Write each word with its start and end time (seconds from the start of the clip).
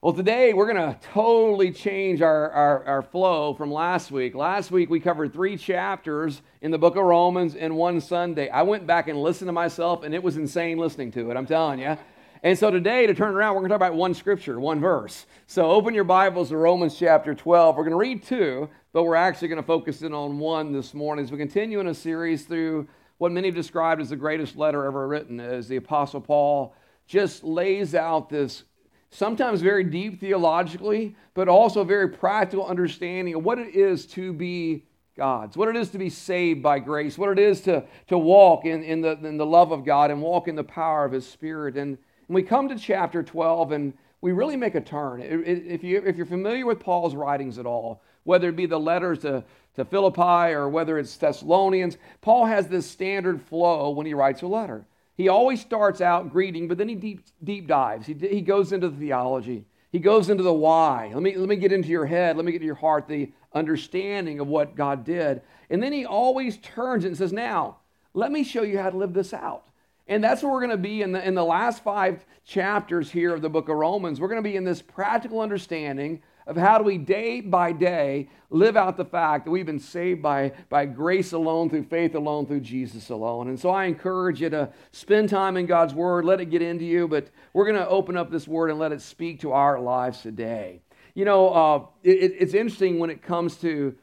Well, 0.00 0.12
today 0.12 0.54
we're 0.54 0.72
going 0.72 0.94
to 0.94 0.96
totally 1.12 1.72
change 1.72 2.22
our, 2.22 2.52
our, 2.52 2.84
our, 2.84 3.02
flow 3.02 3.52
from 3.54 3.72
last 3.72 4.12
week. 4.12 4.36
Last 4.36 4.70
week 4.70 4.88
we 4.88 5.00
covered 5.00 5.32
three 5.32 5.56
chapters 5.56 6.40
in 6.62 6.70
the 6.70 6.78
book 6.78 6.94
of 6.94 7.02
Romans 7.02 7.56
in 7.56 7.74
one 7.74 8.00
Sunday. 8.00 8.48
I 8.48 8.62
went 8.62 8.86
back 8.86 9.08
and 9.08 9.20
listened 9.20 9.48
to 9.48 9.52
myself, 9.52 10.04
and 10.04 10.14
it 10.14 10.22
was 10.22 10.36
insane 10.36 10.78
listening 10.78 11.10
to 11.12 11.32
it, 11.32 11.36
I'm 11.36 11.46
telling 11.46 11.80
you. 11.80 11.98
And 12.44 12.56
so 12.56 12.70
today, 12.70 13.08
to 13.08 13.14
turn 13.14 13.34
around, 13.34 13.56
we're 13.56 13.62
going 13.62 13.70
to 13.70 13.74
talk 13.74 13.88
about 13.88 13.98
one 13.98 14.14
scripture, 14.14 14.60
one 14.60 14.78
verse. 14.78 15.26
So 15.48 15.68
open 15.68 15.94
your 15.94 16.04
Bibles 16.04 16.50
to 16.50 16.56
Romans 16.58 16.96
chapter 16.96 17.34
12. 17.34 17.74
We're 17.74 17.82
going 17.82 17.90
to 17.90 17.96
read 17.96 18.22
two, 18.22 18.70
but 18.92 19.02
we're 19.02 19.16
actually 19.16 19.48
going 19.48 19.60
to 19.60 19.66
focus 19.66 20.02
in 20.02 20.14
on 20.14 20.38
one 20.38 20.70
this 20.70 20.94
morning 20.94 21.24
as 21.24 21.32
we 21.32 21.38
continue 21.38 21.80
in 21.80 21.88
a 21.88 21.94
series 21.94 22.44
through 22.44 22.86
what 23.16 23.32
many 23.32 23.48
have 23.48 23.56
described 23.56 24.00
as 24.00 24.10
the 24.10 24.16
greatest 24.16 24.54
letter 24.54 24.84
ever 24.84 25.08
written, 25.08 25.40
as 25.40 25.66
the 25.66 25.74
Apostle 25.74 26.20
Paul 26.20 26.72
just 27.08 27.42
lays 27.42 27.96
out 27.96 28.28
this 28.28 28.62
sometimes 29.10 29.60
very 29.60 29.84
deep 29.84 30.20
theologically, 30.20 31.16
but 31.34 31.48
also 31.48 31.84
very 31.84 32.08
practical 32.08 32.66
understanding 32.66 33.34
of 33.34 33.44
what 33.44 33.58
it 33.58 33.74
is 33.74 34.06
to 34.06 34.32
be 34.32 34.84
God's, 35.16 35.56
what 35.56 35.68
it 35.68 35.76
is 35.76 35.90
to 35.90 35.98
be 35.98 36.10
saved 36.10 36.62
by 36.62 36.78
grace, 36.78 37.18
what 37.18 37.30
it 37.30 37.40
is 37.40 37.60
to, 37.62 37.84
to 38.06 38.16
walk 38.16 38.64
in, 38.64 38.84
in, 38.84 39.00
the, 39.00 39.18
in 39.26 39.36
the 39.36 39.46
love 39.46 39.72
of 39.72 39.84
God 39.84 40.10
and 40.10 40.22
walk 40.22 40.46
in 40.46 40.54
the 40.54 40.64
power 40.64 41.04
of 41.04 41.12
His 41.12 41.26
Spirit. 41.26 41.76
And, 41.76 41.98
and 42.28 42.34
we 42.34 42.42
come 42.42 42.68
to 42.68 42.76
chapter 42.76 43.22
12 43.22 43.72
and 43.72 43.92
we 44.20 44.32
really 44.32 44.56
make 44.56 44.74
a 44.74 44.80
turn. 44.80 45.20
If, 45.22 45.82
you, 45.82 46.02
if 46.04 46.16
you're 46.16 46.26
familiar 46.26 46.66
with 46.66 46.80
Paul's 46.80 47.14
writings 47.14 47.58
at 47.58 47.66
all, 47.66 48.02
whether 48.24 48.48
it 48.48 48.56
be 48.56 48.66
the 48.66 48.78
letters 48.78 49.20
to, 49.20 49.42
to 49.74 49.84
Philippi 49.84 50.52
or 50.52 50.68
whether 50.68 50.98
it's 50.98 51.16
Thessalonians, 51.16 51.98
Paul 52.20 52.46
has 52.46 52.68
this 52.68 52.88
standard 52.88 53.40
flow 53.42 53.90
when 53.90 54.06
he 54.06 54.14
writes 54.14 54.42
a 54.42 54.46
letter. 54.46 54.84
He 55.18 55.28
always 55.28 55.60
starts 55.60 56.00
out 56.00 56.30
greeting, 56.30 56.68
but 56.68 56.78
then 56.78 56.88
he 56.88 56.94
deep, 56.94 57.26
deep 57.42 57.66
dives. 57.66 58.06
He, 58.06 58.14
he 58.14 58.40
goes 58.40 58.72
into 58.72 58.88
the 58.88 58.96
theology. 58.96 59.66
He 59.90 59.98
goes 59.98 60.30
into 60.30 60.44
the 60.44 60.52
why. 60.52 61.10
Let 61.12 61.22
me, 61.22 61.36
let 61.36 61.48
me 61.48 61.56
get 61.56 61.72
into 61.72 61.88
your 61.88 62.06
head. 62.06 62.36
Let 62.36 62.44
me 62.44 62.52
get 62.52 62.60
to 62.60 62.64
your 62.64 62.76
heart 62.76 63.08
the 63.08 63.32
understanding 63.52 64.38
of 64.38 64.46
what 64.46 64.76
God 64.76 65.04
did. 65.04 65.42
And 65.70 65.82
then 65.82 65.92
he 65.92 66.06
always 66.06 66.58
turns 66.58 67.04
and 67.04 67.16
says, 67.16 67.32
Now, 67.32 67.78
let 68.14 68.30
me 68.30 68.44
show 68.44 68.62
you 68.62 68.78
how 68.78 68.90
to 68.90 68.96
live 68.96 69.12
this 69.12 69.34
out. 69.34 69.64
And 70.08 70.24
that's 70.24 70.42
where 70.42 70.50
we're 70.50 70.60
going 70.60 70.70
to 70.70 70.78
be 70.78 71.02
in 71.02 71.12
the, 71.12 71.26
in 71.26 71.34
the 71.34 71.44
last 71.44 71.84
five 71.84 72.24
chapters 72.46 73.10
here 73.10 73.34
of 73.34 73.42
the 73.42 73.50
book 73.50 73.68
of 73.68 73.76
Romans. 73.76 74.20
We're 74.20 74.28
going 74.28 74.42
to 74.42 74.48
be 74.48 74.56
in 74.56 74.64
this 74.64 74.80
practical 74.80 75.40
understanding 75.40 76.22
of 76.46 76.56
how 76.56 76.78
do 76.78 76.84
we 76.84 76.96
day 76.96 77.42
by 77.42 77.72
day 77.72 78.30
live 78.48 78.74
out 78.74 78.96
the 78.96 79.04
fact 79.04 79.44
that 79.44 79.50
we've 79.50 79.66
been 79.66 79.78
saved 79.78 80.22
by, 80.22 80.52
by 80.70 80.86
grace 80.86 81.32
alone, 81.32 81.68
through 81.68 81.84
faith 81.84 82.14
alone, 82.14 82.46
through 82.46 82.60
Jesus 82.60 83.10
alone. 83.10 83.48
And 83.48 83.60
so 83.60 83.68
I 83.68 83.84
encourage 83.84 84.40
you 84.40 84.48
to 84.48 84.70
spend 84.92 85.28
time 85.28 85.58
in 85.58 85.66
God's 85.66 85.92
Word, 85.92 86.24
let 86.24 86.40
it 86.40 86.46
get 86.46 86.62
into 86.62 86.86
you, 86.86 87.06
but 87.06 87.28
we're 87.52 87.66
going 87.66 87.76
to 87.76 87.86
open 87.86 88.16
up 88.16 88.30
this 88.30 88.48
Word 88.48 88.70
and 88.70 88.78
let 88.78 88.92
it 88.92 89.02
speak 89.02 89.40
to 89.40 89.52
our 89.52 89.78
lives 89.78 90.22
today. 90.22 90.80
You 91.14 91.26
know, 91.26 91.48
uh, 91.50 91.86
it, 92.02 92.34
it's 92.38 92.54
interesting 92.54 92.98
when 92.98 93.10
it 93.10 93.20
comes 93.20 93.56
to 93.56 93.94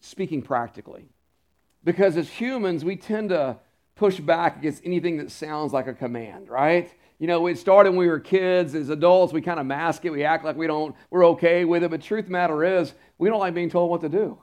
speaking 0.00 0.42
practically, 0.42 1.08
because 1.84 2.16
as 2.16 2.28
humans, 2.28 2.84
we 2.84 2.96
tend 2.96 3.28
to 3.28 3.58
push 4.00 4.18
back 4.18 4.56
against 4.56 4.80
anything 4.86 5.18
that 5.18 5.30
sounds 5.30 5.74
like 5.74 5.86
a 5.86 5.92
command, 5.92 6.48
right? 6.48 6.90
You 7.18 7.26
know, 7.26 7.46
it 7.48 7.58
started 7.58 7.90
when 7.90 7.98
we 7.98 8.08
were 8.08 8.18
kids. 8.18 8.74
As 8.74 8.88
adults, 8.88 9.30
we 9.30 9.42
kind 9.42 9.60
of 9.60 9.66
mask 9.66 10.06
it. 10.06 10.10
We 10.10 10.24
act 10.24 10.42
like 10.42 10.56
we 10.56 10.66
don't, 10.66 10.96
we're 11.10 11.26
okay 11.26 11.66
with 11.66 11.84
it. 11.84 11.90
But 11.90 12.00
truth 12.00 12.26
matter 12.26 12.64
is, 12.64 12.94
we 13.18 13.28
don't 13.28 13.40
like 13.40 13.52
being 13.52 13.68
told 13.68 13.90
what 13.90 14.00
to 14.00 14.08
do. 14.08 14.38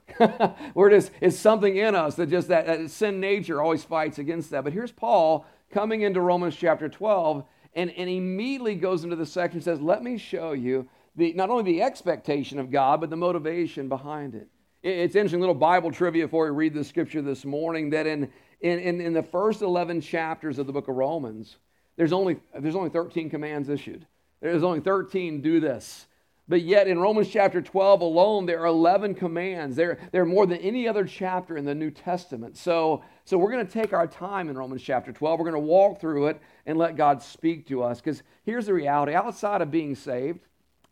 we're 0.76 0.92
just, 0.92 1.10
it's 1.22 1.40
something 1.40 1.76
in 1.76 1.96
us 1.96 2.14
that 2.18 2.30
just 2.30 2.50
that, 2.50 2.68
that 2.68 2.92
sin 2.92 3.20
nature 3.20 3.60
always 3.60 3.84
fights 3.84 4.20
against 4.20 4.52
that. 4.52 4.64
But 4.64 4.74
here's 4.74 4.92
Paul 4.92 5.44
coming 5.72 6.04
into 6.04 6.22
Romans 6.22 6.56
chapter 6.56 6.88
12 6.88 7.44
and, 7.74 7.90
and 7.90 8.10
immediately 8.12 8.76
goes 8.76 9.04
into 9.04 9.16
the 9.16 9.26
section 9.26 9.60
says, 9.60 9.82
Let 9.82 10.04
me 10.04 10.20
show 10.20 10.52
you 10.52 10.88
the, 11.16 11.34
not 11.34 11.50
only 11.50 11.64
the 11.64 11.82
expectation 11.82 12.60
of 12.60 12.70
God, 12.70 13.02
but 13.02 13.10
the 13.10 13.18
motivation 13.18 13.90
behind 13.90 14.36
it. 14.36 14.50
It's 14.84 15.16
interesting 15.16 15.40
little 15.40 15.56
Bible 15.56 15.92
trivia 15.92 16.28
before 16.28 16.46
we 16.46 16.52
read 16.52 16.76
the 16.76 16.84
scripture 16.84 17.24
this 17.24 17.44
morning 17.44 17.90
that 17.90 18.06
in, 18.06 18.32
in, 18.62 18.80
in, 18.80 19.02
in 19.02 19.14
the 19.14 19.24
first 19.24 19.62
11 19.62 20.02
chapters 20.02 20.60
of 20.60 20.68
the 20.68 20.74
book 20.74 20.88
of 20.88 20.96
Romans, 20.96 21.58
there's 21.96 22.14
only, 22.14 22.38
there's 22.58 22.76
only 22.76 22.90
13 22.90 23.30
commands 23.30 23.70
issued. 23.70 24.06
There's 24.42 24.64
only 24.64 24.80
13 24.80 25.42
do 25.42 25.60
this. 25.60 26.06
But 26.50 26.62
yet 26.62 26.88
in 26.88 26.98
Romans 26.98 27.28
chapter 27.28 27.62
12 27.62 28.02
alone, 28.02 28.46
there 28.46 28.62
are 28.62 28.68
11 28.68 29.16
commands. 29.16 29.76
There, 29.76 29.98
there 30.12 30.22
are 30.22 30.26
more 30.26 30.46
than 30.46 30.60
any 30.60 30.88
other 30.88 31.04
chapter 31.04 31.58
in 31.58 31.66
the 31.66 31.76
New 31.76 31.92
Testament. 31.92 32.56
So, 32.56 33.04
so 33.26 33.38
we're 33.38 33.52
going 33.52 33.68
to 33.68 33.72
take 33.72 33.92
our 33.92 34.08
time 34.08 34.48
in 34.48 34.58
Romans 34.58 34.82
chapter 34.82 35.12
12. 35.12 35.40
We're 35.40 35.52
going 35.52 35.62
to 35.62 35.68
walk 35.68 36.00
through 36.00 36.28
it 36.28 36.40
and 36.66 36.78
let 36.78 36.96
God 36.96 37.22
speak 37.22 37.68
to 37.68 37.84
us. 37.84 38.00
Because 38.00 38.24
here's 38.46 38.68
the 38.68 38.74
reality 38.74 39.14
outside 39.14 39.62
of 39.62 39.72
being 39.72 39.94
saved, 39.94 40.40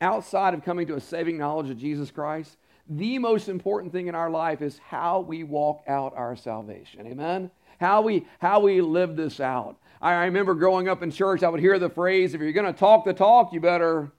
outside 0.01 0.53
of 0.53 0.63
coming 0.63 0.87
to 0.87 0.95
a 0.95 1.01
saving 1.01 1.37
knowledge 1.37 1.69
of 1.69 1.77
Jesus 1.77 2.11
Christ, 2.11 2.57
the 2.87 3.19
most 3.19 3.49
important 3.49 3.91
thing 3.91 4.07
in 4.07 4.15
our 4.15 4.29
life 4.29 4.61
is 4.61 4.79
how 4.87 5.21
we 5.21 5.43
walk 5.43 5.83
out 5.87 6.13
our 6.15 6.35
salvation. 6.35 7.07
Amen? 7.07 7.49
How 7.79 8.01
we, 8.01 8.25
how 8.39 8.59
we 8.59 8.81
live 8.81 9.15
this 9.15 9.39
out. 9.39 9.77
I 10.01 10.25
remember 10.25 10.53
growing 10.53 10.87
up 10.87 11.01
in 11.01 11.09
church, 11.09 11.41
I 11.41 11.49
would 11.49 11.59
hear 11.59 11.79
the 11.79 11.89
phrase, 11.89 12.33
if 12.33 12.41
you're 12.41 12.51
going 12.51 12.71
to 12.71 12.79
talk 12.79 13.05
the 13.05 13.13
talk, 13.13 13.53
you 13.53 13.59
better. 13.59 14.11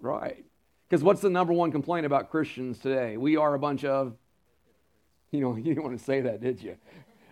Right. 0.00 0.44
Because 0.88 1.02
what's 1.02 1.22
the 1.22 1.30
number 1.30 1.54
one 1.54 1.72
complaint 1.72 2.04
about 2.04 2.30
Christians 2.30 2.78
today? 2.78 3.16
We 3.16 3.36
are 3.36 3.54
a 3.54 3.58
bunch 3.58 3.84
of. 3.84 4.14
You 5.30 5.40
know, 5.40 5.56
you 5.56 5.62
didn't 5.62 5.82
want 5.82 5.98
to 5.98 6.04
say 6.04 6.20
that, 6.20 6.42
did 6.42 6.62
you? 6.62 6.76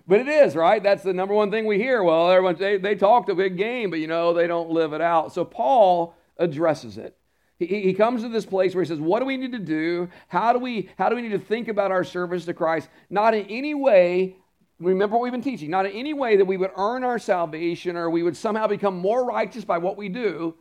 But 0.09 0.21
it 0.21 0.29
is, 0.29 0.57
right? 0.57 0.83
That's 0.83 1.03
the 1.03 1.13
number 1.13 1.35
one 1.35 1.51
thing 1.51 1.67
we 1.67 1.77
hear. 1.77 2.03
Well, 2.03 2.31
everyone, 2.31 2.57
they, 2.57 2.79
they 2.79 2.95
talk 2.95 3.29
a 3.29 3.35
big 3.35 3.57
game, 3.57 3.91
but 3.91 3.99
you 3.99 4.07
know, 4.07 4.33
they 4.33 4.47
don't 4.47 4.71
live 4.71 4.93
it 4.93 5.01
out. 5.01 5.33
So 5.33 5.45
Paul 5.45 6.15
addresses 6.39 6.97
it. 6.97 7.17
He, 7.61 7.83
he 7.83 7.95
comes 7.95 8.23
to 8.23 8.29
this 8.29 8.45
place 8.45 8.75
where 8.75 8.83
he 8.83 8.89
says, 8.89 8.99
What 8.99 9.21
do 9.21 9.27
we 9.27 9.37
need 9.37 9.53
to 9.53 9.61
do? 9.61 10.09
How 10.27 10.53
do 10.53 10.59
we, 10.59 10.91
how 10.99 11.09
do 11.09 11.15
we 11.15 11.23
need 11.23 11.31
to 11.31 11.39
think 11.39 11.69
about 11.69 11.93
our 11.93 12.03
service 12.03 12.45
to 12.47 12.55
Christ? 12.55 12.89
Not 13.09 13.35
in 13.35 13.47
any 13.47 13.75
way 13.75 14.37
remember 14.81 15.17
what 15.17 15.23
we've 15.23 15.33
been 15.33 15.43
teaching, 15.43 15.71
not 15.71 15.87
in 15.87 15.93
any 15.93 16.15
way 16.15 16.37
that 16.37 16.45
we 16.45 16.57
would 16.57 16.71
earn 16.77 17.05
our 17.05 17.19
salvation 17.19 17.97
or 17.97 18.09
we 18.09 18.23
would 18.23 18.37
somehow 18.37 18.67
become 18.67 18.97
more 18.97 19.25
righteous 19.25 19.65
by 19.65 19.79
what 19.79 19.97
we 19.97 20.09
do, 20.09 20.55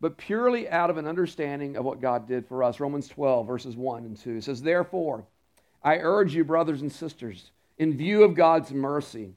but 0.00 0.16
purely 0.16 0.68
out 0.68 0.90
of 0.90 0.96
an 0.96 1.06
understanding 1.06 1.76
of 1.76 1.84
what 1.84 2.00
God 2.00 2.26
did 2.26 2.46
for 2.46 2.62
us. 2.62 2.80
Romans 2.80 3.08
12, 3.08 3.46
verses 3.46 3.76
1 3.76 4.04
and 4.04 4.16
2 4.16 4.40
says, 4.40 4.62
Therefore, 4.62 5.24
I 5.82 5.98
urge 5.98 6.34
you, 6.34 6.44
brothers 6.44 6.80
and 6.80 6.90
sisters, 6.90 7.50
in 7.78 7.96
view 7.96 8.24
of 8.24 8.34
God's 8.34 8.72
mercy, 8.72 9.34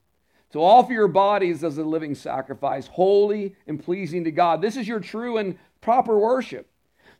to 0.52 0.60
offer 0.60 0.92
your 0.92 1.08
bodies 1.08 1.62
as 1.62 1.76
a 1.76 1.84
living 1.84 2.14
sacrifice, 2.14 2.86
holy 2.86 3.54
and 3.66 3.82
pleasing 3.82 4.24
to 4.24 4.30
God. 4.30 4.62
This 4.62 4.76
is 4.76 4.88
your 4.88 5.00
true 5.00 5.36
and 5.36 5.58
proper 5.82 6.18
worship. 6.18 6.66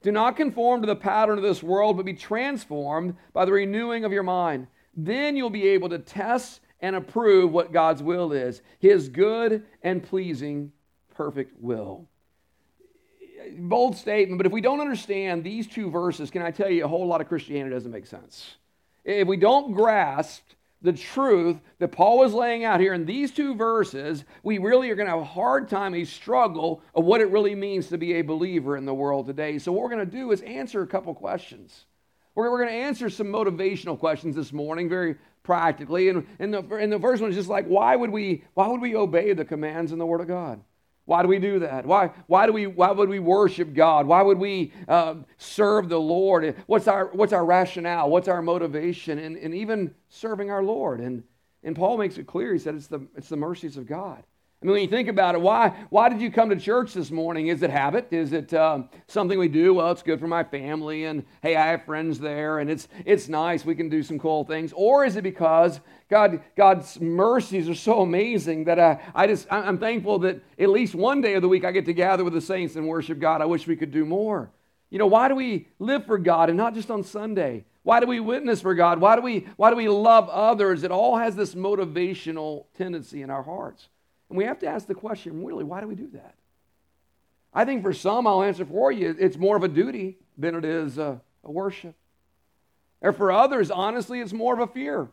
Do 0.03 0.13
not 0.13 0.37
conform 0.37 0.81
to 0.83 0.87
the 0.87 0.97
pattern 0.97 1.39
of 1.39 1.45
this 1.45 1.63
world, 1.63 1.97
but 1.97 2.07
be 2.07 2.15
transformed 2.15 3.17
by 3.33 3.45
the 3.45 3.53
renewing 3.53 4.05
of 4.05 4.13
your 4.13 4.23
mind. 4.23 4.69
Then 4.97 5.37
you'll 5.37 5.51
be 5.51 5.69
able 5.69 5.89
to 5.89 5.99
test 5.99 6.61
and 6.81 6.95
approve 6.95 7.53
what 7.53 7.73
God's 7.73 8.03
will 8.03 8.33
is 8.33 8.63
his 8.79 9.09
good 9.09 9.65
and 9.83 10.03
pleasing, 10.03 10.73
perfect 11.15 11.61
will. 11.61 12.09
Bold 13.59 13.97
statement, 13.97 14.39
but 14.39 14.47
if 14.47 14.53
we 14.53 14.61
don't 14.61 14.81
understand 14.81 15.43
these 15.43 15.67
two 15.67 15.91
verses, 15.91 16.31
can 16.31 16.43
I 16.43 16.51
tell 16.51 16.71
you 16.71 16.85
a 16.85 16.89
whole 16.89 17.07
lot 17.07 17.21
of 17.21 17.29
Christianity 17.29 17.75
doesn't 17.75 17.91
make 17.91 18.07
sense? 18.07 18.57
If 19.05 19.27
we 19.27 19.37
don't 19.37 19.73
grasp 19.73 20.43
the 20.81 20.93
truth 20.93 21.57
that 21.79 21.89
Paul 21.89 22.19
was 22.19 22.33
laying 22.33 22.65
out 22.65 22.81
here 22.81 22.95
in 22.95 23.05
these 23.05 23.33
two 23.33 23.55
verses, 23.55 24.25
we 24.43 24.59
really 24.59 24.91
are 24.91 24.95
going 24.95 25.07
to 25.07 25.13
have 25.13 25.21
a 25.21 25.25
hard 25.25 25.69
time, 25.69 25.95
a 25.95 26.05
struggle 26.05 26.83
of 26.95 27.05
what 27.05 27.21
it 27.21 27.31
really 27.31 27.55
means 27.55 27.89
to 27.89 27.99
be 27.99 28.15
a 28.15 28.23
believer 28.23 28.77
in 28.77 28.85
the 28.85 28.95
world 28.95 29.27
today. 29.27 29.59
So, 29.59 29.73
what 29.73 29.83
we're 29.83 29.91
going 29.91 30.07
to 30.09 30.17
do 30.17 30.31
is 30.31 30.41
answer 30.43 30.83
a 30.83 30.87
couple 30.87 31.15
questions. 31.15 31.87
We're, 32.35 32.51
we're 32.51 32.65
going 32.65 32.71
to 32.71 32.85
answer 32.87 33.11
some 33.11 33.27
motivational 33.27 33.99
questions 33.99 34.37
this 34.37 34.53
morning, 34.53 34.89
very 34.89 35.17
practically. 35.43 36.11
And, 36.11 36.27
and, 36.39 36.55
the, 36.55 36.63
and 36.77 36.93
the 36.93 37.01
first 37.01 37.21
one 37.21 37.31
is 37.31 37.37
just 37.37 37.49
like, 37.49 37.67
why 37.67 37.97
would, 37.97 38.11
we, 38.11 38.45
why 38.55 38.69
would 38.69 38.81
we 38.81 38.95
obey 38.95 39.33
the 39.33 39.45
commands 39.45 39.91
in 39.91 39.99
the 39.99 40.07
Word 40.07 40.21
of 40.21 40.29
God? 40.29 40.61
Why 41.09 41.23
do 41.23 41.29
we 41.29 41.39
do 41.39 41.61
that? 41.61 41.87
Why, 41.87 42.11
why, 42.27 42.45
do 42.45 42.53
we, 42.53 42.67
why 42.67 42.91
would 42.91 43.09
we 43.09 43.19
worship 43.19 43.73
God? 43.73 44.07
Why 44.07 44.21
would 44.21 44.37
we 44.37 44.73
uh, 44.87 45.15
serve 45.39 45.89
the 45.89 45.99
Lord? 45.99 46.55
What's 46.67 46.87
our, 46.87 47.07
what's 47.15 47.33
our 47.33 47.47
rationale? 47.47 48.11
What's 48.11 48.29
our 48.29 48.43
motivation 48.43 49.19
And, 49.19 49.39
in 49.39 49.55
even 49.55 49.95
serving 50.11 50.51
our 50.51 50.63
Lord? 50.63 51.01
And, 51.01 51.23
and 51.65 51.75
Paul 51.75 51.97
makes 51.97 52.19
it 52.19 52.27
clear. 52.27 52.53
He 52.53 52.59
said 52.59 52.75
it's 52.75 52.89
the, 52.89 53.01
it's 53.17 53.31
the 53.31 53.39
mercies 53.39 53.79
of 53.79 53.87
God. 53.87 54.23
I 54.61 54.67
mean, 54.67 54.73
when 54.73 54.83
you 54.83 54.89
think 54.89 55.09
about 55.09 55.37
it, 55.37 55.41
why, 55.41 55.69
why 55.89 56.09
did 56.09 56.21
you 56.21 56.33
come 56.33 56.51
to 56.51 56.57
church 56.57 56.93
this 56.93 57.13
morning? 57.13 57.47
Is 57.47 57.63
it 57.63 57.71
habit? 57.71 58.09
Is 58.11 58.33
it 58.33 58.53
um, 58.55 58.89
something 59.07 59.39
we 59.39 59.47
do? 59.47 59.75
Well, 59.75 59.93
it's 59.93 60.03
good 60.03 60.19
for 60.19 60.27
my 60.27 60.43
family, 60.43 61.05
and 61.05 61.25
hey, 61.43 61.55
I 61.55 61.69
have 61.69 61.85
friends 61.85 62.19
there, 62.19 62.59
and 62.59 62.69
it's, 62.69 62.89
it's 63.07 63.29
nice. 63.29 63.65
We 63.65 63.77
can 63.77 63.89
do 63.89 64.03
some 64.03 64.19
cool 64.19 64.43
things. 64.43 64.73
Or 64.75 65.05
is 65.05 65.15
it 65.15 65.23
because 65.23 65.79
God, 66.11 66.43
God's 66.57 67.01
mercies 67.01 67.69
are 67.69 67.75
so 67.77 68.01
amazing 68.01 68.65
that 68.65 68.81
I, 68.81 69.01
I 69.15 69.29
just, 69.29 69.47
I'm 69.49 69.79
thankful 69.79 70.19
that 70.21 70.43
at 70.59 70.71
least 70.71 70.93
one 70.93 71.21
day 71.21 71.35
of 71.35 71.43
the 71.43 71.49
week 71.49 71.65
I 71.65 71.71
get 71.71 71.87
to 71.87 71.93
gather 71.93 72.25
with 72.25 72.33
the 72.33 72.41
saints 72.41 72.75
and 72.75 72.89
worship 72.89 73.21
God. 73.21 73.41
I 73.41 73.45
wish 73.45 73.69
we 73.69 73.77
could 73.77 73.93
do 73.93 74.05
more. 74.05 74.51
You 74.91 74.99
know, 74.99 75.07
why 75.07 75.29
do 75.29 75.37
we 75.37 75.69
live 75.79 76.05
for 76.05 76.19
God 76.19 76.49
and 76.49 76.59
not 76.59 76.75
just 76.75 76.91
on 76.91 77.05
Sunday? 77.05 77.65
Why 77.85 78.01
do 78.01 78.09
we 78.09 78.19
witness 78.19 78.61
for 78.61 78.75
God? 78.75 79.01
Why 79.01 79.15
do 79.15 79.23
we, 79.23 79.47
why 79.57 79.71
do 79.71 79.77
we 79.77 79.89
love 79.89 80.29
others? 80.29 80.83
It 80.83 80.91
all 80.91 81.17
has 81.17 81.37
this 81.37 81.55
motivational 81.55 82.65
tendency 82.77 83.23
in 83.23 83.31
our 83.31 83.45
hearts. 83.45 83.89
And 84.29 84.37
we 84.37 84.45
have 84.45 84.59
to 84.61 84.67
ask 84.67 84.87
the 84.87 84.95
question 84.95 85.45
really, 85.45 85.65
why 85.65 85.81
do 85.81 85.89
we 85.89 85.95
do 85.95 86.09
that? 86.13 86.35
I 87.53 87.65
think 87.65 87.83
for 87.83 87.93
some, 87.93 88.27
I'll 88.27 88.43
answer 88.43 88.65
for 88.65 88.93
you, 88.93 89.17
it's 89.19 89.37
more 89.37 89.57
of 89.57 89.63
a 89.63 89.69
duty 89.69 90.19
than 90.37 90.55
it 90.55 90.65
is 90.65 90.99
a, 90.99 91.21
a 91.45 91.51
worship. 91.51 91.95
Or 93.01 93.13
for 93.13 93.33
others, 93.33 93.71
honestly, 93.71 94.21
it's 94.21 94.33
more 94.33 94.55
of 94.55 94.61
a 94.61 94.73
fear. 94.73 95.09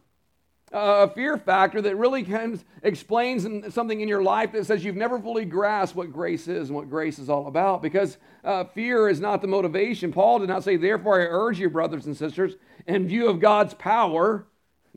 Uh, 0.73 1.07
a 1.09 1.13
fear 1.13 1.37
factor 1.37 1.79
that 1.79 1.95
really 1.95 2.23
of 2.23 2.65
explains 2.81 3.43
something 3.73 4.01
in 4.01 4.09
your 4.09 4.23
life 4.23 4.51
that 4.51 4.65
says 4.65 4.83
you've 4.83 4.95
never 4.95 5.19
fully 5.19 5.45
grasped 5.45 5.95
what 5.95 6.11
grace 6.11 6.47
is 6.47 6.69
and 6.69 6.75
what 6.75 6.89
grace 6.89 7.19
is 7.19 7.29
all 7.29 7.47
about 7.47 7.83
because 7.83 8.17
uh, 8.43 8.63
fear 8.63 9.07
is 9.07 9.19
not 9.19 9.41
the 9.41 9.47
motivation. 9.47 10.11
Paul 10.11 10.39
did 10.39 10.49
not 10.49 10.63
say, 10.63 10.75
Therefore, 10.75 11.21
I 11.21 11.25
urge 11.25 11.59
you, 11.59 11.69
brothers 11.69 12.07
and 12.07 12.17
sisters, 12.17 12.55
in 12.87 13.07
view 13.07 13.29
of 13.29 13.39
God's 13.39 13.75
power. 13.75 14.47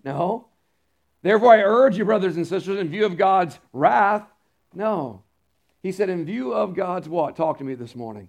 No. 0.05 0.49
Therefore, 1.23 1.53
I 1.53 1.63
urge 1.63 1.97
you, 1.99 2.05
brothers 2.05 2.37
and 2.37 2.47
sisters, 2.47 2.79
in 2.79 2.89
view 2.89 3.05
of 3.05 3.17
God's 3.17 3.59
wrath. 3.73 4.27
No. 4.75 5.23
He 5.83 5.93
said, 5.93 6.09
In 6.09 6.25
view 6.25 6.53
of 6.53 6.75
God's 6.75 7.09
what? 7.09 7.37
Talk 7.37 7.59
to 7.59 7.65
me 7.65 7.75
this 7.75 7.95
morning. 7.95 8.29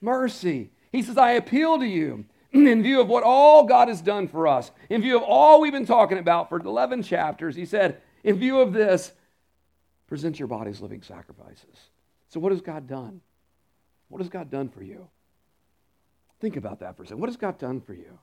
Mercy. 0.00 0.70
He 0.92 1.02
says, 1.02 1.18
I 1.18 1.32
appeal 1.32 1.78
to 1.78 1.86
you 1.86 2.24
in 2.52 2.82
view 2.82 3.00
of 3.00 3.08
what 3.08 3.24
all 3.24 3.64
God 3.64 3.88
has 3.88 4.00
done 4.00 4.28
for 4.28 4.46
us, 4.46 4.70
in 4.88 5.02
view 5.02 5.16
of 5.16 5.22
all 5.22 5.60
we've 5.60 5.72
been 5.72 5.86
talking 5.86 6.18
about 6.18 6.48
for 6.48 6.58
11 6.58 7.02
chapters, 7.02 7.56
he 7.56 7.66
said, 7.66 8.00
in 8.24 8.38
view 8.38 8.60
of 8.60 8.72
this, 8.72 9.12
present 10.06 10.38
your 10.38 10.48
bodies 10.48 10.80
living 10.80 11.02
sacrifices. 11.02 11.90
So, 12.28 12.40
what 12.40 12.52
has 12.52 12.60
God 12.60 12.86
done? 12.86 13.20
What 14.08 14.18
has 14.18 14.28
God 14.28 14.50
done 14.50 14.68
for 14.68 14.82
you? 14.82 15.08
Think 16.40 16.56
about 16.56 16.80
that 16.80 16.96
for 16.96 17.02
a 17.02 17.06
second. 17.06 17.20
What 17.20 17.28
has 17.28 17.36
God 17.36 17.58
done 17.58 17.80
for 17.80 17.94
you? 17.94 18.18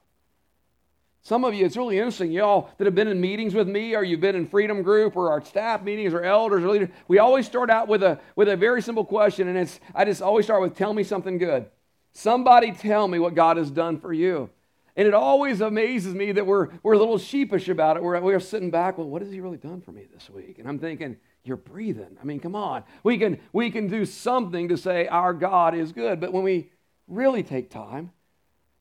Some 1.25 1.43
of 1.43 1.55
you, 1.55 1.65
it's 1.65 1.75
really 1.75 1.97
interesting, 1.97 2.31
y'all 2.31 2.69
that 2.77 2.85
have 2.85 2.93
been 2.93 3.07
in 3.07 3.19
meetings 3.19 3.55
with 3.55 3.67
me, 3.67 3.95
or 3.95 4.03
you've 4.03 4.21
been 4.21 4.35
in 4.35 4.45
Freedom 4.45 4.83
Group, 4.83 5.17
or 5.17 5.31
our 5.31 5.43
staff 5.43 5.81
meetings, 5.81 6.13
or 6.13 6.21
elders, 6.21 6.63
or 6.63 6.69
leaders. 6.69 6.89
We 7.07 7.17
always 7.17 7.47
start 7.47 7.71
out 7.71 7.87
with 7.87 8.03
a 8.03 8.19
with 8.35 8.47
a 8.47 8.55
very 8.55 8.79
simple 8.79 9.03
question, 9.03 9.47
and 9.47 9.57
it's 9.57 9.79
I 9.95 10.05
just 10.05 10.21
always 10.21 10.45
start 10.45 10.61
with, 10.61 10.77
"Tell 10.77 10.93
me 10.93 11.03
something 11.03 11.39
good." 11.39 11.65
Somebody 12.13 12.73
tell 12.73 13.07
me 13.07 13.17
what 13.17 13.33
God 13.33 13.57
has 13.57 13.71
done 13.71 13.99
for 13.99 14.13
you. 14.13 14.51
And 14.95 15.07
it 15.07 15.15
always 15.15 15.61
amazes 15.61 16.13
me 16.13 16.31
that 16.31 16.45
we're, 16.45 16.69
we're 16.83 16.93
a 16.93 16.97
little 16.97 17.17
sheepish 17.17 17.69
about 17.69 17.97
it. 17.97 18.03
We're, 18.03 18.21
we're 18.21 18.39
sitting 18.39 18.71
back, 18.71 18.97
well, 18.97 19.09
what 19.09 19.21
has 19.21 19.29
he 19.31 19.41
really 19.41 19.57
done 19.57 19.81
for 19.81 19.91
me 19.91 20.05
this 20.13 20.29
week? 20.29 20.57
And 20.57 20.69
I'm 20.69 20.79
thinking, 20.79 21.17
you're 21.43 21.57
breathing. 21.57 22.17
I 22.21 22.23
mean, 22.23 22.39
come 22.39 22.55
on. 22.55 22.83
We 23.03 23.17
can, 23.17 23.41
we 23.51 23.69
can 23.69 23.87
do 23.87 24.05
something 24.05 24.69
to 24.69 24.77
say 24.77 25.07
our 25.07 25.33
God 25.33 25.75
is 25.75 25.91
good. 25.91 26.21
But 26.21 26.31
when 26.31 26.43
we 26.43 26.71
really 27.09 27.43
take 27.43 27.69
time, 27.69 28.11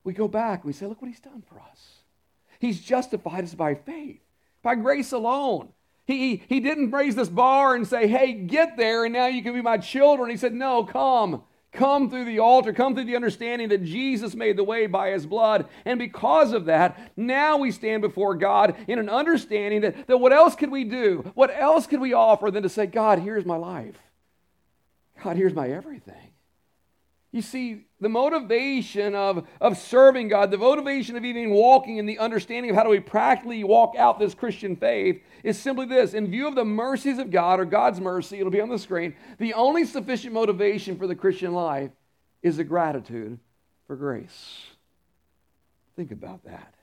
we 0.05 0.13
go 0.13 0.29
back 0.29 0.65
we 0.65 0.73
say, 0.73 0.87
look 0.87 1.03
what 1.03 1.09
he's 1.09 1.19
done 1.19 1.43
for 1.49 1.59
us. 1.59 2.04
He's 2.59 2.81
justified 2.81 3.45
us 3.45 3.55
by 3.55 3.75
faith, 3.75 4.21
by 4.63 4.75
grace 4.75 5.13
alone. 5.13 5.69
He, 6.07 6.43
he 6.49 6.61
didn't 6.61 6.91
raise 6.91 7.17
this 7.17 7.29
bar 7.29 7.75
and 7.75 7.87
say, 7.87 8.07
hey, 8.07 8.35
get 8.35 8.77
there 8.77 9.05
and 9.05 9.13
now 9.13 9.27
you 9.27 9.43
can 9.43 9.55
be 9.55 9.63
my 9.63 9.79
children. 9.79 10.31
He 10.31 10.37
said, 10.37 10.53
no, 10.53 10.85
come. 10.85 11.43
Come 11.73 12.09
through 12.09 12.27
the 12.27 12.39
altar, 12.39 12.73
come 12.73 12.95
through 12.95 13.07
the 13.07 13.17
understanding 13.17 13.69
that 13.71 13.83
Jesus 13.83 14.37
made 14.37 14.57
the 14.57 14.63
way 14.63 14.87
by 14.87 15.11
his 15.11 15.27
blood. 15.27 15.67
And 15.85 15.99
because 15.99 16.53
of 16.53 16.67
that, 16.67 17.11
now 17.17 17.57
we 17.57 17.73
stand 17.73 18.01
before 18.01 18.37
God 18.37 18.77
in 18.87 19.01
an 19.01 19.09
understanding 19.09 19.81
that, 19.81 20.07
that 20.07 20.19
what 20.19 20.33
else 20.33 20.55
could 20.55 20.71
we 20.71 20.85
do? 20.85 21.29
What 21.35 21.51
else 21.53 21.89
could 21.89 22.01
we 22.01 22.13
offer 22.13 22.53
than 22.53 22.63
to 22.63 22.69
say, 22.69 22.87
God, 22.87 23.19
here's 23.19 23.45
my 23.45 23.57
life? 23.57 23.97
God, 25.25 25.37
here's 25.37 25.53
my 25.53 25.69
everything. 25.69 26.31
You 27.33 27.43
see, 27.43 27.87
the 28.05 28.11
motivation 28.11 29.15
of, 29.15 29.49
of 29.63 29.79
serving 29.79 30.29
God, 30.29 30.51
the 30.51 30.59
motivation 30.59 31.17
of 31.17 31.25
even 31.25 31.49
walking 31.49 31.97
in 31.97 32.05
the 32.05 32.19
understanding 32.19 32.71
of 32.71 32.77
how 32.77 32.83
do 32.83 32.91
we 32.91 33.01
practically 33.01 33.65
walk 33.65 33.95
out 33.97 34.19
this 34.19 34.35
Christian 34.35 34.77
faith 34.77 35.23
is 35.43 35.59
simply 35.59 35.87
this. 35.87 36.13
In 36.13 36.31
view 36.31 36.47
of 36.47 36.55
the 36.55 36.67
mercies 36.67 37.17
of 37.17 37.31
God 37.31 37.61
or 37.61 37.65
God's 37.65 38.03
mercy, 38.03 38.39
it'll 38.39 38.53
be 38.53 38.61
on 38.61 38.69
the 38.69 38.79
screen, 38.79 39.17
the 39.39 39.55
only 39.55 39.87
sufficient 39.87 40.35
motivation 40.35 40.99
for 40.99 41.07
the 41.07 41.15
Christian 41.15 41.55
life 41.55 41.93
is 42.43 42.59
the 42.59 42.65
gratitude 42.65 43.39
for 43.87 43.97
grace. 43.97 44.67
Think 45.97 46.11
about 46.11 46.45
that. 46.45 46.75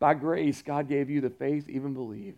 By 0.00 0.12
grace, 0.12 0.60
God 0.60 0.86
gave 0.86 1.08
you 1.08 1.22
the 1.22 1.30
faith 1.30 1.64
to 1.64 1.72
even 1.72 1.94
believe. 1.94 2.36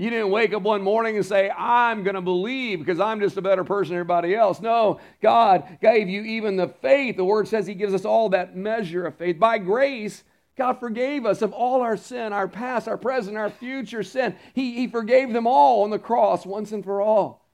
You 0.00 0.08
didn't 0.08 0.30
wake 0.30 0.54
up 0.54 0.62
one 0.62 0.80
morning 0.80 1.16
and 1.16 1.26
say, 1.26 1.50
I'm 1.50 2.04
going 2.04 2.14
to 2.14 2.22
believe 2.22 2.78
because 2.78 2.98
I'm 2.98 3.20
just 3.20 3.36
a 3.36 3.42
better 3.42 3.64
person 3.64 3.90
than 3.90 3.98
everybody 3.98 4.34
else. 4.34 4.58
No, 4.58 4.98
God 5.20 5.76
gave 5.82 6.08
you 6.08 6.22
even 6.22 6.56
the 6.56 6.68
faith. 6.68 7.18
The 7.18 7.24
word 7.26 7.48
says 7.48 7.66
He 7.66 7.74
gives 7.74 7.92
us 7.92 8.06
all 8.06 8.30
that 8.30 8.56
measure 8.56 9.04
of 9.04 9.16
faith. 9.16 9.38
By 9.38 9.58
grace, 9.58 10.24
God 10.56 10.80
forgave 10.80 11.26
us 11.26 11.42
of 11.42 11.52
all 11.52 11.82
our 11.82 11.98
sin, 11.98 12.32
our 12.32 12.48
past, 12.48 12.88
our 12.88 12.96
present, 12.96 13.36
our 13.36 13.50
future 13.50 14.02
sin. 14.02 14.36
He, 14.54 14.74
he 14.74 14.86
forgave 14.86 15.34
them 15.34 15.46
all 15.46 15.84
on 15.84 15.90
the 15.90 15.98
cross 15.98 16.46
once 16.46 16.72
and 16.72 16.82
for 16.82 17.02
all. 17.02 17.46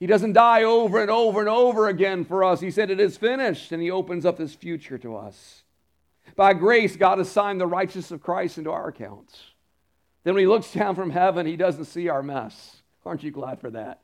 He 0.00 0.06
doesn't 0.06 0.32
die 0.32 0.62
over 0.62 1.02
and 1.02 1.10
over 1.10 1.40
and 1.40 1.50
over 1.50 1.88
again 1.88 2.24
for 2.24 2.44
us. 2.44 2.60
He 2.60 2.70
said, 2.70 2.90
It 2.90 2.98
is 2.98 3.18
finished, 3.18 3.72
and 3.72 3.82
He 3.82 3.90
opens 3.90 4.24
up 4.24 4.38
this 4.38 4.54
future 4.54 4.96
to 4.96 5.16
us. 5.16 5.64
By 6.34 6.54
grace, 6.54 6.96
God 6.96 7.18
assigned 7.18 7.60
the 7.60 7.66
righteousness 7.66 8.10
of 8.10 8.22
Christ 8.22 8.56
into 8.56 8.70
our 8.70 8.88
accounts. 8.88 9.50
Then 10.28 10.34
when 10.34 10.42
he 10.42 10.46
looks 10.46 10.70
down 10.70 10.94
from 10.94 11.08
heaven, 11.08 11.46
he 11.46 11.56
doesn't 11.56 11.86
see 11.86 12.10
our 12.10 12.22
mess. 12.22 12.82
Aren't 13.06 13.22
you 13.22 13.30
glad 13.30 13.62
for 13.62 13.70
that? 13.70 14.02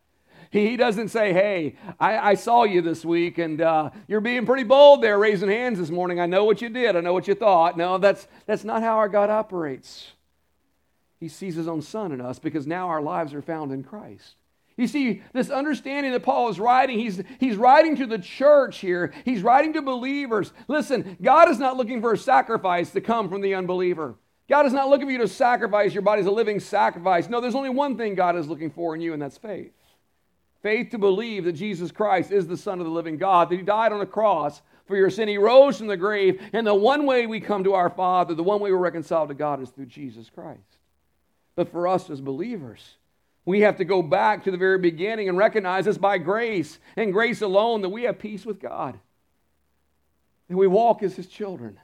He 0.50 0.74
doesn't 0.74 1.08
say, 1.08 1.34
Hey, 1.34 1.76
I, 2.00 2.30
I 2.30 2.34
saw 2.34 2.64
you 2.64 2.80
this 2.80 3.04
week 3.04 3.36
and 3.36 3.60
uh, 3.60 3.90
you're 4.08 4.22
being 4.22 4.46
pretty 4.46 4.62
bold 4.62 5.02
there, 5.02 5.18
raising 5.18 5.50
hands 5.50 5.78
this 5.78 5.90
morning. 5.90 6.20
I 6.20 6.24
know 6.24 6.46
what 6.46 6.62
you 6.62 6.70
did. 6.70 6.96
I 6.96 7.00
know 7.00 7.12
what 7.12 7.28
you 7.28 7.34
thought. 7.34 7.76
No, 7.76 7.98
that's, 7.98 8.26
that's 8.46 8.64
not 8.64 8.80
how 8.80 8.96
our 8.96 9.08
God 9.10 9.28
operates. 9.28 10.12
He 11.20 11.28
sees 11.28 11.56
his 11.56 11.68
own 11.68 11.82
son 11.82 12.10
in 12.10 12.22
us 12.22 12.38
because 12.38 12.66
now 12.66 12.88
our 12.88 13.02
lives 13.02 13.34
are 13.34 13.42
found 13.42 13.70
in 13.70 13.84
Christ. 13.84 14.36
You 14.78 14.86
see, 14.86 15.20
this 15.34 15.50
understanding 15.50 16.12
that 16.12 16.22
Paul 16.22 16.48
is 16.48 16.58
writing, 16.58 17.00
he's, 17.00 17.22
he's 17.38 17.56
writing 17.56 17.96
to 17.96 18.06
the 18.06 18.18
church 18.18 18.78
here. 18.78 19.12
He's 19.26 19.42
writing 19.42 19.74
to 19.74 19.82
believers. 19.82 20.54
Listen, 20.68 21.18
God 21.20 21.50
is 21.50 21.58
not 21.58 21.76
looking 21.76 22.00
for 22.00 22.14
a 22.14 22.18
sacrifice 22.18 22.92
to 22.92 23.02
come 23.02 23.28
from 23.28 23.42
the 23.42 23.54
unbeliever. 23.54 24.14
God 24.48 24.66
is 24.66 24.72
not 24.72 24.88
looking 24.88 25.06
for 25.06 25.12
you 25.12 25.18
to 25.18 25.28
sacrifice 25.28 25.94
your 25.94 26.02
body 26.02 26.20
as 26.20 26.26
a 26.26 26.30
living 26.30 26.60
sacrifice. 26.60 27.28
No, 27.28 27.40
there's 27.40 27.54
only 27.54 27.70
one 27.70 27.96
thing 27.96 28.14
God 28.14 28.36
is 28.36 28.46
looking 28.46 28.70
for 28.70 28.94
in 28.94 29.00
you, 29.00 29.12
and 29.12 29.22
that's 29.22 29.38
faith. 29.38 29.72
Faith 30.62 30.90
to 30.90 30.98
believe 30.98 31.44
that 31.44 31.52
Jesus 31.52 31.90
Christ 31.90 32.30
is 32.30 32.46
the 32.46 32.56
Son 32.56 32.78
of 32.78 32.86
the 32.86 32.92
living 32.92 33.16
God, 33.16 33.48
that 33.48 33.56
He 33.56 33.62
died 33.62 33.92
on 33.92 34.00
the 34.00 34.06
cross 34.06 34.60
for 34.86 34.96
your 34.96 35.10
sin. 35.10 35.28
He 35.28 35.38
rose 35.38 35.78
from 35.78 35.86
the 35.86 35.96
grave, 35.96 36.42
and 36.52 36.66
the 36.66 36.74
one 36.74 37.06
way 37.06 37.26
we 37.26 37.40
come 37.40 37.64
to 37.64 37.74
our 37.74 37.90
Father, 37.90 38.34
the 38.34 38.42
one 38.42 38.60
way 38.60 38.70
we're 38.70 38.78
reconciled 38.78 39.28
to 39.28 39.34
God 39.34 39.62
is 39.62 39.70
through 39.70 39.86
Jesus 39.86 40.30
Christ. 40.30 40.60
But 41.56 41.70
for 41.70 41.88
us 41.88 42.10
as 42.10 42.20
believers, 42.20 42.96
we 43.46 43.60
have 43.60 43.76
to 43.76 43.84
go 43.84 44.02
back 44.02 44.44
to 44.44 44.50
the 44.50 44.56
very 44.56 44.78
beginning 44.78 45.28
and 45.28 45.38
recognize 45.38 45.86
it's 45.86 45.98
by 45.98 46.18
grace 46.18 46.78
and 46.96 47.12
grace 47.12 47.42
alone 47.42 47.82
that 47.82 47.90
we 47.90 48.04
have 48.04 48.18
peace 48.18 48.44
with 48.44 48.60
God. 48.60 48.98
And 50.48 50.58
we 50.58 50.66
walk 50.66 51.02
as 51.02 51.14
His 51.14 51.26
children 51.26 51.78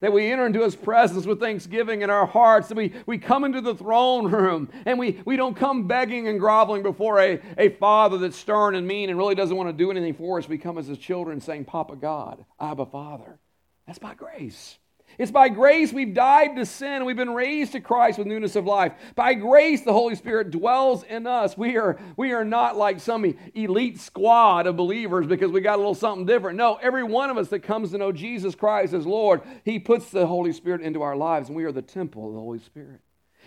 that 0.00 0.12
we 0.12 0.30
enter 0.30 0.46
into 0.46 0.62
his 0.62 0.76
presence 0.76 1.26
with 1.26 1.40
thanksgiving 1.40 2.02
in 2.02 2.10
our 2.10 2.26
hearts, 2.26 2.68
that 2.68 2.76
we, 2.76 2.92
we 3.06 3.18
come 3.18 3.44
into 3.44 3.60
the 3.60 3.74
throne 3.74 4.30
room 4.30 4.68
and 4.84 4.98
we, 4.98 5.20
we 5.24 5.36
don't 5.36 5.56
come 5.56 5.86
begging 5.86 6.28
and 6.28 6.38
groveling 6.38 6.82
before 6.82 7.18
a, 7.18 7.40
a 7.56 7.70
father 7.70 8.18
that's 8.18 8.36
stern 8.36 8.74
and 8.74 8.86
mean 8.86 9.08
and 9.08 9.18
really 9.18 9.34
doesn't 9.34 9.56
want 9.56 9.68
to 9.68 9.72
do 9.72 9.90
anything 9.90 10.14
for 10.14 10.38
us. 10.38 10.48
We 10.48 10.58
come 10.58 10.76
as 10.78 10.86
his 10.86 10.98
children 10.98 11.40
saying, 11.40 11.64
Papa 11.64 11.96
God, 11.96 12.44
Abba 12.60 12.86
Father. 12.86 13.38
That's 13.86 13.98
by 13.98 14.14
grace. 14.14 14.78
It's 15.18 15.30
by 15.30 15.48
grace 15.48 15.92
we've 15.92 16.12
died 16.12 16.56
to 16.56 16.66
sin 16.66 16.92
and 16.92 17.06
we've 17.06 17.16
been 17.16 17.34
raised 17.34 17.72
to 17.72 17.80
Christ 17.80 18.18
with 18.18 18.26
newness 18.26 18.56
of 18.56 18.66
life. 18.66 18.92
By 19.14 19.34
grace, 19.34 19.82
the 19.82 19.92
Holy 19.92 20.14
Spirit 20.14 20.50
dwells 20.50 21.02
in 21.04 21.26
us. 21.26 21.56
We 21.56 21.76
are, 21.78 21.98
we 22.16 22.32
are 22.32 22.44
not 22.44 22.76
like 22.76 23.00
some 23.00 23.34
elite 23.54 24.00
squad 24.00 24.66
of 24.66 24.76
believers 24.76 25.26
because 25.26 25.50
we 25.50 25.60
got 25.60 25.76
a 25.76 25.78
little 25.78 25.94
something 25.94 26.26
different. 26.26 26.56
No, 26.58 26.74
every 26.76 27.04
one 27.04 27.30
of 27.30 27.38
us 27.38 27.48
that 27.48 27.60
comes 27.60 27.92
to 27.92 27.98
know 27.98 28.12
Jesus 28.12 28.54
Christ 28.54 28.92
as 28.92 29.06
Lord, 29.06 29.42
He 29.64 29.78
puts 29.78 30.10
the 30.10 30.26
Holy 30.26 30.52
Spirit 30.52 30.82
into 30.82 31.02
our 31.02 31.16
lives 31.16 31.48
and 31.48 31.56
we 31.56 31.64
are 31.64 31.72
the 31.72 31.82
temple 31.82 32.28
of 32.28 32.34
the 32.34 32.40
Holy 32.40 32.58
Spirit. 32.58 33.00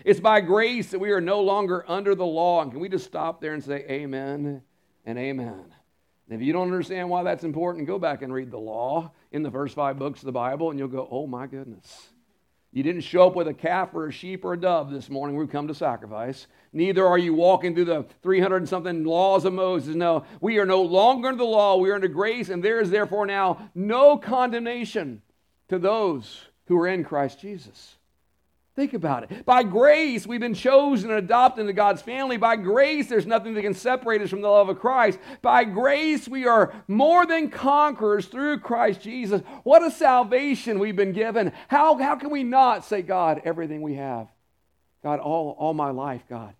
It's 0.04 0.20
by 0.20 0.40
grace 0.40 0.90
that 0.90 0.98
we 0.98 1.12
are 1.12 1.20
no 1.20 1.40
longer 1.40 1.84
under 1.88 2.14
the 2.14 2.26
law. 2.26 2.62
And 2.62 2.70
can 2.70 2.80
we 2.80 2.88
just 2.88 3.06
stop 3.06 3.40
there 3.40 3.52
and 3.52 3.62
say 3.62 3.84
amen 3.88 4.62
and 5.04 5.18
amen? 5.18 5.74
If 6.30 6.40
you 6.40 6.52
don't 6.52 6.68
understand 6.68 7.10
why 7.10 7.24
that's 7.24 7.42
important, 7.42 7.88
go 7.88 7.98
back 7.98 8.22
and 8.22 8.32
read 8.32 8.52
the 8.52 8.58
law 8.58 9.10
in 9.32 9.42
the 9.42 9.50
first 9.50 9.74
five 9.74 9.98
books 9.98 10.20
of 10.20 10.26
the 10.26 10.32
Bible, 10.32 10.70
and 10.70 10.78
you'll 10.78 10.88
go, 10.88 11.08
oh 11.10 11.26
my 11.26 11.46
goodness. 11.46 12.10
You 12.72 12.84
didn't 12.84 13.00
show 13.00 13.26
up 13.26 13.34
with 13.34 13.48
a 13.48 13.54
calf 13.54 13.94
or 13.94 14.06
a 14.06 14.12
sheep 14.12 14.44
or 14.44 14.52
a 14.52 14.60
dove 14.60 14.92
this 14.92 15.10
morning. 15.10 15.36
We've 15.36 15.50
come 15.50 15.66
to 15.66 15.74
sacrifice. 15.74 16.46
Neither 16.72 17.04
are 17.04 17.18
you 17.18 17.34
walking 17.34 17.74
through 17.74 17.86
the 17.86 18.06
300 18.22 18.58
and 18.58 18.68
something 18.68 19.02
laws 19.02 19.44
of 19.44 19.52
Moses. 19.52 19.96
No, 19.96 20.24
we 20.40 20.58
are 20.58 20.66
no 20.66 20.82
longer 20.82 21.28
under 21.28 21.38
the 21.38 21.44
law. 21.44 21.78
We 21.78 21.90
are 21.90 21.96
under 21.96 22.06
grace, 22.06 22.48
and 22.48 22.62
there 22.62 22.80
is 22.80 22.90
therefore 22.90 23.26
now 23.26 23.70
no 23.74 24.16
condemnation 24.16 25.20
to 25.68 25.80
those 25.80 26.42
who 26.66 26.78
are 26.78 26.86
in 26.86 27.02
Christ 27.02 27.40
Jesus. 27.40 27.96
Think 28.76 28.94
about 28.94 29.24
it. 29.24 29.44
By 29.44 29.64
grace, 29.64 30.26
we've 30.26 30.40
been 30.40 30.54
chosen 30.54 31.10
and 31.10 31.18
adopted 31.18 31.62
into 31.62 31.72
God's 31.72 32.02
family. 32.02 32.36
By 32.36 32.56
grace, 32.56 33.08
there's 33.08 33.26
nothing 33.26 33.54
that 33.54 33.62
can 33.62 33.74
separate 33.74 34.22
us 34.22 34.30
from 34.30 34.42
the 34.42 34.48
love 34.48 34.68
of 34.68 34.78
Christ. 34.78 35.18
By 35.42 35.64
grace, 35.64 36.28
we 36.28 36.46
are 36.46 36.72
more 36.86 37.26
than 37.26 37.50
conquerors 37.50 38.26
through 38.26 38.60
Christ 38.60 39.00
Jesus. 39.00 39.42
What 39.64 39.82
a 39.82 39.90
salvation 39.90 40.78
we've 40.78 40.96
been 40.96 41.12
given. 41.12 41.52
How, 41.68 41.98
how 41.98 42.14
can 42.14 42.30
we 42.30 42.44
not 42.44 42.84
say, 42.84 43.02
God, 43.02 43.42
everything 43.44 43.82
we 43.82 43.94
have? 43.96 44.28
God, 45.02 45.18
all, 45.18 45.56
all 45.58 45.74
my 45.74 45.90
life, 45.90 46.22
God, 46.28 46.54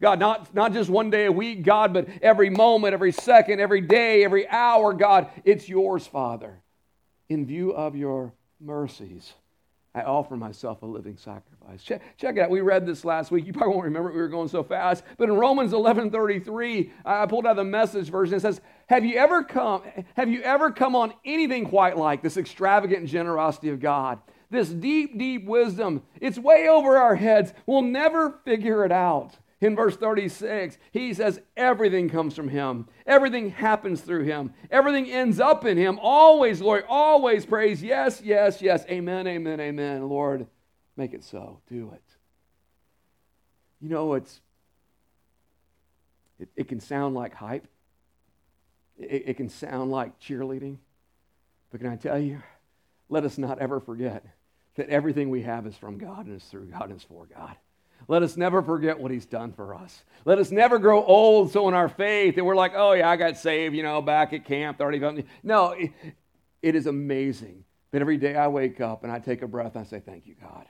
God, 0.00 0.18
not, 0.18 0.54
not 0.54 0.72
just 0.72 0.88
one 0.88 1.10
day 1.10 1.26
a 1.26 1.32
week, 1.32 1.62
God, 1.62 1.92
but 1.92 2.08
every 2.22 2.50
moment, 2.50 2.94
every 2.94 3.12
second, 3.12 3.60
every 3.60 3.80
day, 3.80 4.24
every 4.24 4.48
hour, 4.48 4.92
God, 4.92 5.28
it's 5.44 5.68
yours, 5.68 6.06
Father. 6.06 6.60
In 7.28 7.46
view 7.46 7.72
of 7.72 7.96
your 7.96 8.32
mercies, 8.60 9.32
I 9.96 10.02
offer 10.02 10.36
myself 10.36 10.82
a 10.82 10.86
living 10.86 11.16
sacrifice. 11.16 11.82
Check, 11.84 12.02
check 12.16 12.36
it 12.36 12.40
out. 12.40 12.50
We 12.50 12.60
read 12.60 12.84
this 12.84 13.04
last 13.04 13.30
week. 13.30 13.46
You 13.46 13.52
probably 13.52 13.74
won't 13.74 13.84
remember 13.84 14.10
it. 14.10 14.14
We 14.14 14.20
were 14.20 14.28
going 14.28 14.48
so 14.48 14.64
fast. 14.64 15.04
But 15.16 15.28
in 15.28 15.36
Romans 15.36 15.72
11 15.72 16.10
33, 16.10 16.92
I 17.04 17.26
pulled 17.26 17.46
out 17.46 17.54
the 17.54 17.64
message 17.64 18.10
version. 18.10 18.34
It 18.34 18.40
says, 18.40 18.60
Have 18.88 19.04
you 19.04 19.16
ever 19.16 19.44
come, 19.44 19.82
have 20.16 20.28
you 20.28 20.42
ever 20.42 20.72
come 20.72 20.96
on 20.96 21.14
anything 21.24 21.66
quite 21.66 21.96
like 21.96 22.22
this 22.22 22.36
extravagant 22.36 23.06
generosity 23.06 23.68
of 23.68 23.78
God? 23.78 24.18
This 24.50 24.68
deep, 24.68 25.16
deep 25.16 25.44
wisdom. 25.46 26.02
It's 26.20 26.38
way 26.38 26.68
over 26.68 26.96
our 26.96 27.14
heads. 27.14 27.54
We'll 27.64 27.82
never 27.82 28.40
figure 28.44 28.84
it 28.84 28.92
out. 28.92 29.36
In 29.64 29.74
verse 29.74 29.96
36, 29.96 30.76
he 30.92 31.14
says, 31.14 31.40
Everything 31.56 32.10
comes 32.10 32.36
from 32.36 32.48
him. 32.48 32.86
Everything 33.06 33.48
happens 33.48 34.02
through 34.02 34.24
him. 34.24 34.52
Everything 34.70 35.10
ends 35.10 35.40
up 35.40 35.64
in 35.64 35.78
him. 35.78 35.98
Always, 36.02 36.60
Lord, 36.60 36.84
always 36.86 37.46
praise. 37.46 37.82
Yes, 37.82 38.20
yes, 38.22 38.60
yes. 38.60 38.84
Amen, 38.90 39.26
amen, 39.26 39.60
amen. 39.60 40.06
Lord, 40.06 40.46
make 40.98 41.14
it 41.14 41.24
so. 41.24 41.60
Do 41.66 41.92
it. 41.94 42.02
You 43.80 43.88
know, 43.88 44.12
it's 44.12 44.42
it, 46.38 46.50
it 46.56 46.68
can 46.68 46.80
sound 46.80 47.14
like 47.14 47.32
hype. 47.32 47.66
It, 48.98 49.28
it 49.28 49.36
can 49.38 49.48
sound 49.48 49.90
like 49.90 50.20
cheerleading. 50.20 50.76
But 51.70 51.80
can 51.80 51.88
I 51.88 51.96
tell 51.96 52.18
you, 52.18 52.42
let 53.08 53.24
us 53.24 53.38
not 53.38 53.60
ever 53.60 53.80
forget 53.80 54.26
that 54.74 54.90
everything 54.90 55.30
we 55.30 55.40
have 55.40 55.66
is 55.66 55.74
from 55.74 55.96
God 55.96 56.26
and 56.26 56.36
is 56.36 56.44
through 56.44 56.66
God 56.66 56.90
and 56.90 56.98
is 56.98 57.02
for 57.02 57.24
God. 57.24 57.56
Let 58.08 58.22
us 58.22 58.36
never 58.36 58.62
forget 58.62 58.98
what 58.98 59.10
he's 59.10 59.26
done 59.26 59.52
for 59.52 59.74
us. 59.74 60.04
Let 60.24 60.38
us 60.38 60.50
never 60.50 60.78
grow 60.78 61.04
old 61.04 61.52
so 61.52 61.68
in 61.68 61.74
our 61.74 61.88
faith 61.88 62.36
that 62.36 62.44
we're 62.44 62.56
like, 62.56 62.72
oh, 62.74 62.92
yeah, 62.92 63.08
I 63.08 63.16
got 63.16 63.36
saved, 63.36 63.74
you 63.74 63.82
know, 63.82 64.02
back 64.02 64.32
at 64.32 64.44
camp. 64.44 64.78
30, 64.78 65.24
no, 65.42 65.74
it, 66.62 66.74
is 66.74 66.86
amazing 66.86 67.64
that 67.92 68.00
every 68.00 68.16
day 68.16 68.36
I 68.36 68.48
wake 68.48 68.80
up 68.80 69.04
and 69.04 69.12
I 69.12 69.18
take 69.18 69.42
a 69.42 69.46
breath 69.46 69.76
and 69.76 69.84
I 69.84 69.88
say, 69.88 70.00
thank 70.00 70.26
you, 70.26 70.34
God. 70.40 70.66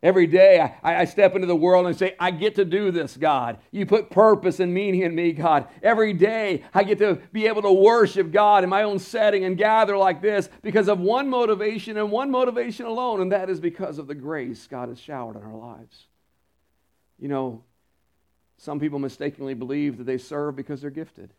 Every 0.00 0.28
day 0.28 0.60
I, 0.60 1.00
I, 1.00 1.04
step 1.06 1.34
into 1.34 1.48
the 1.48 1.56
world 1.56 1.88
and 1.88 1.96
say, 1.96 2.14
I 2.20 2.30
get 2.30 2.54
to 2.54 2.64
do 2.64 2.92
this, 2.92 3.16
God. 3.16 3.58
You 3.72 3.84
put 3.84 4.10
purpose 4.10 4.60
and 4.60 4.72
meaning 4.72 5.02
in 5.02 5.12
me, 5.12 5.32
God. 5.32 5.66
Every 5.82 6.12
day 6.12 6.62
I 6.72 6.84
get 6.84 6.98
to 6.98 7.16
be 7.32 7.48
able 7.48 7.62
to 7.62 7.72
worship 7.72 8.30
God 8.30 8.62
in 8.62 8.70
my 8.70 8.84
own 8.84 9.00
setting 9.00 9.44
and 9.44 9.58
gather 9.58 9.96
like 9.96 10.22
this 10.22 10.50
because 10.62 10.88
of 10.88 11.00
one 11.00 11.28
motivation 11.28 11.96
and 11.96 12.12
one 12.12 12.30
motivation 12.30 12.86
alone, 12.86 13.20
and 13.20 13.32
that 13.32 13.50
is 13.50 13.58
because 13.58 13.98
of 13.98 14.06
the 14.06 14.14
grace 14.14 14.68
God 14.68 14.88
has 14.88 15.00
showered 15.00 15.36
on 15.36 15.42
our 15.42 15.56
lives. 15.56 16.06
You 17.18 17.28
know, 17.28 17.64
some 18.58 18.80
people 18.80 18.98
mistakenly 18.98 19.54
believe 19.54 19.98
that 19.98 20.04
they 20.04 20.18
serve 20.18 20.56
because 20.56 20.80
they're 20.80 20.90
gifted. 20.90 21.32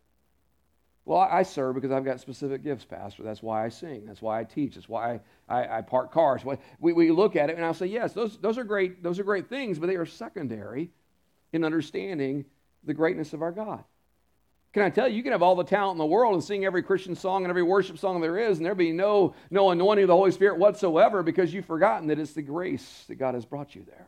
Well, 1.06 1.20
I 1.20 1.44
serve 1.44 1.76
because 1.76 1.92
I've 1.92 2.06
got 2.06 2.20
specific 2.20 2.64
gifts, 2.64 2.86
Pastor. 2.86 3.24
That's 3.24 3.42
why 3.42 3.66
I 3.66 3.70
sing. 3.70 4.06
That's 4.06 4.22
why 4.22 4.40
I 4.40 4.44
teach. 4.44 4.76
That's 4.76 4.88
why 4.88 5.20
I, 5.48 5.62
I, 5.62 5.78
I 5.78 5.82
park 5.82 6.12
cars. 6.12 6.44
We, 6.80 6.94
we 6.94 7.12
look 7.12 7.36
at 7.36 7.50
it 7.50 7.56
and 7.56 7.66
I'll 7.66 7.74
say, 7.74 7.88
yes, 7.88 8.14
those, 8.14 8.38
those, 8.38 8.58
are 8.58 8.64
great, 8.64 9.02
those 9.02 9.18
are 9.18 9.24
great 9.24 9.50
things, 9.50 9.80
but 9.80 9.88
they 9.88 9.96
are 9.96 10.06
secondary 10.06 10.92
in 11.52 11.64
understanding 11.64 12.46
the 12.84 12.94
greatness 12.94 13.34
of 13.34 13.42
our 13.42 13.52
God. 13.52 13.84
Can 14.72 14.84
I 14.84 14.92
tell 14.92 15.08
you, 15.08 15.18
you 15.18 15.24
can 15.24 15.32
have 15.32 15.42
all 15.42 15.56
the 15.56 15.64
talent 15.64 15.94
in 15.94 15.98
the 15.98 16.06
world 16.06 16.36
and 16.36 16.44
sing 16.44 16.64
every 16.64 16.84
Christian 16.84 17.16
song 17.16 17.44
and 17.44 17.50
every 17.50 17.64
worship 17.64 17.98
song 17.98 18.22
there 18.22 18.38
is, 18.38 18.58
and 18.58 18.66
there 18.66 18.76
be 18.76 18.92
no, 18.92 19.34
no 19.50 19.72
anointing 19.72 20.04
of 20.04 20.10
the 20.10 20.16
Holy 20.16 20.32
Spirit 20.32 20.60
whatsoever 20.60 21.24
because 21.24 21.52
you've 21.52 21.66
forgotten 21.66 22.08
that 22.10 22.20
it's 22.20 22.34
the 22.34 22.44
grace 22.44 23.06
that 23.08 23.16
God 23.16 23.34
has 23.34 23.46
brought 23.46 23.74
you 23.74 23.84
there. 23.88 24.06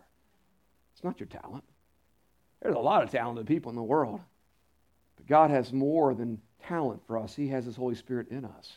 It's 1.01 1.05
not 1.05 1.19
your 1.19 1.25
talent. 1.25 1.63
There's 2.61 2.75
a 2.75 2.79
lot 2.79 3.01
of 3.01 3.09
talented 3.09 3.47
people 3.47 3.71
in 3.71 3.75
the 3.75 3.81
world. 3.81 4.21
But 5.17 5.25
God 5.25 5.49
has 5.49 5.73
more 5.73 6.13
than 6.13 6.39
talent 6.67 7.01
for 7.07 7.17
us, 7.17 7.35
He 7.35 7.47
has 7.47 7.65
His 7.65 7.75
Holy 7.75 7.95
Spirit 7.95 8.27
in 8.29 8.45
us. 8.45 8.73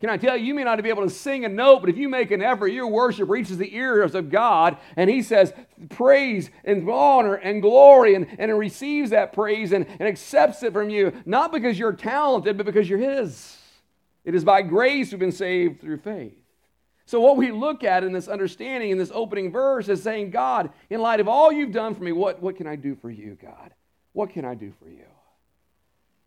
Can 0.00 0.08
I 0.08 0.16
tell 0.16 0.38
you, 0.38 0.46
you 0.46 0.54
may 0.54 0.64
not 0.64 0.82
be 0.82 0.88
able 0.88 1.02
to 1.02 1.10
sing 1.10 1.44
a 1.44 1.48
note, 1.50 1.80
but 1.80 1.90
if 1.90 1.98
you 1.98 2.08
make 2.08 2.30
an 2.30 2.40
effort, 2.40 2.68
your 2.68 2.86
worship 2.86 3.28
reaches 3.28 3.58
the 3.58 3.76
ears 3.76 4.14
of 4.14 4.30
God, 4.30 4.78
and 4.96 5.10
He 5.10 5.20
says, 5.20 5.52
praise 5.90 6.48
and 6.64 6.88
honor 6.88 7.34
and 7.34 7.60
glory, 7.60 8.14
and, 8.14 8.26
and 8.38 8.58
receives 8.58 9.10
that 9.10 9.34
praise 9.34 9.72
and, 9.72 9.84
and 9.86 10.08
accepts 10.08 10.62
it 10.62 10.72
from 10.72 10.88
you, 10.88 11.12
not 11.26 11.52
because 11.52 11.78
you're 11.78 11.92
talented, 11.92 12.56
but 12.56 12.64
because 12.64 12.88
you're 12.88 12.98
His. 12.98 13.54
It 14.24 14.34
is 14.34 14.44
by 14.44 14.62
grace 14.62 15.10
we've 15.10 15.20
been 15.20 15.30
saved 15.30 15.82
through 15.82 15.98
faith. 15.98 16.37
So, 17.08 17.22
what 17.22 17.38
we 17.38 17.50
look 17.52 17.84
at 17.84 18.04
in 18.04 18.12
this 18.12 18.28
understanding 18.28 18.90
in 18.90 18.98
this 18.98 19.10
opening 19.14 19.50
verse 19.50 19.88
is 19.88 20.02
saying, 20.02 20.28
God, 20.28 20.68
in 20.90 21.00
light 21.00 21.20
of 21.20 21.26
all 21.26 21.50
you've 21.50 21.72
done 21.72 21.94
for 21.94 22.02
me, 22.02 22.12
what, 22.12 22.42
what 22.42 22.54
can 22.54 22.66
I 22.66 22.76
do 22.76 22.94
for 22.94 23.08
you, 23.10 23.38
God? 23.40 23.72
What 24.12 24.28
can 24.28 24.44
I 24.44 24.54
do 24.54 24.74
for 24.78 24.90
you? 24.90 25.06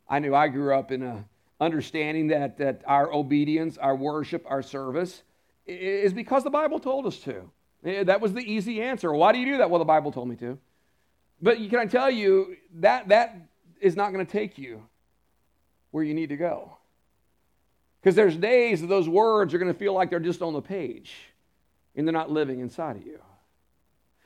I 0.09 0.17
knew 0.17 0.33
I 0.33 0.47
grew 0.47 0.73
up 0.73 0.91
in 0.91 1.03
a 1.03 1.23
understanding 1.59 2.29
that, 2.29 2.57
that 2.57 2.81
our 2.87 3.13
obedience, 3.13 3.77
our 3.77 3.95
worship, 3.95 4.43
our 4.49 4.63
service 4.63 5.21
is 5.67 6.13
because 6.13 6.43
the 6.43 6.49
Bible 6.49 6.79
told 6.79 7.05
us 7.05 7.19
to. 7.19 7.51
Eh, 7.85 8.03
that 8.05 8.19
was 8.19 8.33
the 8.33 8.41
easy 8.41 8.81
answer. 8.81 9.13
Why 9.13 9.33
do 9.33 9.37
you 9.37 9.45
do 9.45 9.57
that? 9.59 9.69
Well, 9.69 9.77
the 9.77 9.85
Bible 9.85 10.11
told 10.11 10.29
me 10.29 10.35
to. 10.37 10.57
But 11.43 11.57
can 11.57 11.75
I 11.75 11.85
tell 11.85 12.09
you 12.09 12.57
that 12.79 13.09
that 13.09 13.39
is 13.79 13.95
not 13.95 14.11
going 14.13 14.25
to 14.25 14.31
take 14.31 14.57
you 14.57 14.81
where 15.91 16.03
you 16.03 16.15
need 16.15 16.29
to 16.29 16.37
go. 16.37 16.77
Because 18.01 18.15
there's 18.15 18.35
days 18.35 18.81
that 18.81 18.87
those 18.87 19.07
words 19.07 19.53
are 19.53 19.59
going 19.59 19.71
to 19.71 19.77
feel 19.77 19.93
like 19.93 20.09
they're 20.09 20.19
just 20.19 20.41
on 20.41 20.53
the 20.53 20.61
page 20.61 21.13
and 21.95 22.07
they're 22.07 22.13
not 22.13 22.31
living 22.31 22.59
inside 22.59 22.95
of 22.95 23.05
you. 23.05 23.19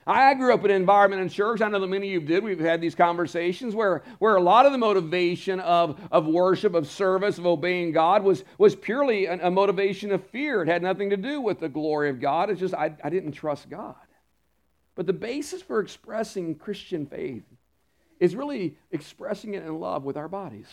I 0.07 0.35
grew 0.35 0.53
up 0.53 0.63
in 0.63 0.69
an 0.69 0.77
environment 0.77 1.23
in 1.23 1.29
church. 1.29 1.61
I 1.61 1.67
know 1.67 1.79
that 1.79 1.87
many 1.87 2.13
of 2.15 2.21
you 2.21 2.27
did. 2.27 2.43
We've 2.43 2.59
had 2.59 2.79
these 2.79 2.93
conversations 2.93 3.73
where, 3.73 4.03
where 4.19 4.35
a 4.35 4.41
lot 4.41 4.67
of 4.67 4.71
the 4.71 4.77
motivation 4.77 5.59
of, 5.59 5.99
of 6.11 6.27
worship, 6.27 6.75
of 6.75 6.87
service, 6.87 7.39
of 7.39 7.47
obeying 7.47 7.91
God 7.91 8.23
was, 8.23 8.43
was 8.59 8.75
purely 8.75 9.25
a, 9.25 9.47
a 9.47 9.49
motivation 9.51 10.11
of 10.11 10.23
fear. 10.27 10.61
It 10.61 10.67
had 10.67 10.83
nothing 10.83 11.09
to 11.09 11.17
do 11.17 11.41
with 11.41 11.59
the 11.59 11.69
glory 11.69 12.11
of 12.11 12.21
God. 12.21 12.51
It's 12.51 12.59
just 12.59 12.75
I, 12.75 12.95
I 13.03 13.09
didn't 13.09 13.31
trust 13.31 13.67
God. 13.67 13.95
But 14.93 15.07
the 15.07 15.13
basis 15.13 15.63
for 15.63 15.79
expressing 15.79 16.53
Christian 16.53 17.07
faith 17.07 17.43
is 18.19 18.35
really 18.35 18.77
expressing 18.91 19.55
it 19.55 19.63
in 19.63 19.79
love 19.79 20.03
with 20.03 20.17
our 20.17 20.27
bodies. 20.27 20.67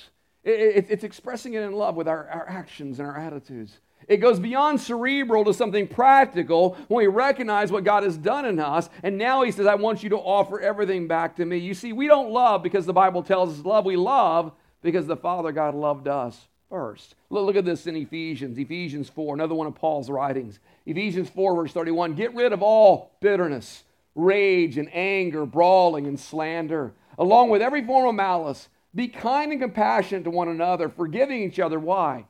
It, 0.45 0.51
it, 0.51 0.87
it's 0.91 1.05
expressing 1.05 1.55
it 1.55 1.63
in 1.63 1.73
love 1.73 1.95
with 1.95 2.09
our, 2.09 2.29
our 2.29 2.49
actions 2.49 2.99
and 2.99 3.09
our 3.09 3.17
attitudes. 3.17 3.79
It 4.09 4.17
goes 4.17 4.41
beyond 4.41 4.81
cerebral 4.81 5.45
to 5.45 5.55
something 5.55 5.87
practical 5.87 6.77
when 6.89 6.99
we 6.99 7.07
recognize 7.07 7.71
what 7.71 7.85
God 7.85 8.03
has 8.03 8.17
done 8.17 8.45
in 8.45 8.59
us. 8.59 8.89
And 9.03 9.17
now 9.17 9.43
He 9.43 9.53
says, 9.53 9.67
I 9.67 9.77
want 9.77 10.03
you 10.03 10.09
to 10.11 10.19
offer 10.19 10.61
everything 10.61 11.07
back 11.07 11.37
to 11.37 11.45
me. 11.45 11.59
You 11.59 11.75
see, 11.75 11.93
we 11.93 12.09
don't 12.09 12.31
love 12.31 12.63
because 12.63 12.87
the 12.87 12.93
Bible 12.93 13.23
tells 13.23 13.59
us 13.59 13.65
love. 13.65 13.85
We 13.85 13.97
love 13.97 14.53
because 14.83 15.07
the 15.07 15.17
Father 15.17 15.53
God 15.53 15.75
loved 15.75 16.09
us 16.09 16.49
first. 16.69 17.15
Look 17.31 17.55
at 17.55 17.65
this 17.65 17.87
in 17.87 17.97
Ephesians, 17.97 18.59
Ephesians 18.59 19.09
4, 19.11 19.35
another 19.35 19.55
one 19.55 19.67
of 19.67 19.75
Paul's 19.75 20.11
writings. 20.11 20.59
Ephesians 20.87 21.29
4, 21.31 21.55
verse 21.55 21.73
31 21.73 22.15
Get 22.15 22.35
rid 22.35 22.53
of 22.53 22.63
all 22.63 23.13
bitterness, 23.21 23.85
rage, 24.15 24.79
and 24.79 24.89
anger, 24.95 25.47
brawling, 25.47 26.07
and 26.07 26.19
slander, 26.19 26.93
along 27.19 27.51
with 27.51 27.63
every 27.63 27.85
form 27.85 28.09
of 28.09 28.15
malice. 28.15 28.69
Be 28.95 29.09
kind 29.09 29.53
and 29.53 29.61
compassionate 29.61 30.25
to 30.25 30.31
one 30.31 30.49
another, 30.49 30.89
forgiving 30.89 31.43
each 31.43 31.59
other. 31.59 31.79
Why? 31.79 32.27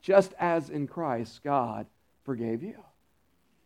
Just 0.00 0.32
as 0.38 0.70
in 0.70 0.86
Christ 0.86 1.42
God 1.42 1.86
forgave 2.24 2.62
you. 2.62 2.76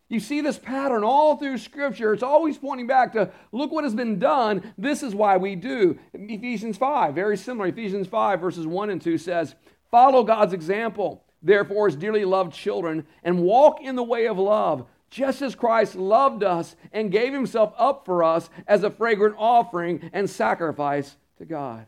You 0.09 0.21
see 0.21 0.41
this 0.41 0.59
pattern 0.59 1.05
all 1.05 1.37
through 1.37 1.59
Scripture. 1.59 2.15
It's 2.15 2.23
always 2.23 2.57
pointing 2.57 2.87
back 2.87 3.13
to 3.13 3.31
look 3.53 3.71
what 3.71 3.85
has 3.85 3.95
been 3.95 4.19
done. 4.19 4.73
This 4.79 5.03
is 5.03 5.15
why 5.15 5.37
we 5.37 5.55
do. 5.55 5.99
Ephesians 6.15 6.79
5, 6.79 7.15
very 7.15 7.37
similar. 7.37 7.69
Ephesians 7.69 8.07
5, 8.07 8.41
verses 8.41 8.67
1 8.67 8.91
and 8.91 9.03
2 9.03 9.19
says, 9.19 9.55
Follow 9.91 10.25
God's 10.25 10.55
example, 10.55 11.25
therefore, 11.43 11.89
as 11.89 11.97
dearly 11.97 12.25
loved 12.25 12.55
children, 12.55 13.07
and 13.23 13.43
walk 13.43 13.83
in 13.83 13.97
the 13.97 14.03
way 14.03 14.27
of 14.27 14.39
love, 14.39 14.87
just 15.11 15.43
as 15.43 15.55
Christ 15.55 15.95
loved 15.95 16.43
us 16.43 16.75
and 16.93 17.13
gave 17.13 17.35
himself 17.35 17.75
up 17.77 18.07
for 18.07 18.25
us 18.25 18.49
as 18.67 18.85
a 18.85 18.91
fragrant 18.91 19.37
offering 19.39 20.11
and 20.15 20.29
sacrifice 20.29 21.17
to 21.37 21.45
God. 21.45 21.87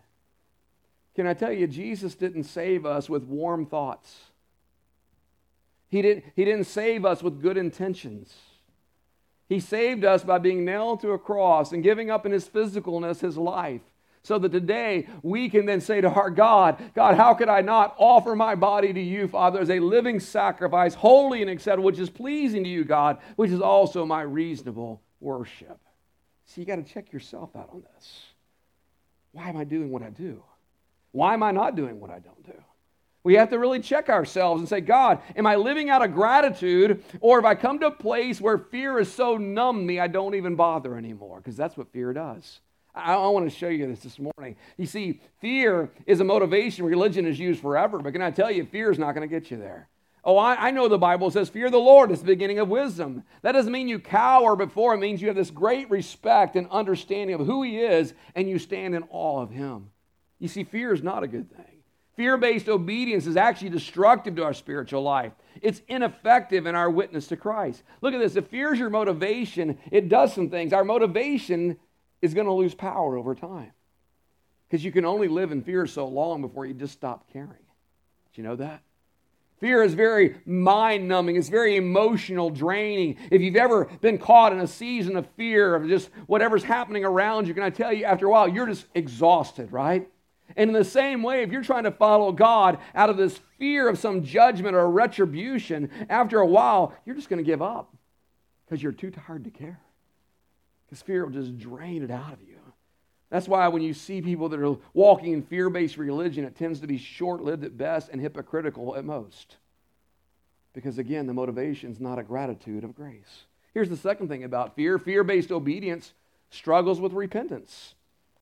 Can 1.17 1.27
I 1.27 1.35
tell 1.35 1.53
you, 1.53 1.67
Jesus 1.67 2.15
didn't 2.15 2.45
save 2.45 2.87
us 2.87 3.09
with 3.09 3.25
warm 3.25 3.67
thoughts. 3.67 4.17
He 5.89 6.03
didn't, 6.03 6.25
he 6.37 6.45
didn't 6.45 6.65
save 6.65 7.05
us 7.05 7.23
with 7.23 7.43
good 7.43 7.57
intentions. 7.57 8.33
He 9.49 9.59
saved 9.59 10.05
us 10.05 10.23
by 10.23 10.39
being 10.39 10.65
nailed 10.65 11.01
to 11.01 11.11
a 11.11 11.19
cross 11.19 11.73
and 11.73 11.83
giving 11.83 12.11
up 12.11 12.25
in 12.25 12.31
his 12.31 12.49
physicalness 12.49 13.21
his 13.21 13.37
life. 13.37 13.81
So 14.23 14.39
that 14.39 14.53
today 14.53 15.09
we 15.23 15.49
can 15.49 15.65
then 15.65 15.81
say 15.81 16.03
to 16.03 16.09
our 16.09 16.31
God, 16.31 16.81
God, 16.95 17.17
how 17.17 17.35
could 17.35 17.49
I 17.49 17.63
not 17.63 17.95
offer 17.99 18.37
my 18.37 18.55
body 18.55 18.93
to 18.93 19.01
you, 19.01 19.27
Father, 19.27 19.59
as 19.59 19.71
a 19.71 19.81
living 19.81 20.21
sacrifice, 20.21 20.95
holy 20.95 21.41
and 21.41 21.51
acceptable, 21.51 21.87
which 21.87 21.99
is 21.99 22.11
pleasing 22.11 22.63
to 22.65 22.71
you, 22.71 22.85
God, 22.85 23.19
which 23.37 23.51
is 23.51 23.63
also 23.63 24.05
my 24.05 24.21
reasonable 24.21 25.01
worship? 25.21 25.81
See, 26.45 26.61
you 26.61 26.67
got 26.67 26.77
to 26.77 26.83
check 26.83 27.13
yourself 27.13 27.57
out 27.57 27.71
on 27.73 27.83
this. 27.95 28.27
Why 29.33 29.49
am 29.49 29.57
I 29.57 29.65
doing 29.65 29.91
what 29.91 30.03
I 30.03 30.11
do? 30.11 30.43
Why 31.13 31.35
am 31.35 31.43
I 31.43 31.51
not 31.51 31.77
doing 31.77 32.01
what 32.01 32.11
I 32.11 32.19
don't 32.19 32.45
do? 32.45 32.53
We 33.23 33.35
have 33.35 33.51
to 33.51 33.59
really 33.59 33.81
check 33.81 34.09
ourselves 34.09 34.61
and 34.61 34.69
say, 34.69 34.81
God, 34.81 35.21
am 35.37 35.47
I 35.47 35.57
living 35.57 35.91
out 35.91 36.03
of 36.03 36.15
gratitude? 36.15 37.05
Or 37.21 37.37
have 37.37 37.45
I 37.45 37.55
come 37.55 37.79
to 37.81 37.89
a 37.89 37.91
place 37.91 38.41
where 38.41 38.57
fear 38.57 38.99
is 38.99 39.13
so 39.13 39.37
numb 39.37 39.85
me 39.85 40.01
I 40.01 40.07
don't 40.07 40.35
even 40.35 40.57
bother 40.57 40.97
anymore? 40.97 41.39
Because 41.39 41.57
that's 41.57 41.77
what 41.77 41.93
fear 41.93 42.15
does. 42.15 42.61
I, 42.95 43.15
I 43.15 43.27
want 43.29 43.51
to 43.51 43.55
show 43.55 43.69
you 43.69 43.87
this 43.87 44.01
this 44.01 44.19
morning. 44.19 44.57
You 44.79 44.87
see, 44.87 45.21
fear 45.41 45.91
is 46.07 46.21
a 46.21 46.25
motivation 46.25 46.87
religion 46.87 47.27
is 47.27 47.39
used 47.39 47.61
forever, 47.61 47.99
but 47.99 48.13
can 48.15 48.23
I 48.23 48.31
tell 48.31 48.51
you, 48.51 48.65
fear 48.65 48.91
is 48.91 48.99
not 48.99 49.15
going 49.15 49.29
to 49.29 49.41
get 49.41 49.51
you 49.51 49.59
there. 49.59 49.89
Oh, 50.23 50.37
I, 50.37 50.69
I, 50.69 50.71
know 50.71 50.87
the 50.87 50.99
Bible 50.99 51.31
says, 51.31 51.49
Fear 51.49 51.71
the 51.71 51.79
Lord 51.79 52.11
is 52.11 52.21
the 52.21 52.27
beginning 52.27 52.59
of 52.59 52.69
wisdom. 52.69 53.23
That 53.41 53.53
doesn't 53.53 53.73
mean 53.73 53.89
you 53.89 53.99
cower 53.99 54.55
before, 54.55 54.95
it 54.95 54.99
means 54.99 55.23
you 55.23 55.29
have 55.29 55.37
this 55.37 55.51
great 55.51 55.91
respect 55.91 56.57
and 56.57 56.69
understanding 56.71 57.35
of 57.41 57.47
who 57.47 57.63
He 57.63 57.81
is, 57.81 58.13
and 58.35 58.49
you 58.49 58.59
stand 58.59 58.95
in 58.95 59.05
awe 59.11 59.41
of 59.41 59.51
Him. 59.51 59.91
You 60.41 60.49
see, 60.49 60.65
fear 60.65 60.93
is 60.93 61.03
not 61.03 61.23
a 61.23 61.29
good 61.29 61.55
thing. 61.55 61.83
Fear 62.17 62.39
based 62.39 62.69
obedience 62.69 63.27
is 63.27 63.37
actually 63.37 63.71
destructive 63.71 64.35
to 64.37 64.45
our 64.45 64.53
spiritual 64.53 65.03
life. 65.03 65.33
It's 65.63 65.81
ineffective 65.89 66.67
in 66.67 66.75
our 66.75 66.91
witness 66.91 67.29
to 67.29 67.37
Christ. 67.37 67.83
Look 68.01 68.15
at 68.15 68.19
this. 68.21 68.37
If 68.37 68.49
fear 68.49 68.73
is 68.73 68.79
your 68.79 68.91
motivation, 68.91 69.79
it 69.91 70.09
does 70.09 70.35
some 70.35 70.51
things. 70.51 70.73
Our 70.73 70.85
motivation 70.85 71.79
is 72.21 72.35
going 72.35 72.47
to 72.47 72.53
lose 72.53 72.75
power 72.75 73.17
over 73.17 73.35
time 73.35 73.73
because 74.69 74.85
you 74.85 74.93
can 74.93 75.05
only 75.05 75.29
live 75.29 75.53
in 75.53 75.63
fear 75.63 75.87
so 75.87 76.07
long 76.09 76.43
before 76.43 76.67
you 76.67 76.75
just 76.75 76.93
stop 76.93 77.31
caring. 77.33 77.49
Do 77.49 78.43
you 78.43 78.43
know 78.43 78.57
that? 78.57 78.83
Fear 79.61 79.83
is 79.83 79.93
very 79.93 80.41
mind 80.47 81.07
numbing. 81.07 81.37
It's 81.37 81.51
very 81.51 81.77
emotional 81.77 82.49
draining. 82.49 83.17
If 83.31 83.43
you've 83.43 83.57
ever 83.57 83.87
been 84.01 84.17
caught 84.17 84.53
in 84.53 84.61
a 84.61 84.67
season 84.67 85.17
of 85.17 85.27
fear 85.37 85.75
of 85.75 85.87
just 85.87 86.09
whatever's 86.27 86.65
happening 86.65 87.05
around 87.05 87.47
you, 87.47 87.53
can 87.53 87.63
I 87.63 87.71
tell 87.71 87.93
you, 87.93 88.07
after 88.07 88.27
a 88.27 88.31
while, 88.31 88.49
you're 88.49 88.67
just 88.67 88.87
exhausted, 88.95 89.71
right? 89.71 90.09
And 90.57 90.71
in 90.71 90.75
the 90.75 90.85
same 90.85 91.23
way, 91.23 91.43
if 91.43 91.51
you're 91.51 91.63
trying 91.63 91.85
to 91.85 91.91
follow 91.91 92.33
God 92.33 92.79
out 92.95 93.11
of 93.11 93.17
this 93.17 93.41
fear 93.59 93.89
of 93.89 93.99
some 93.99 94.25
judgment 94.25 94.75
or 94.75 94.91
retribution, 94.91 95.91
after 96.09 96.41
a 96.41 96.47
while, 96.47 96.95
you're 97.05 97.17
just 97.17 97.29
going 97.29 97.43
to 97.43 97.49
give 97.49 97.63
up 97.63 97.95
because 98.65 98.83
you're 98.83 98.93
too 98.93 99.11
tired 99.11 99.45
to 99.45 99.51
care. 99.51 99.81
Because 100.87 101.03
fear 101.03 101.25
will 101.25 101.33
just 101.33 101.59
drain 101.59 102.03
it 102.03 102.11
out 102.11 102.33
of 102.33 102.43
you. 102.43 102.59
That's 103.31 103.47
why 103.47 103.69
when 103.69 103.83
you 103.83 103.95
see 103.95 104.21
people 104.21 104.49
that 104.49 104.61
are 104.61 104.77
walking 104.93 105.33
in 105.33 105.43
fear 105.43 105.71
based 105.71 105.97
religion, 105.97 106.45
it 106.45 106.57
tends 106.57 106.81
to 106.81 106.87
be 106.87 106.99
short 106.99 107.43
lived 107.43 107.65
at 107.65 107.79
best 107.79 108.09
and 108.11 108.21
hypocritical 108.21 108.97
at 108.97 109.05
most. 109.05 109.57
Because 110.73 110.99
again, 110.99 111.27
the 111.27 111.35
motivation 111.35 111.91
is 111.91 112.01
not 112.01 112.19
a 112.19 112.25
gratitude 112.25 112.85
of 112.85 112.95
grace. 112.95 113.45
Here's 113.73 113.89
the 113.89 113.97
second 113.97 114.29
thing 114.29 114.43
about 114.43 114.75
fear 114.75 114.99
fear 114.99 115.23
based 115.23 115.53
obedience 115.53 116.13
struggles 116.51 117.01
with 117.01 117.13
repentance. 117.13 117.95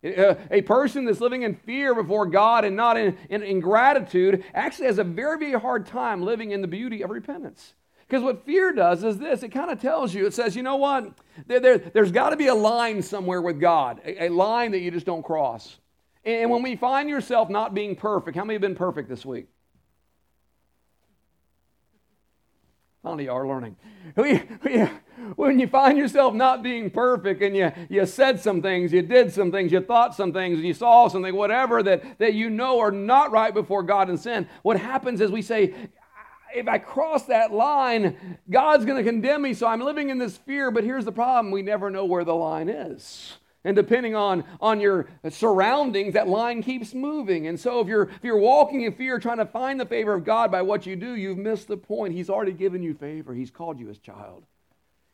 Uh, 0.04 0.36
a 0.52 0.62
person 0.62 1.04
that's 1.04 1.20
living 1.20 1.42
in 1.42 1.56
fear 1.56 1.92
before 1.92 2.24
God 2.26 2.64
and 2.64 2.76
not 2.76 2.96
in, 2.96 3.18
in, 3.30 3.42
in, 3.42 3.58
gratitude 3.58 4.44
actually 4.54 4.86
has 4.86 4.98
a 4.98 5.04
very, 5.04 5.38
very 5.38 5.60
hard 5.60 5.86
time 5.86 6.22
living 6.22 6.52
in 6.52 6.62
the 6.62 6.68
beauty 6.68 7.02
of 7.02 7.10
repentance. 7.10 7.74
Because 8.06 8.22
what 8.22 8.46
fear 8.46 8.72
does 8.72 9.02
is 9.02 9.18
this 9.18 9.42
it 9.42 9.48
kind 9.48 9.72
of 9.72 9.80
tells 9.80 10.14
you, 10.14 10.24
it 10.24 10.34
says, 10.34 10.54
you 10.54 10.62
know 10.62 10.76
what? 10.76 11.18
There, 11.48 11.58
there, 11.58 12.04
has 12.04 12.12
got 12.12 12.30
to 12.30 12.36
be 12.36 12.46
a 12.46 12.54
line 12.54 13.02
somewhere 13.02 13.42
with 13.42 13.60
God, 13.60 14.00
a, 14.04 14.26
a, 14.26 14.28
line 14.28 14.70
that 14.70 14.78
you 14.78 14.92
just 14.92 15.04
don't 15.04 15.24
cross. 15.24 15.78
And 16.24 16.48
when 16.48 16.62
we 16.62 16.76
find 16.76 17.08
yourself 17.08 17.50
not 17.50 17.74
being 17.74 17.96
perfect, 17.96 18.36
how 18.36 18.44
many 18.44 18.54
have 18.54 18.62
been 18.62 18.76
perfect 18.76 19.08
this 19.08 19.26
week? 19.26 19.48
How 23.02 23.14
many 23.14 23.28
are 23.28 23.46
learning? 23.46 23.76
We, 24.16 24.42
we, 24.62 24.88
when 25.36 25.58
you 25.58 25.66
find 25.66 25.98
yourself 25.98 26.34
not 26.34 26.62
being 26.62 26.90
perfect 26.90 27.42
and 27.42 27.56
you, 27.56 27.72
you 27.88 28.06
said 28.06 28.40
some 28.40 28.62
things, 28.62 28.92
you 28.92 29.02
did 29.02 29.32
some 29.32 29.50
things, 29.50 29.72
you 29.72 29.80
thought 29.80 30.14
some 30.14 30.32
things, 30.32 30.60
you 30.60 30.74
saw 30.74 31.08
something, 31.08 31.34
whatever 31.34 31.82
that, 31.82 32.18
that 32.18 32.34
you 32.34 32.50
know 32.50 32.78
are 32.80 32.90
not 32.90 33.30
right 33.30 33.54
before 33.54 33.82
God 33.82 34.08
and 34.08 34.18
sin, 34.18 34.48
what 34.62 34.78
happens 34.78 35.20
is 35.20 35.30
we 35.30 35.42
say, 35.42 35.74
if 36.54 36.66
I 36.66 36.78
cross 36.78 37.24
that 37.24 37.52
line, 37.52 38.38
God's 38.48 38.84
going 38.84 39.02
to 39.02 39.08
condemn 39.08 39.42
me, 39.42 39.54
so 39.54 39.66
I'm 39.66 39.80
living 39.80 40.08
in 40.08 40.18
this 40.18 40.36
fear. 40.36 40.70
But 40.70 40.84
here's 40.84 41.04
the 41.04 41.12
problem 41.12 41.50
we 41.50 41.62
never 41.62 41.90
know 41.90 42.04
where 42.04 42.24
the 42.24 42.34
line 42.34 42.68
is. 42.68 43.36
And 43.64 43.74
depending 43.74 44.14
on, 44.14 44.44
on 44.60 44.80
your 44.80 45.08
surroundings, 45.28 46.14
that 46.14 46.28
line 46.28 46.62
keeps 46.62 46.94
moving. 46.94 47.48
And 47.48 47.58
so 47.58 47.80
if 47.80 47.88
you're, 47.88 48.04
if 48.04 48.22
you're 48.22 48.38
walking 48.38 48.82
in 48.82 48.92
fear, 48.94 49.18
trying 49.18 49.38
to 49.38 49.46
find 49.46 49.78
the 49.78 49.86
favor 49.86 50.14
of 50.14 50.24
God 50.24 50.50
by 50.50 50.62
what 50.62 50.86
you 50.86 50.96
do, 50.96 51.16
you've 51.16 51.38
missed 51.38 51.68
the 51.68 51.76
point. 51.76 52.14
He's 52.14 52.30
already 52.30 52.52
given 52.52 52.82
you 52.82 52.94
favor, 52.94 53.34
He's 53.34 53.50
called 53.50 53.78
you 53.78 53.88
His 53.88 53.98
child. 53.98 54.44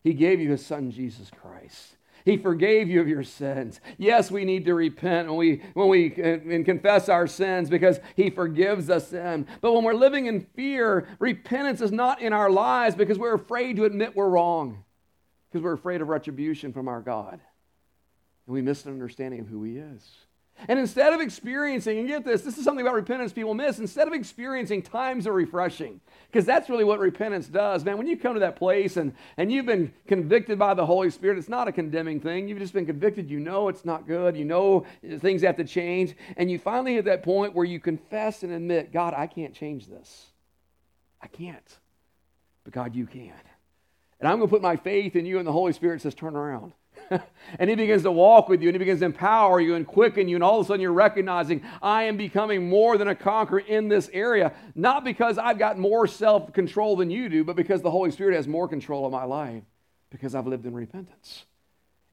He 0.04 0.12
gave 0.12 0.38
you 0.38 0.50
His 0.50 0.64
Son, 0.64 0.90
Jesus 0.90 1.30
Christ. 1.30 1.96
He 2.24 2.36
forgave 2.38 2.88
you 2.88 3.00
of 3.00 3.08
your 3.08 3.22
sins. 3.22 3.80
Yes, 3.98 4.30
we 4.30 4.44
need 4.44 4.64
to 4.64 4.74
repent 4.74 5.28
when 5.28 5.36
we, 5.36 5.62
when 5.74 5.88
we 5.88 6.10
uh, 6.12 6.38
and 6.48 6.64
confess 6.64 7.08
our 7.08 7.26
sins 7.26 7.68
because 7.68 8.00
He 8.16 8.30
forgives 8.30 8.88
us 8.88 9.08
sin. 9.08 9.46
But 9.60 9.72
when 9.72 9.84
we're 9.84 9.94
living 9.94 10.26
in 10.26 10.46
fear, 10.54 11.06
repentance 11.18 11.80
is 11.80 11.92
not 11.92 12.22
in 12.22 12.32
our 12.32 12.50
lives 12.50 12.94
because 12.94 13.18
we're 13.18 13.34
afraid 13.34 13.76
to 13.76 13.84
admit 13.84 14.16
we're 14.16 14.28
wrong, 14.28 14.84
because 15.50 15.62
we're 15.62 15.74
afraid 15.74 16.00
of 16.00 16.08
retribution 16.08 16.72
from 16.72 16.88
our 16.88 17.00
God. 17.00 17.40
And 18.46 18.54
we 18.54 18.62
miss 18.62 18.84
an 18.86 18.92
understanding 18.92 19.40
of 19.40 19.48
who 19.48 19.62
He 19.62 19.76
is. 19.76 20.16
And 20.68 20.78
instead 20.78 21.12
of 21.12 21.20
experiencing, 21.20 21.98
and 21.98 22.08
get 22.08 22.24
this, 22.24 22.42
this 22.42 22.56
is 22.56 22.64
something 22.64 22.86
about 22.86 22.94
repentance 22.94 23.32
people 23.32 23.54
miss, 23.54 23.78
instead 23.78 24.06
of 24.06 24.14
experiencing 24.14 24.82
times 24.82 25.26
of 25.26 25.34
refreshing, 25.34 26.00
because 26.30 26.46
that's 26.46 26.70
really 26.70 26.84
what 26.84 27.00
repentance 27.00 27.48
does, 27.48 27.84
man. 27.84 27.98
When 27.98 28.06
you 28.06 28.16
come 28.16 28.34
to 28.34 28.40
that 28.40 28.56
place 28.56 28.96
and, 28.96 29.12
and 29.36 29.52
you've 29.52 29.66
been 29.66 29.92
convicted 30.06 30.58
by 30.58 30.74
the 30.74 30.86
Holy 30.86 31.10
Spirit, 31.10 31.38
it's 31.38 31.48
not 31.48 31.68
a 31.68 31.72
condemning 31.72 32.20
thing. 32.20 32.48
You've 32.48 32.60
just 32.60 32.72
been 32.72 32.86
convicted. 32.86 33.28
You 33.28 33.40
know 33.40 33.68
it's 33.68 33.84
not 33.84 34.06
good. 34.06 34.36
You 34.36 34.44
know 34.44 34.86
things 35.18 35.42
have 35.42 35.56
to 35.56 35.64
change. 35.64 36.14
And 36.36 36.50
you 36.50 36.58
finally 36.58 36.94
hit 36.94 37.04
that 37.06 37.22
point 37.22 37.54
where 37.54 37.66
you 37.66 37.80
confess 37.80 38.42
and 38.42 38.52
admit, 38.52 38.92
God, 38.92 39.12
I 39.12 39.26
can't 39.26 39.54
change 39.54 39.86
this. 39.86 40.26
I 41.20 41.26
can't. 41.26 41.78
But 42.62 42.72
God, 42.72 42.94
you 42.94 43.06
can. 43.06 43.34
And 44.20 44.28
I'm 44.28 44.38
going 44.38 44.48
to 44.48 44.54
put 44.54 44.62
my 44.62 44.76
faith 44.76 45.16
in 45.16 45.26
you, 45.26 45.38
and 45.38 45.46
the 45.46 45.52
Holy 45.52 45.72
Spirit 45.72 46.00
says, 46.00 46.14
turn 46.14 46.36
around. 46.36 46.72
and 47.58 47.70
he 47.70 47.76
begins 47.76 48.02
to 48.02 48.10
walk 48.10 48.48
with 48.48 48.62
you 48.62 48.68
and 48.68 48.74
he 48.74 48.78
begins 48.78 49.00
to 49.00 49.06
empower 49.06 49.60
you 49.60 49.74
and 49.74 49.86
quicken 49.86 50.28
you 50.28 50.36
and 50.36 50.44
all 50.44 50.60
of 50.60 50.66
a 50.66 50.68
sudden 50.68 50.80
you're 50.80 50.92
recognizing 50.92 51.62
i 51.82 52.04
am 52.04 52.16
becoming 52.16 52.68
more 52.68 52.96
than 52.96 53.08
a 53.08 53.14
conqueror 53.14 53.60
in 53.60 53.88
this 53.88 54.10
area 54.12 54.52
not 54.74 55.04
because 55.04 55.38
i've 55.38 55.58
got 55.58 55.78
more 55.78 56.06
self-control 56.06 56.96
than 56.96 57.10
you 57.10 57.28
do 57.28 57.44
but 57.44 57.56
because 57.56 57.82
the 57.82 57.90
holy 57.90 58.10
spirit 58.10 58.34
has 58.34 58.48
more 58.48 58.68
control 58.68 59.06
of 59.06 59.12
my 59.12 59.24
life 59.24 59.62
because 60.10 60.34
i've 60.34 60.46
lived 60.46 60.66
in 60.66 60.74
repentance 60.74 61.44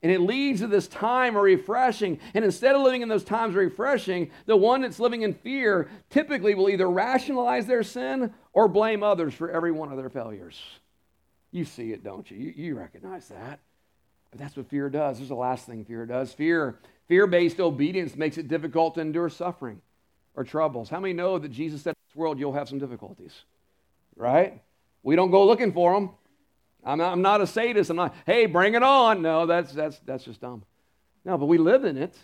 and 0.04 0.12
it 0.12 0.20
leads 0.20 0.62
to 0.62 0.68
this 0.68 0.88
time 0.88 1.36
of 1.36 1.44
refreshing. 1.44 2.20
And 2.34 2.44
instead 2.44 2.76
of 2.76 2.82
living 2.82 3.04
in 3.04 3.10
those 3.10 3.24
times 3.24 3.52
of 3.52 3.58
refreshing, 3.58 4.32
the 4.48 4.58
one 4.58 4.82
that's 4.82 5.00
living 5.00 5.22
in 5.22 5.34
fear 5.34 5.90
typically 6.10 6.56
will 6.56 6.70
either 6.70 6.90
rationalize 6.90 7.68
their 7.68 7.84
sin 7.84 8.34
or 8.54 8.68
blame 8.68 9.04
others 9.04 9.34
for 9.34 9.52
every 9.52 9.72
one 9.72 9.92
of 9.92 9.98
their 9.98 10.10
failures. 10.10 10.60
You 11.52 11.66
see 11.66 11.92
it, 11.92 12.04
don't 12.04 12.30
you? 12.32 12.38
You, 12.38 12.54
you 12.56 12.76
recognize 12.76 13.28
that. 13.28 13.60
But 14.32 14.40
that's 14.40 14.56
what 14.56 14.70
fear 14.70 14.90
does. 14.90 15.18
There's 15.18 15.30
the 15.30 15.36
last 15.36 15.66
thing 15.66 15.86
fear 15.86 16.06
does. 16.06 16.32
Fear, 16.34 16.80
fear-based 17.08 17.60
obedience 17.60 18.16
makes 18.16 18.38
it 18.38 18.48
difficult 18.48 18.96
to 18.96 19.02
endure 19.02 19.30
suffering 19.30 19.82
or 20.36 20.44
troubles. 20.44 20.90
How 20.90 21.00
many 21.00 21.14
know 21.14 21.38
that 21.38 21.50
Jesus 21.50 21.82
said 21.82 21.92
in 21.92 22.10
this 22.10 22.16
world 22.16 22.40
you'll 22.40 22.54
have 22.54 22.70
some 22.70 22.80
difficulties? 22.80 23.44
Right? 24.16 24.62
We 25.04 25.16
don't 25.16 25.32
go 25.32 25.46
looking 25.46 25.74
for 25.74 25.94
them. 25.94 26.12
I'm 26.84 26.98
not, 26.98 27.12
I'm 27.12 27.22
not 27.22 27.42
a 27.42 27.48
sadist. 27.48 27.90
I'm 27.90 27.98
not, 27.98 28.16
hey, 28.26 28.46
bring 28.46 28.74
it 28.74 28.84
on. 28.84 29.22
No, 29.22 29.46
that's, 29.46 29.74
that's, 29.74 30.00
that's 30.00 30.24
just 30.24 30.42
dumb. 30.42 30.64
No, 31.26 31.38
but 31.38 31.46
we 31.46 31.58
live 31.58 31.86
in 31.86 31.98
it. 31.98 32.16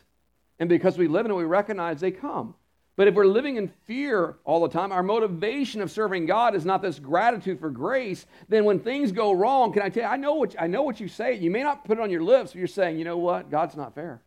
And 0.60 0.70
because 0.70 0.98
we 0.98 1.08
live 1.08 1.26
in 1.26 1.32
it, 1.32 1.36
we 1.36 1.43
recognize 1.43 2.00
they 2.00 2.12
come. 2.12 2.56
But 2.98 3.08
if 3.08 3.14
we're 3.14 3.26
living 3.28 3.58
in 3.58 3.68
fear 3.86 4.38
all 4.44 4.60
the 4.60 4.70
time, 4.70 4.92
our 4.92 5.04
motivation 5.04 5.82
of 5.82 5.92
serving 5.92 6.26
God 6.26 6.56
is 6.56 6.66
not 6.66 6.82
this 6.82 6.98
gratitude 6.98 7.60
for 7.60 7.70
grace, 7.70 8.26
then 8.50 8.66
when 8.66 8.80
things 8.80 9.12
go 9.12 9.32
wrong, 9.34 9.72
can 9.72 9.84
I 9.84 9.90
tell 9.90 10.04
you, 10.04 10.10
I 10.10 10.18
know 10.18 10.34
what, 10.34 10.56
I 10.60 10.66
know 10.66 10.82
what 10.82 11.00
you 11.00 11.08
say. 11.08 11.36
You 11.36 11.52
may 11.52 11.62
not 11.62 11.86
put 11.86 12.00
it 12.00 12.02
on 12.02 12.10
your 12.10 12.24
lips, 12.24 12.52
but 12.52 12.58
you're 12.58 12.68
saying, 12.68 12.98
you 12.98 13.06
know 13.06 13.20
what? 13.20 13.52
God's 13.52 13.78
not 13.78 13.94
fair. 13.94 14.24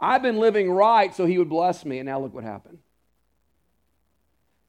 I've 0.00 0.22
been 0.22 0.38
living 0.38 0.68
right 0.68 1.14
so 1.14 1.26
he 1.26 1.38
would 1.38 1.48
bless 1.48 1.84
me, 1.84 2.00
and 2.00 2.08
now 2.08 2.20
look 2.20 2.34
what 2.34 2.42
happened. 2.42 2.78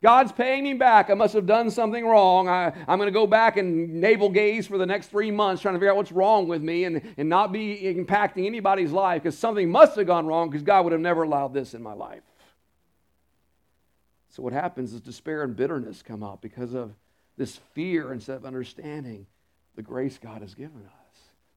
God's 0.02 0.32
paying 0.32 0.64
me 0.64 0.74
back. 0.74 1.12
I 1.12 1.14
must 1.14 1.36
have 1.36 1.46
done 1.46 1.70
something 1.70 2.04
wrong. 2.04 2.48
I, 2.48 2.74
am 2.88 2.98
going 2.98 3.08
to 3.08 3.12
go 3.12 3.28
back 3.28 3.58
and 3.58 4.02
navel 4.02 4.30
gaze 4.30 4.66
for 4.66 4.80
the 4.80 4.86
next 4.86 5.08
three 5.08 5.30
months 5.30 5.62
trying 5.62 5.76
to 5.76 5.80
figure 5.80 5.92
out 5.92 5.98
what's 5.98 6.12
wrong 6.12 6.48
with 6.48 6.64
me 6.64 6.86
and, 6.86 7.14
and 7.18 7.30
not 7.30 7.52
be 7.52 7.82
impacting 7.84 8.48
anybody's 8.48 8.92
life 8.92 9.22
because 9.22 9.38
something 9.38 9.70
must 9.70 9.96
have 9.98 10.08
gone 10.08 10.26
wrong 10.26 10.50
because 10.50 10.64
God 10.64 10.86
would 10.86 10.94
have 10.94 11.02
never 11.02 11.22
allowed 11.22 11.54
this 11.54 11.76
in 11.76 11.84
my 11.84 11.94
life. 11.94 12.24
So, 14.30 14.42
what 14.42 14.54
happens 14.54 14.94
is 14.94 15.02
despair 15.02 15.44
and 15.44 15.56
bitterness 15.56 16.02
come 16.02 16.24
up 16.24 16.42
because 16.42 16.74
of 16.74 16.94
this 17.38 17.58
fear 17.74 18.12
instead 18.14 18.38
of 18.38 18.46
understanding 18.46 19.28
the 19.76 19.82
grace 19.82 20.18
God 20.18 20.42
has 20.42 20.56
given 20.56 20.82
us. 20.86 21.01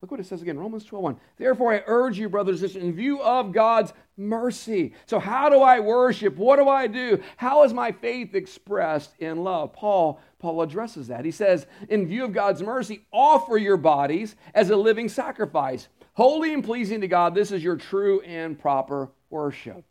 Look 0.04 0.10
what 0.10 0.20
it 0.20 0.26
says 0.26 0.42
again, 0.42 0.58
Romans 0.58 0.84
12, 0.84 1.18
Therefore, 1.38 1.72
I 1.72 1.82
urge 1.86 2.18
you, 2.18 2.28
brothers 2.28 2.60
and 2.60 2.70
sisters, 2.70 2.84
in 2.84 2.92
view 2.92 3.22
of 3.22 3.52
God's 3.52 3.94
mercy. 4.18 4.92
So, 5.06 5.18
how 5.18 5.48
do 5.48 5.60
I 5.60 5.80
worship? 5.80 6.36
What 6.36 6.56
do 6.56 6.68
I 6.68 6.86
do? 6.86 7.22
How 7.38 7.62
is 7.64 7.72
my 7.72 7.90
faith 7.90 8.34
expressed 8.34 9.14
in 9.18 9.42
love? 9.42 9.72
Paul, 9.72 10.20
Paul 10.38 10.60
addresses 10.60 11.08
that. 11.08 11.24
He 11.24 11.30
says, 11.30 11.66
in 11.88 12.06
view 12.06 12.22
of 12.22 12.34
God's 12.34 12.60
mercy, 12.60 13.06
offer 13.14 13.56
your 13.56 13.78
bodies 13.78 14.36
as 14.52 14.68
a 14.68 14.76
living 14.76 15.08
sacrifice, 15.08 15.88
holy 16.12 16.52
and 16.52 16.62
pleasing 16.62 17.00
to 17.00 17.08
God. 17.08 17.34
This 17.34 17.50
is 17.50 17.64
your 17.64 17.76
true 17.76 18.20
and 18.20 18.58
proper 18.58 19.08
worship. 19.30 19.86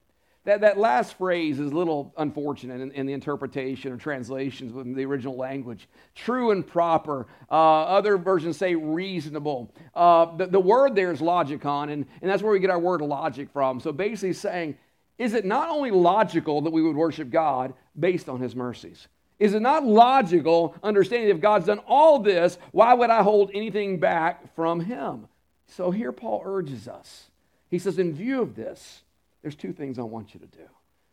That, 0.46 0.62
that 0.62 0.78
last 0.78 1.18
phrase 1.18 1.60
is 1.60 1.72
a 1.72 1.76
little 1.76 2.14
unfortunate 2.18 2.82
in, 2.82 2.92
in 2.92 3.06
the 3.06 3.14
interpretation 3.14 3.94
or 3.94 3.98
translations 3.98 4.76
in 4.76 4.94
the 4.94 5.06
original 5.06 5.38
language. 5.38 5.88
True 6.16 6.52
and 6.52 6.68
proper. 6.68 7.28
Uh, 7.50 7.84
other 7.84 8.18
versions 8.18 8.58
say 8.58 8.76
reasonable. 8.76 9.74
Uh, 9.96 10.36
the, 10.36 10.48
the 10.48 10.60
word 10.60 10.96
there 10.96 11.12
is 11.12 11.22
logikon, 11.22 11.92
and, 11.92 12.06
and 12.22 12.30
that's 12.30 12.44
where 12.44 12.52
we 12.52 12.60
get 12.60 12.70
our 12.70 12.80
word 12.80 13.02
logic 13.02 13.50
from. 13.54 13.80
So 13.80 13.94
basically 13.94 14.34
saying, 14.34 14.78
is 15.18 15.34
it 15.34 15.46
not 15.46 15.70
only 15.70 15.92
logical 15.92 16.62
that 16.62 16.72
we 16.72 16.82
would 16.82 16.96
worship 16.96 17.30
God 17.30 17.74
based 17.98 18.28
on 18.28 18.42
his 18.42 18.56
mercies? 18.56 19.08
Is 19.40 19.54
it 19.54 19.62
not 19.62 19.86
logical 19.86 20.76
understanding 20.84 21.30
if 21.30 21.40
God's 21.40 21.68
done 21.68 21.80
all 21.88 22.20
this, 22.20 22.58
why 22.72 22.94
would 22.94 23.10
I 23.10 23.24
hold 23.24 23.52
anything 23.54 24.00
back 24.00 24.54
from 24.56 24.82
him? 24.82 25.28
So 25.68 25.90
here 25.92 26.12
Paul 26.12 26.42
urges 26.46 26.88
us. 26.88 27.30
He 27.70 27.80
says, 27.80 27.98
in 27.98 28.14
view 28.14 28.42
of 28.42 28.56
this, 28.56 29.03
there's 29.44 29.56
two 29.56 29.74
things 29.74 30.00
I 30.00 30.04
want 30.04 30.34
you 30.34 30.40
to 30.40 30.48
do. 30.48 30.64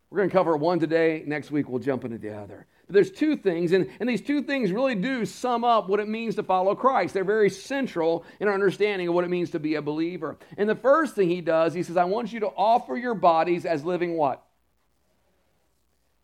We're 0.09 0.19
going 0.19 0.31
to 0.31 0.35
cover 0.35 0.57
one 0.57 0.81
today. 0.81 1.23
Next 1.27 1.51
week, 1.51 1.69
we'll 1.69 1.81
jump 1.81 2.05
into 2.05 2.19
the 2.19 2.35
other. 2.35 2.67
But 2.87 2.95
there's 2.95 3.13
two 3.13 3.37
things, 3.37 3.73
and, 3.73 3.89
and 4.01 4.09
these 4.09 4.23
two 4.23 4.43
things 4.43 4.73
really 4.73 4.97
do 4.97 5.25
sum 5.25 5.63
up 5.63 5.89
what 5.89 6.01
it 6.01 6.09
means 6.09 6.35
to 6.37 6.43
follow 6.43 6.75
Christ. 6.75 7.15
They're 7.15 7.23
very 7.23 7.51
central 7.51 8.25
in 8.41 8.49
our 8.49 8.55
understanding 8.55 9.07
of 9.07 9.15
what 9.15 9.25
it 9.25 9.31
means 9.31 9.51
to 9.51 9.61
be 9.61 9.77
a 9.77 9.83
believer. 9.83 10.37
And 10.57 10.69
the 10.69 10.75
first 10.75 11.15
thing 11.15 11.29
he 11.29 11.41
does, 11.41 11.75
he 11.75 11.85
says, 11.85 11.97
I 11.97 12.05
want 12.05 12.33
you 12.33 12.41
to 12.41 12.49
offer 12.49 12.97
your 12.97 13.15
bodies 13.15 13.65
as 13.65 13.85
living 13.85 14.17
what? 14.17 14.45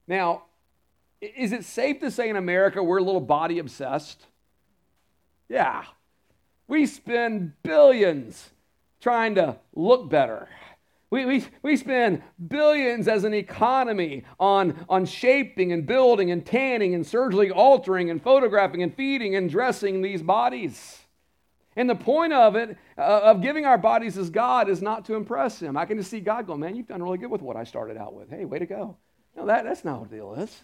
Now, 0.09 0.45
is 1.21 1.53
it 1.53 1.65
safe 1.65 2.01
to 2.01 2.11
say 2.11 2.29
in 2.29 2.37
America 2.37 2.83
we're 2.83 2.99
a 2.99 3.05
little 3.05 3.21
body 3.21 3.59
obsessed? 3.59 4.27
Yeah. 5.49 5.85
We 6.67 6.87
spend 6.87 7.53
billions 7.63 8.51
trying 9.01 9.37
to 9.37 9.57
look 9.75 10.11
better 10.11 10.49
we, 11.11 11.25
we, 11.25 11.45
we 11.63 11.77
spend 11.77 12.23
billions 12.49 13.07
as 13.07 13.25
an 13.25 13.33
economy 13.33 14.25
on, 14.41 14.85
on 14.89 15.07
shaping 15.07 15.73
and 15.73 15.87
building 15.87 16.33
and 16.33 16.45
tanning 16.45 16.95
and 16.95 17.07
surgically 17.07 17.51
altering 17.51 18.11
and 18.11 18.21
photographing 18.21 18.83
and 18.83 18.95
feeding 18.95 19.37
and 19.37 19.49
dressing 19.49 20.03
these 20.03 20.23
bodies. 20.23 20.99
And 21.77 21.89
the 21.89 21.95
point 21.95 22.33
of 22.33 22.57
it, 22.57 22.77
uh, 22.99 23.21
of 23.23 23.43
giving 23.43 23.67
our 23.67 23.79
bodies 23.79 24.19
as 24.19 24.31
God, 24.31 24.69
is 24.69 24.83
not 24.83 25.05
to 25.05 25.15
impress 25.15 25.61
Him. 25.61 25.77
I 25.77 25.85
can 25.85 25.99
just 25.99 26.11
see 26.11 26.21
God 26.21 26.47
go, 26.47 26.57
man, 26.57 26.75
you've 26.75 26.89
done 26.89 27.03
really 27.03 27.19
good 27.19 27.31
with 27.31 27.43
what 27.43 27.57
I 27.57 27.65
started 27.65 27.97
out 27.97 28.15
with. 28.15 28.31
Hey, 28.31 28.45
way 28.45 28.59
to 28.59 28.67
go. 28.67 28.97
No, 29.37 29.47
that, 29.47 29.65
that's 29.65 29.85
not 29.85 30.01
what 30.01 30.11
the 30.11 30.17
deal 30.17 30.35
is. 30.35 30.63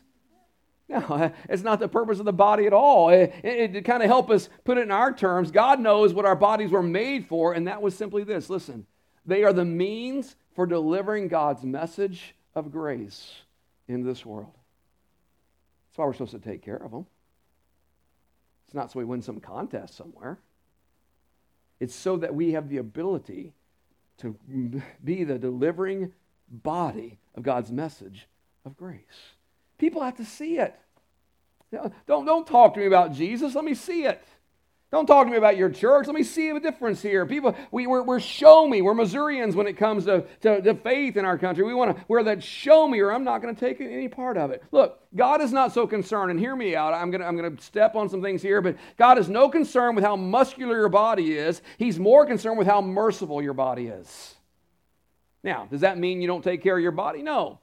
No, 0.89 1.33
it's 1.49 1.63
not 1.63 1.79
the 1.79 1.89
purpose 1.89 2.19
of 2.19 2.25
the 2.25 2.33
body 2.33 2.67
at 2.67 2.73
all. 2.73 3.11
It, 3.11 3.33
it, 3.45 3.77
it 3.77 3.85
kind 3.85 4.03
of 4.03 4.09
help 4.09 4.31
us 4.31 4.49
put 4.65 4.79
it 4.79 4.83
in 4.83 4.91
our 4.91 5.13
terms. 5.13 5.51
God 5.51 5.79
knows 5.79 6.15
what 6.15 6.25
our 6.25 6.35
bodies 6.35 6.71
were 6.71 6.83
made 6.83 7.27
for, 7.29 7.53
and 7.53 7.69
that 7.69 7.83
was 7.83 7.95
simply 7.95 8.25
this. 8.25 8.51
Listen, 8.51 8.87
they 9.25 9.45
are 9.45 9.53
the 9.53 9.65
means 9.65 10.37
for 10.55 10.67
delivering 10.67 11.29
God's 11.29 11.65
message 11.65 12.35
of 12.55 12.71
grace 12.71 13.43
in 13.89 14.05
this 14.05 14.27
world. 14.27 14.53
That's 15.89 15.99
why 15.99 16.07
we're 16.07 16.13
supposed 16.13 16.33
to 16.33 16.39
take 16.39 16.63
care 16.63 16.77
of 16.77 16.91
them. 16.91 17.07
It's 18.67 18.75
not 18.75 18.91
so 18.91 18.99
we 18.99 19.05
win 19.05 19.23
some 19.23 19.41
contest 19.41 19.97
somewhere. 19.97 20.39
It's 21.81 21.95
so 21.95 22.17
that 22.19 22.35
we 22.35 22.53
have 22.53 22.69
the 22.69 22.79
ability 22.79 23.53
to 24.19 24.37
be 25.05 25.25
the 25.25 25.39
delivering 25.39 26.13
body 26.49 27.19
of 27.35 27.43
God's 27.43 27.73
message 27.73 28.29
of 28.65 28.77
grace. 28.77 29.35
People 29.79 30.03
have 30.03 30.17
to 30.17 30.25
see 30.25 30.59
it. 30.59 30.79
Don't, 32.07 32.25
don't 32.25 32.47
talk 32.47 32.75
to 32.75 32.81
me 32.81 32.87
about 32.87 33.13
Jesus. 33.13 33.55
Let 33.55 33.65
me 33.65 33.75
see 33.75 34.05
it. 34.05 34.23
Don't 34.93 35.07
talk 35.07 35.27
to 35.27 35.31
me 35.31 35.39
about 35.39 35.57
your 35.57 35.71
church. 35.71 36.07
Let 36.07 36.15
me 36.15 36.23
see 36.23 36.51
a 36.51 36.61
difference 36.61 37.01
here. 37.01 37.25
People, 37.25 37.57
we, 37.71 37.87
we're, 37.87 38.03
we're 38.03 38.21
show 38.21 38.69
me. 38.69 38.83
We're 38.83 38.93
Missourians 38.93 39.57
when 39.57 39.67
it 39.67 39.79
comes 39.79 40.05
to, 40.05 40.27
to, 40.43 40.61
to 40.61 40.75
faith 40.75 41.17
in 41.17 41.25
our 41.25 41.39
country. 41.39 41.65
We 41.65 41.73
want 41.73 41.97
to, 41.97 42.05
we're 42.09 42.23
that 42.25 42.45
show 42.45 42.87
me 42.87 43.01
or 43.01 43.11
I'm 43.11 43.25
not 43.25 43.41
going 43.41 43.55
to 43.55 43.59
take 43.59 43.81
any 43.81 44.09
part 44.09 44.37
of 44.37 44.51
it. 44.51 44.63
Look, 44.71 45.01
God 45.17 45.41
is 45.41 45.51
not 45.51 45.73
so 45.73 45.87
concerned, 45.87 46.31
and 46.31 46.39
hear 46.39 46.55
me 46.55 46.77
out. 46.77 46.93
I'm 46.93 47.11
going 47.11 47.23
to 47.23 47.27
I'm 47.27 47.39
going 47.39 47.57
to 47.57 47.63
step 47.63 47.95
on 47.95 48.11
some 48.11 48.21
things 48.21 48.43
here, 48.43 48.61
but 48.61 48.77
God 48.99 49.19
is 49.19 49.31
no 49.31 49.49
concern 49.49 49.95
with 49.95 50.05
how 50.05 50.15
muscular 50.15 50.77
your 50.77 50.91
body 50.91 51.39
is. 51.39 51.63
He's 51.79 51.99
more 51.99 52.27
concerned 52.27 52.59
with 52.59 52.67
how 52.67 52.83
merciful 52.83 53.41
your 53.41 53.55
body 53.55 53.87
is. 53.87 54.35
Now, 55.43 55.67
does 55.71 55.81
that 55.81 55.97
mean 55.97 56.21
you 56.21 56.29
don't 56.29 56.45
take 56.45 56.63
care 56.63 56.77
of 56.77 56.83
your 56.83 56.93
body? 56.93 57.23
No. 57.23 57.61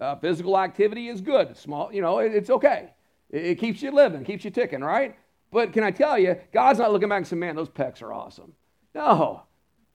Uh, 0.00 0.16
physical 0.16 0.58
activity 0.58 1.08
is 1.08 1.20
good. 1.20 1.54
Small, 1.54 1.92
you 1.92 2.00
know, 2.00 2.18
it, 2.18 2.34
it's 2.34 2.48
okay. 2.48 2.94
It, 3.28 3.44
it 3.44 3.54
keeps 3.56 3.82
you 3.82 3.90
living, 3.90 4.24
keeps 4.24 4.42
you 4.44 4.50
ticking, 4.50 4.80
right? 4.80 5.16
But 5.52 5.72
can 5.72 5.84
I 5.84 5.90
tell 5.92 6.18
you, 6.18 6.36
God's 6.52 6.78
not 6.78 6.92
looking 6.92 7.10
back 7.10 7.18
and 7.18 7.26
saying, 7.26 7.38
man, 7.38 7.54
those 7.54 7.68
pecs 7.68 8.02
are 8.02 8.12
awesome. 8.12 8.54
No. 8.94 9.42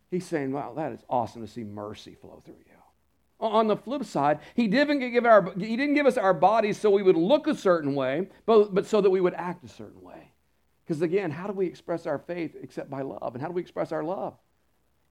He's 0.09 0.25
saying, 0.25 0.53
wow, 0.53 0.73
that 0.75 0.93
is 0.93 1.03
awesome 1.09 1.41
to 1.41 1.51
see 1.51 1.63
mercy 1.63 2.15
flow 2.15 2.41
through 2.45 2.55
you. 2.65 2.73
On 3.39 3.67
the 3.67 3.75
flip 3.75 4.03
side, 4.05 4.39
he 4.55 4.67
didn't 4.67 4.99
give, 5.11 5.25
our, 5.25 5.51
he 5.57 5.75
didn't 5.75 5.95
give 5.95 6.05
us 6.05 6.17
our 6.17 6.33
bodies 6.33 6.79
so 6.79 6.89
we 6.89 7.03
would 7.03 7.17
look 7.17 7.47
a 7.47 7.55
certain 7.55 7.93
way, 7.93 8.29
but, 8.45 8.73
but 8.73 8.85
so 8.85 9.01
that 9.01 9.09
we 9.09 9.19
would 9.19 9.33
act 9.33 9.63
a 9.63 9.67
certain 9.67 10.01
way. 10.01 10.31
Because 10.85 11.01
again, 11.01 11.31
how 11.31 11.47
do 11.47 11.53
we 11.53 11.65
express 11.65 12.05
our 12.07 12.17
faith 12.17 12.55
except 12.61 12.89
by 12.89 13.01
love? 13.01 13.33
And 13.33 13.41
how 13.41 13.47
do 13.47 13.53
we 13.53 13.61
express 13.61 13.91
our 13.91 14.03
love? 14.03 14.35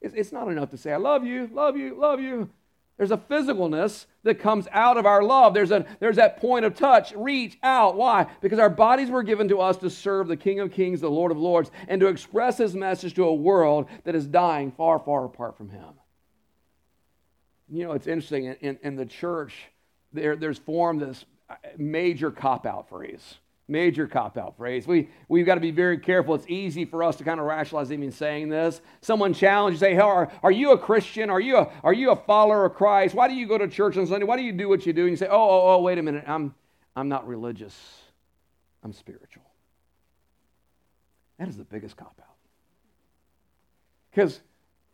It's, 0.01 0.15
it's 0.15 0.33
not 0.33 0.49
enough 0.49 0.71
to 0.71 0.77
say, 0.77 0.93
I 0.93 0.97
love 0.97 1.25
you, 1.25 1.51
love 1.53 1.77
you, 1.77 1.99
love 1.99 2.21
you. 2.21 2.51
There's 2.97 3.11
a 3.11 3.19
physicalness 3.19 4.07
that 4.23 4.41
comes 4.41 4.67
out 4.73 4.97
of 4.97 5.05
our 5.05 5.23
love. 5.23 5.53
There's, 5.53 5.71
a, 5.71 5.85
there's 6.01 6.17
that 6.17 6.41
point 6.41 6.65
of 6.65 6.75
touch, 6.75 7.13
reach 7.15 7.59
out. 7.63 7.97
Why? 7.97 8.27
Because 8.41 8.59
our 8.59 8.71
bodies 8.71 9.11
were 9.11 9.23
given 9.23 9.49
to 9.49 9.61
us 9.61 9.77
to 9.79 9.91
serve 9.91 10.29
the 10.29 10.37
King 10.37 10.61
of 10.61 10.73
Kings, 10.73 11.01
the 11.01 11.11
Lord 11.11 11.31
of 11.31 11.39
Lords, 11.39 11.71
and 11.89 12.01
to 12.01 12.07
express 12.07 12.57
his 12.57 12.75
message 12.75 13.15
to 13.15 13.25
a 13.25 13.35
world 13.35 13.87
that 14.05 14.15
is 14.15 14.27
dying 14.27 14.73
far, 14.73 14.99
far 14.99 15.27
apart 15.27 15.59
from 15.59 15.69
him. 15.69 15.95
You 17.69 17.85
know, 17.85 17.93
it's 17.93 18.07
interesting. 18.07 18.47
In, 18.47 18.57
in, 18.61 18.79
in 18.83 18.97
the 18.97 19.07
church, 19.07 19.55
there, 20.13 20.37
there's 20.37 20.59
formed 20.59 21.03
this 21.03 21.25
major 21.77 22.31
cop 22.31 22.65
out 22.65 22.89
phrase 22.89 23.37
Major 23.68 24.07
cop 24.07 24.38
out 24.38 24.57
phrase. 24.57 24.87
We, 24.87 25.09
we've 25.29 25.44
got 25.44 25.57
to 25.57 25.61
be 25.61 25.72
very 25.72 25.98
careful. 25.98 26.37
It's 26.37 26.46
easy 26.48 26.85
for 26.85 27.02
us 27.02 27.16
to 27.16 27.24
kind 27.24 27.40
of 27.40 27.46
rationalize 27.46 27.90
even 27.90 28.12
saying 28.12 28.48
this. 28.48 28.81
Someone 29.00 29.35
challenges, 29.35 29.81
say, 29.81 29.94
hey, 29.94 30.00
are, 30.00 30.31
are 30.44 30.52
you 30.52 30.70
a 30.70 30.79
Christian? 30.79 31.31
Are 31.31 31.40
you 31.40 31.57
a, 31.57 31.72
are 31.83 31.92
you 31.92 32.11
a 32.11 32.16
follower 32.16 32.64
of 32.64 32.74
Christ? 32.74 33.16
Why 33.16 33.26
do 33.26 33.35
you 33.35 33.48
go 33.48 33.59
to 33.59 33.66
church 33.66 33.96
on 33.96 34.07
Sunday? 34.07 34.24
Why 34.24 34.37
do 34.37 34.42
you 34.42 34.52
do 34.52 34.68
what 34.68 34.87
you 34.87 34.92
do? 34.92 35.02
And 35.02 35.11
you 35.11 35.16
say, 35.16 35.26
oh, 35.26 35.35
oh, 35.37 35.74
oh, 35.74 35.83
wait 35.83 35.98
a 35.98 36.02
minute. 36.02 36.24
I'm, 36.29 36.55
I'm 36.94 37.09
not 37.09 37.26
religious. 37.26 37.76
I'm 38.85 38.92
spiritual. 38.92 39.42
That 41.38 41.48
is 41.48 41.57
the 41.57 41.64
biggest 41.64 41.96
cop 41.96 42.20
out. 42.20 42.37
Because 44.12 44.40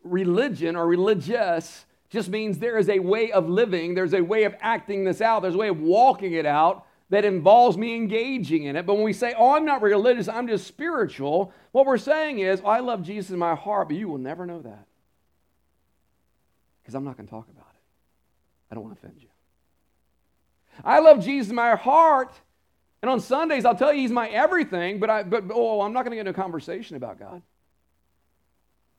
religion 0.02 0.76
or 0.76 0.86
religious 0.86 1.84
just 2.08 2.30
means 2.30 2.58
there 2.58 2.78
is 2.78 2.88
a 2.88 2.98
way 2.98 3.32
of 3.32 3.48
living, 3.48 3.94
there's 3.94 4.14
a 4.14 4.20
way 4.20 4.44
of 4.44 4.54
acting 4.60 5.04
this 5.04 5.20
out, 5.20 5.42
there's 5.42 5.54
a 5.54 5.58
way 5.58 5.68
of 5.68 5.80
walking 5.80 6.32
it 6.32 6.46
out 6.46 6.86
that 7.12 7.26
involves 7.26 7.76
me 7.76 7.94
engaging 7.94 8.64
in 8.64 8.74
it. 8.74 8.86
But 8.86 8.94
when 8.94 9.04
we 9.04 9.12
say, 9.12 9.34
oh, 9.36 9.54
I'm 9.54 9.66
not 9.66 9.82
religious, 9.82 10.28
I'm 10.28 10.48
just 10.48 10.66
spiritual, 10.66 11.52
what 11.72 11.84
we're 11.84 11.98
saying 11.98 12.38
is, 12.38 12.62
oh, 12.64 12.68
I 12.68 12.80
love 12.80 13.02
Jesus 13.02 13.30
in 13.30 13.38
my 13.38 13.54
heart, 13.54 13.88
but 13.88 13.98
you 13.98 14.08
will 14.08 14.16
never 14.16 14.46
know 14.46 14.62
that. 14.62 14.86
Because 16.80 16.94
I'm 16.94 17.04
not 17.04 17.18
going 17.18 17.26
to 17.26 17.30
talk 17.30 17.46
about 17.50 17.66
it. 17.68 17.82
I 18.70 18.74
don't 18.74 18.84
want 18.84 18.98
to 18.98 19.06
offend 19.06 19.20
you. 19.20 19.28
I 20.82 21.00
love 21.00 21.22
Jesus 21.22 21.50
in 21.50 21.54
my 21.54 21.76
heart, 21.76 22.32
and 23.02 23.10
on 23.10 23.20
Sundays 23.20 23.66
I'll 23.66 23.76
tell 23.76 23.92
you 23.92 24.00
he's 24.00 24.10
my 24.10 24.30
everything, 24.30 24.98
but, 24.98 25.10
I, 25.10 25.22
but 25.22 25.44
oh, 25.52 25.82
I'm 25.82 25.92
not 25.92 26.04
going 26.04 26.12
to 26.12 26.16
get 26.16 26.26
into 26.26 26.40
a 26.40 26.42
conversation 26.42 26.96
about 26.96 27.18
God. 27.18 27.42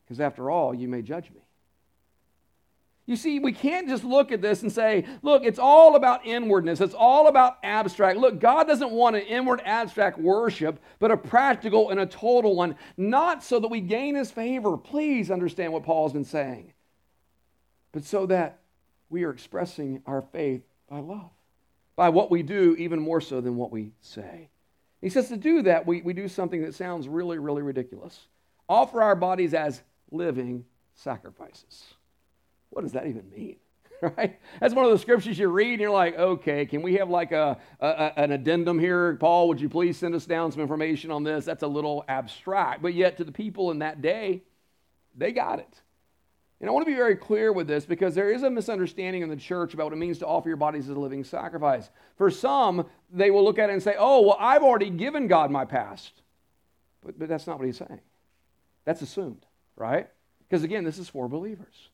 Because 0.06 0.20
after 0.20 0.52
all, 0.52 0.76
you 0.76 0.88
may 0.88 1.02
judge 1.02 1.32
me. 1.32 1.42
You 3.06 3.18
see, 3.18 3.40
we 3.40 3.52
can't 3.52 3.90
just 3.90 4.06
look 4.06 4.32
at 4.32 4.42
this 4.42 4.62
and 4.62 4.72
say, 4.72 5.06
look, 5.22 5.44
it's 5.44 5.60
all 5.60 5.98
about 5.98 6.26
inwardness. 6.26 6.80
It's 6.80 6.94
all 6.94 7.28
about 7.28 7.58
abstract. 7.62 8.18
Look, 8.18 8.40
God 8.40 8.66
doesn't 8.66 8.92
want 8.92 9.18
an 9.18 9.24
inward 9.24 9.62
abstract 9.66 10.18
worship, 10.18 10.80
but 11.00 11.12
a 11.12 11.18
practical 11.18 11.90
and 11.90 12.00
a 12.00 12.06
total 12.06 12.56
one, 12.56 12.78
not 12.96 13.44
so 13.44 13.60
that 13.60 13.68
we 13.68 13.82
gain 13.82 14.16
his 14.16 14.32
favor. 14.32 14.78
Please 14.78 15.30
understand 15.30 15.74
what 15.74 15.84
Paul 15.84 16.06
has 16.06 16.14
been 16.14 16.24
saying, 16.24 16.72
but 17.92 18.06
so 18.06 18.26
that 18.28 18.60
we 19.10 19.26
are 19.26 19.32
expressing 19.32 20.02
our 20.06 20.22
faith 20.22 20.62
by 20.90 21.00
love, 21.00 21.30
by 21.98 22.08
what 22.08 22.32
we 22.32 22.42
do, 22.42 22.74
even 22.80 23.02
more 23.02 23.20
so 23.20 23.42
than 23.42 23.58
what 23.58 23.72
we 23.72 23.92
say. 24.00 24.50
He 25.02 25.10
says 25.10 25.28
to 25.28 25.36
do 25.36 25.64
that, 25.64 25.86
we, 25.86 26.02
we 26.02 26.14
do 26.14 26.30
something 26.30 26.62
that 26.62 26.74
sounds 26.74 27.10
really, 27.10 27.38
really 27.38 27.62
ridiculous 27.62 28.28
offer 28.70 29.04
our 29.04 29.16
bodies 29.16 29.54
as 29.54 29.82
living 30.12 30.66
sacrifices. 30.96 31.96
What 32.74 32.82
does 32.82 32.94
that 32.94 33.08
even 33.08 33.30
mean? 33.30 33.58
Right? 34.18 34.38
That's 34.60 34.74
one 34.74 34.84
of 34.84 34.92
the 34.92 34.98
scriptures 34.98 35.40
you 35.40 35.48
read 35.48 35.72
and 35.72 35.80
you're 35.80 35.90
like, 35.90 36.18
okay, 36.18 36.66
can 36.66 36.82
we 36.82 36.96
have 36.96 37.10
like 37.10 37.32
a, 37.32 37.58
a, 37.80 38.12
an 38.18 38.34
addendum 38.34 38.78
here? 38.78 39.16
Paul, 39.16 39.48
would 39.48 39.62
you 39.62 39.70
please 39.70 39.96
send 39.96 40.14
us 40.14 40.26
down 40.26 40.52
some 40.52 40.62
information 40.62 41.10
on 41.10 41.24
this? 41.24 41.46
That's 41.46 41.64
a 41.64 41.68
little 41.68 42.04
abstract. 42.10 42.82
But 42.82 42.96
yet, 42.96 43.16
to 43.18 43.24
the 43.24 43.32
people 43.32 43.72
in 43.72 43.80
that 43.80 44.02
day, 44.02 44.44
they 45.16 45.32
got 45.32 45.60
it. 45.60 45.82
And 46.60 46.70
I 46.70 46.74
want 46.74 46.86
to 46.86 46.92
be 46.92 46.98
very 46.98 47.16
clear 47.16 47.54
with 47.54 47.66
this 47.66 47.86
because 47.86 48.14
there 48.14 48.30
is 48.30 48.44
a 48.44 48.50
misunderstanding 48.50 49.22
in 49.22 49.30
the 49.30 49.38
church 49.38 49.74
about 49.74 49.86
what 49.86 49.94
it 49.94 49.98
means 49.98 50.18
to 50.20 50.28
offer 50.28 50.50
your 50.50 50.58
bodies 50.58 50.90
as 50.90 50.98
a 50.98 51.00
living 51.00 51.24
sacrifice. 51.24 51.90
For 52.18 52.30
some, 52.30 52.86
they 53.10 53.32
will 53.32 53.46
look 53.46 53.58
at 53.58 53.70
it 53.70 53.74
and 53.74 53.82
say, 53.82 53.96
oh, 53.98 54.20
well, 54.22 54.38
I've 54.38 54.64
already 54.64 54.90
given 54.90 55.28
God 55.28 55.50
my 55.50 55.64
past. 55.64 56.12
But, 57.06 57.18
but 57.18 57.30
that's 57.30 57.48
not 57.48 57.58
what 57.58 57.68
he's 57.68 57.78
saying. 57.78 58.02
That's 58.84 59.02
assumed, 59.02 59.46
right? 59.78 60.10
Because 60.40 60.64
again, 60.64 60.84
this 60.84 60.98
is 61.00 61.08
for 61.08 61.30
believers. 61.30 61.90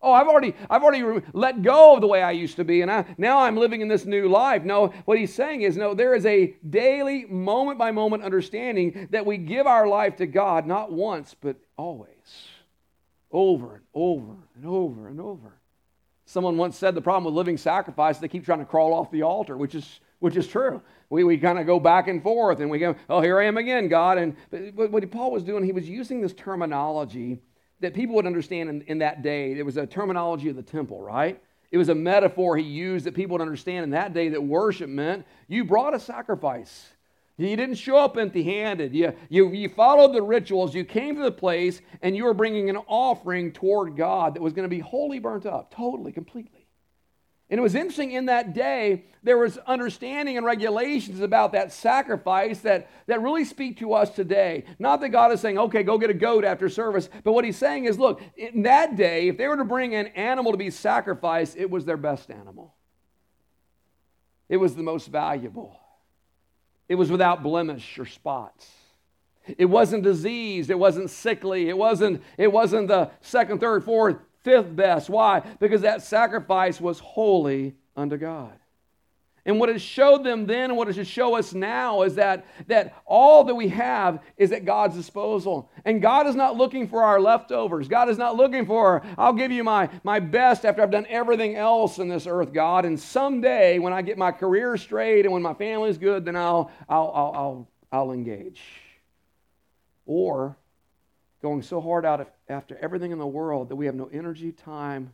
Oh, 0.00 0.12
I've 0.12 0.28
already, 0.28 0.54
I've 0.70 0.84
already 0.84 1.26
let 1.32 1.62
go 1.62 1.94
of 1.94 2.00
the 2.00 2.06
way 2.06 2.22
I 2.22 2.30
used 2.30 2.56
to 2.56 2.64
be, 2.64 2.82
and 2.82 2.90
I, 2.90 3.04
now 3.18 3.40
I'm 3.40 3.56
living 3.56 3.80
in 3.80 3.88
this 3.88 4.04
new 4.04 4.28
life. 4.28 4.62
No, 4.62 4.92
what 5.06 5.18
he's 5.18 5.34
saying 5.34 5.62
is, 5.62 5.76
no, 5.76 5.92
there 5.92 6.14
is 6.14 6.24
a 6.24 6.54
daily, 6.70 7.24
moment 7.24 7.78
by 7.78 7.90
moment 7.90 8.22
understanding 8.22 9.08
that 9.10 9.26
we 9.26 9.38
give 9.38 9.66
our 9.66 9.88
life 9.88 10.16
to 10.16 10.26
God 10.26 10.66
not 10.66 10.92
once, 10.92 11.34
but 11.40 11.56
always, 11.76 12.46
over 13.32 13.74
and 13.74 13.84
over 13.92 14.36
and 14.54 14.66
over 14.66 15.08
and 15.08 15.20
over. 15.20 15.58
Someone 16.26 16.56
once 16.56 16.76
said 16.76 16.94
the 16.94 17.00
problem 17.00 17.24
with 17.24 17.34
living 17.34 17.56
sacrifice, 17.56 18.18
they 18.18 18.28
keep 18.28 18.44
trying 18.44 18.60
to 18.60 18.66
crawl 18.66 18.94
off 18.94 19.10
the 19.10 19.22
altar, 19.22 19.56
which 19.56 19.74
is, 19.74 19.98
which 20.20 20.36
is 20.36 20.46
true. 20.46 20.80
We, 21.10 21.24
we 21.24 21.38
kind 21.38 21.58
of 21.58 21.66
go 21.66 21.80
back 21.80 22.06
and 22.06 22.22
forth, 22.22 22.60
and 22.60 22.70
we 22.70 22.78
go, 22.78 22.94
oh, 23.08 23.20
here 23.20 23.40
I 23.40 23.46
am 23.46 23.56
again, 23.56 23.88
God. 23.88 24.18
And 24.18 24.36
what 24.76 25.10
Paul 25.10 25.32
was 25.32 25.42
doing, 25.42 25.64
he 25.64 25.72
was 25.72 25.88
using 25.88 26.20
this 26.20 26.34
terminology 26.34 27.40
that 27.80 27.94
people 27.94 28.14
would 28.16 28.26
understand 28.26 28.68
in, 28.68 28.82
in 28.82 28.98
that 28.98 29.22
day. 29.22 29.52
It 29.52 29.64
was 29.64 29.76
a 29.76 29.86
terminology 29.86 30.48
of 30.48 30.56
the 30.56 30.62
temple, 30.62 31.00
right? 31.00 31.40
It 31.70 31.78
was 31.78 31.90
a 31.90 31.94
metaphor 31.94 32.56
he 32.56 32.64
used 32.64 33.04
that 33.06 33.14
people 33.14 33.34
would 33.34 33.42
understand 33.42 33.84
in 33.84 33.90
that 33.90 34.14
day 34.14 34.30
that 34.30 34.42
worship 34.42 34.88
meant 34.88 35.26
you 35.48 35.64
brought 35.64 35.94
a 35.94 36.00
sacrifice. 36.00 36.88
You 37.36 37.54
didn't 37.54 37.76
show 37.76 37.96
up 37.96 38.16
empty 38.16 38.42
handed. 38.42 38.94
You, 38.94 39.14
you, 39.28 39.52
you 39.52 39.68
followed 39.68 40.12
the 40.12 40.22
rituals. 40.22 40.74
You 40.74 40.84
came 40.84 41.14
to 41.16 41.22
the 41.22 41.30
place 41.30 41.80
and 42.02 42.16
you 42.16 42.24
were 42.24 42.34
bringing 42.34 42.68
an 42.68 42.78
offering 42.88 43.52
toward 43.52 43.96
God 43.96 44.34
that 44.34 44.42
was 44.42 44.52
going 44.52 44.64
to 44.64 44.74
be 44.74 44.80
wholly 44.80 45.20
burnt 45.20 45.46
up, 45.46 45.72
totally, 45.72 46.10
completely. 46.10 46.57
And 47.50 47.58
it 47.58 47.62
was 47.62 47.74
interesting 47.74 48.12
in 48.12 48.26
that 48.26 48.52
day, 48.52 49.04
there 49.22 49.38
was 49.38 49.56
understanding 49.58 50.36
and 50.36 50.44
regulations 50.44 51.20
about 51.20 51.52
that 51.52 51.72
sacrifice 51.72 52.60
that, 52.60 52.90
that 53.06 53.22
really 53.22 53.44
speak 53.44 53.78
to 53.78 53.94
us 53.94 54.10
today. 54.10 54.64
Not 54.78 55.00
that 55.00 55.08
God 55.08 55.32
is 55.32 55.40
saying, 55.40 55.58
okay, 55.58 55.82
go 55.82 55.96
get 55.96 56.10
a 56.10 56.14
goat 56.14 56.44
after 56.44 56.68
service, 56.68 57.08
but 57.24 57.32
what 57.32 57.46
he's 57.46 57.56
saying 57.56 57.86
is, 57.86 57.98
look, 57.98 58.20
in 58.36 58.64
that 58.64 58.96
day, 58.96 59.28
if 59.28 59.38
they 59.38 59.48
were 59.48 59.56
to 59.56 59.64
bring 59.64 59.94
an 59.94 60.08
animal 60.08 60.52
to 60.52 60.58
be 60.58 60.70
sacrificed, 60.70 61.56
it 61.56 61.70
was 61.70 61.86
their 61.86 61.96
best 61.96 62.30
animal. 62.30 62.74
It 64.50 64.58
was 64.58 64.76
the 64.76 64.82
most 64.82 65.08
valuable. 65.08 65.78
It 66.86 66.96
was 66.96 67.10
without 67.10 67.42
blemish 67.42 67.98
or 67.98 68.04
spots. 68.04 68.70
It 69.56 69.66
wasn't 69.66 70.02
diseased. 70.02 70.68
It 70.68 70.78
wasn't 70.78 71.08
sickly. 71.08 71.70
It 71.70 71.78
wasn't, 71.78 72.22
it 72.36 72.52
wasn't 72.52 72.88
the 72.88 73.10
second, 73.22 73.60
third, 73.60 73.84
fourth 73.84 74.16
fifth 74.48 74.74
best. 74.74 75.10
Why? 75.10 75.40
Because 75.60 75.82
that 75.82 76.00
sacrifice 76.02 76.80
was 76.80 76.98
holy 76.98 77.74
unto 77.94 78.16
God. 78.16 78.58
And 79.44 79.60
what 79.60 79.68
it 79.68 79.80
showed 79.80 80.24
them 80.24 80.46
then 80.46 80.70
and 80.70 80.76
what 80.76 80.88
it 80.88 80.94
should 80.94 81.06
show 81.06 81.36
us 81.36 81.52
now 81.52 82.02
is 82.02 82.14
that, 82.14 82.46
that 82.66 82.94
all 83.04 83.44
that 83.44 83.54
we 83.54 83.68
have 83.68 84.22
is 84.38 84.52
at 84.52 84.64
God's 84.64 84.96
disposal. 84.96 85.70
And 85.84 86.00
God 86.00 86.26
is 86.26 86.34
not 86.34 86.56
looking 86.56 86.88
for 86.88 87.02
our 87.02 87.20
leftovers. 87.20 87.88
God 87.88 88.08
is 88.08 88.16
not 88.16 88.36
looking 88.36 88.64
for, 88.64 89.02
I'll 89.18 89.34
give 89.34 89.52
you 89.52 89.64
my, 89.64 89.90
my 90.02 90.18
best 90.18 90.64
after 90.64 90.82
I've 90.82 90.90
done 90.90 91.06
everything 91.10 91.54
else 91.54 91.98
in 91.98 92.08
this 92.08 92.26
earth, 92.26 92.52
God. 92.52 92.86
And 92.86 92.98
someday 92.98 93.78
when 93.78 93.92
I 93.92 94.00
get 94.00 94.16
my 94.16 94.32
career 94.32 94.78
straight 94.78 95.26
and 95.26 95.32
when 95.32 95.42
my 95.42 95.54
family's 95.54 95.98
good, 95.98 96.24
then 96.24 96.36
I'll, 96.36 96.70
I'll, 96.88 97.12
I'll, 97.14 97.32
I'll, 97.34 97.68
I'll 97.92 98.12
engage. 98.12 98.62
Or 100.06 100.56
going 101.42 101.62
so 101.62 101.80
hard 101.80 102.04
out 102.04 102.32
after 102.48 102.76
everything 102.80 103.12
in 103.12 103.18
the 103.18 103.26
world 103.26 103.68
that 103.68 103.76
we 103.76 103.86
have 103.86 103.94
no 103.94 104.08
energy, 104.12 104.52
time, 104.52 105.12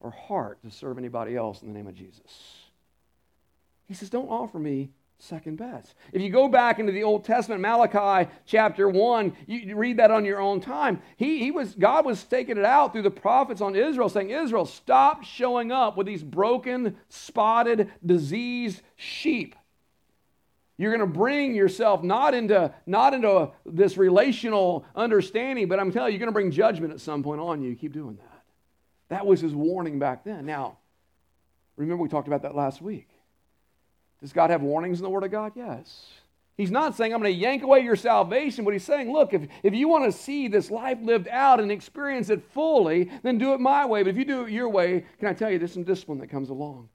or 0.00 0.10
heart 0.10 0.58
to 0.62 0.70
serve 0.70 0.98
anybody 0.98 1.36
else 1.36 1.62
in 1.62 1.68
the 1.68 1.74
name 1.74 1.86
of 1.86 1.94
Jesus. 1.94 2.68
He 3.86 3.94
says, 3.94 4.10
Don't 4.10 4.28
offer 4.28 4.58
me 4.58 4.90
second 5.18 5.56
best. 5.56 5.94
If 6.12 6.22
you 6.22 6.30
go 6.30 6.48
back 6.48 6.78
into 6.78 6.92
the 6.92 7.02
Old 7.02 7.24
Testament, 7.24 7.60
Malachi 7.60 8.30
chapter 8.46 8.88
1, 8.88 9.36
you 9.46 9.74
read 9.74 9.96
that 9.96 10.12
on 10.12 10.24
your 10.24 10.40
own 10.40 10.60
time. 10.60 11.02
He, 11.16 11.38
he 11.38 11.50
was, 11.50 11.74
God 11.74 12.04
was 12.04 12.22
taking 12.22 12.56
it 12.56 12.64
out 12.64 12.92
through 12.92 13.02
the 13.02 13.10
prophets 13.10 13.60
on 13.60 13.74
Israel, 13.74 14.08
saying, 14.08 14.30
Israel, 14.30 14.64
stop 14.64 15.24
showing 15.24 15.72
up 15.72 15.96
with 15.96 16.06
these 16.06 16.22
broken, 16.22 16.96
spotted, 17.08 17.90
diseased 18.04 18.82
sheep. 18.94 19.56
You're 20.78 20.96
going 20.96 21.00
to 21.00 21.18
bring 21.18 21.56
yourself 21.56 22.04
not 22.04 22.34
into, 22.34 22.72
not 22.86 23.12
into 23.12 23.50
this 23.66 23.96
relational 23.96 24.86
understanding, 24.94 25.68
but 25.68 25.80
I'm 25.80 25.90
telling 25.90 26.12
you, 26.12 26.18
you're 26.18 26.24
going 26.24 26.32
to 26.32 26.32
bring 26.32 26.52
judgment 26.52 26.92
at 26.92 27.00
some 27.00 27.24
point 27.24 27.40
on 27.40 27.60
you. 27.60 27.74
Keep 27.74 27.92
doing 27.92 28.16
that. 28.16 28.44
That 29.08 29.26
was 29.26 29.40
his 29.40 29.54
warning 29.54 29.98
back 29.98 30.22
then. 30.22 30.46
Now, 30.46 30.78
remember 31.76 32.02
we 32.02 32.08
talked 32.08 32.28
about 32.28 32.42
that 32.42 32.54
last 32.54 32.80
week. 32.80 33.08
Does 34.20 34.32
God 34.32 34.50
have 34.50 34.62
warnings 34.62 34.98
in 34.98 35.02
the 35.02 35.10
Word 35.10 35.24
of 35.24 35.32
God? 35.32 35.52
Yes. 35.56 36.06
He's 36.56 36.70
not 36.70 36.96
saying, 36.96 37.12
I'm 37.12 37.20
going 37.20 37.32
to 37.32 37.38
yank 37.38 37.64
away 37.64 37.80
your 37.80 37.96
salvation, 37.96 38.64
but 38.64 38.72
he's 38.72 38.84
saying, 38.84 39.12
look, 39.12 39.34
if, 39.34 39.48
if 39.64 39.74
you 39.74 39.88
want 39.88 40.04
to 40.04 40.16
see 40.16 40.46
this 40.46 40.70
life 40.70 40.98
lived 41.02 41.28
out 41.28 41.60
and 41.60 41.72
experience 41.72 42.30
it 42.30 42.42
fully, 42.52 43.10
then 43.22 43.38
do 43.38 43.52
it 43.52 43.60
my 43.60 43.84
way. 43.84 44.02
But 44.02 44.10
if 44.10 44.16
you 44.16 44.24
do 44.24 44.44
it 44.44 44.50
your 44.50 44.68
way, 44.68 45.04
can 45.18 45.28
I 45.28 45.34
tell 45.34 45.50
you, 45.50 45.58
there's 45.58 45.72
some 45.72 45.84
discipline 45.84 46.18
that 46.18 46.28
comes 46.28 46.50
along. 46.50 46.88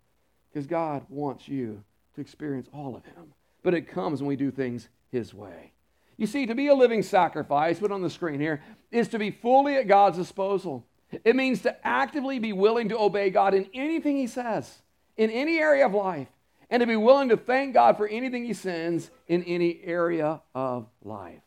Because 0.52 0.68
God 0.68 1.06
wants 1.10 1.48
you 1.48 1.84
to 2.16 2.22
experience 2.22 2.68
all 2.74 2.96
of 2.96 3.04
Him 3.06 3.34
but 3.64 3.74
it 3.74 3.88
comes 3.88 4.22
when 4.22 4.28
we 4.28 4.36
do 4.36 4.52
things 4.52 4.90
His 5.12 5.34
way. 5.34 5.72
You 6.18 6.28
see, 6.28 6.46
to 6.46 6.54
be 6.54 6.68
a 6.68 6.76
living 6.76 7.02
sacrifice, 7.02 7.80
put 7.80 7.92
on 7.92 8.02
the 8.02 8.10
screen 8.10 8.40
here, 8.40 8.62
is 8.92 9.08
to 9.10 9.20
be 9.20 9.32
fully 9.32 9.76
at 9.76 9.88
God's 9.88 10.18
disposal. 10.18 10.86
It 11.24 11.36
means 11.36 11.62
to 11.62 11.88
actively 11.88 12.40
be 12.40 12.54
willing 12.54 12.90
to 12.90 13.00
obey 13.00 13.30
God 13.30 13.54
in 13.54 13.68
anything 13.74 14.18
He 14.18 14.28
says, 14.28 14.82
in 15.18 15.30
any 15.30 15.58
area 15.58 15.86
of 15.86 15.94
life, 15.94 16.28
and 16.70 16.82
to 16.82 16.88
be 16.88 16.96
willing 16.96 17.30
to 17.30 17.38
thank 17.38 17.74
God 17.74 17.98
for 17.98 18.08
anything 18.08 18.46
He 18.46 18.54
sends 18.54 19.10
in 19.28 19.44
any 19.44 19.80
area 19.84 20.42
of 20.54 20.88
life. 21.04 21.42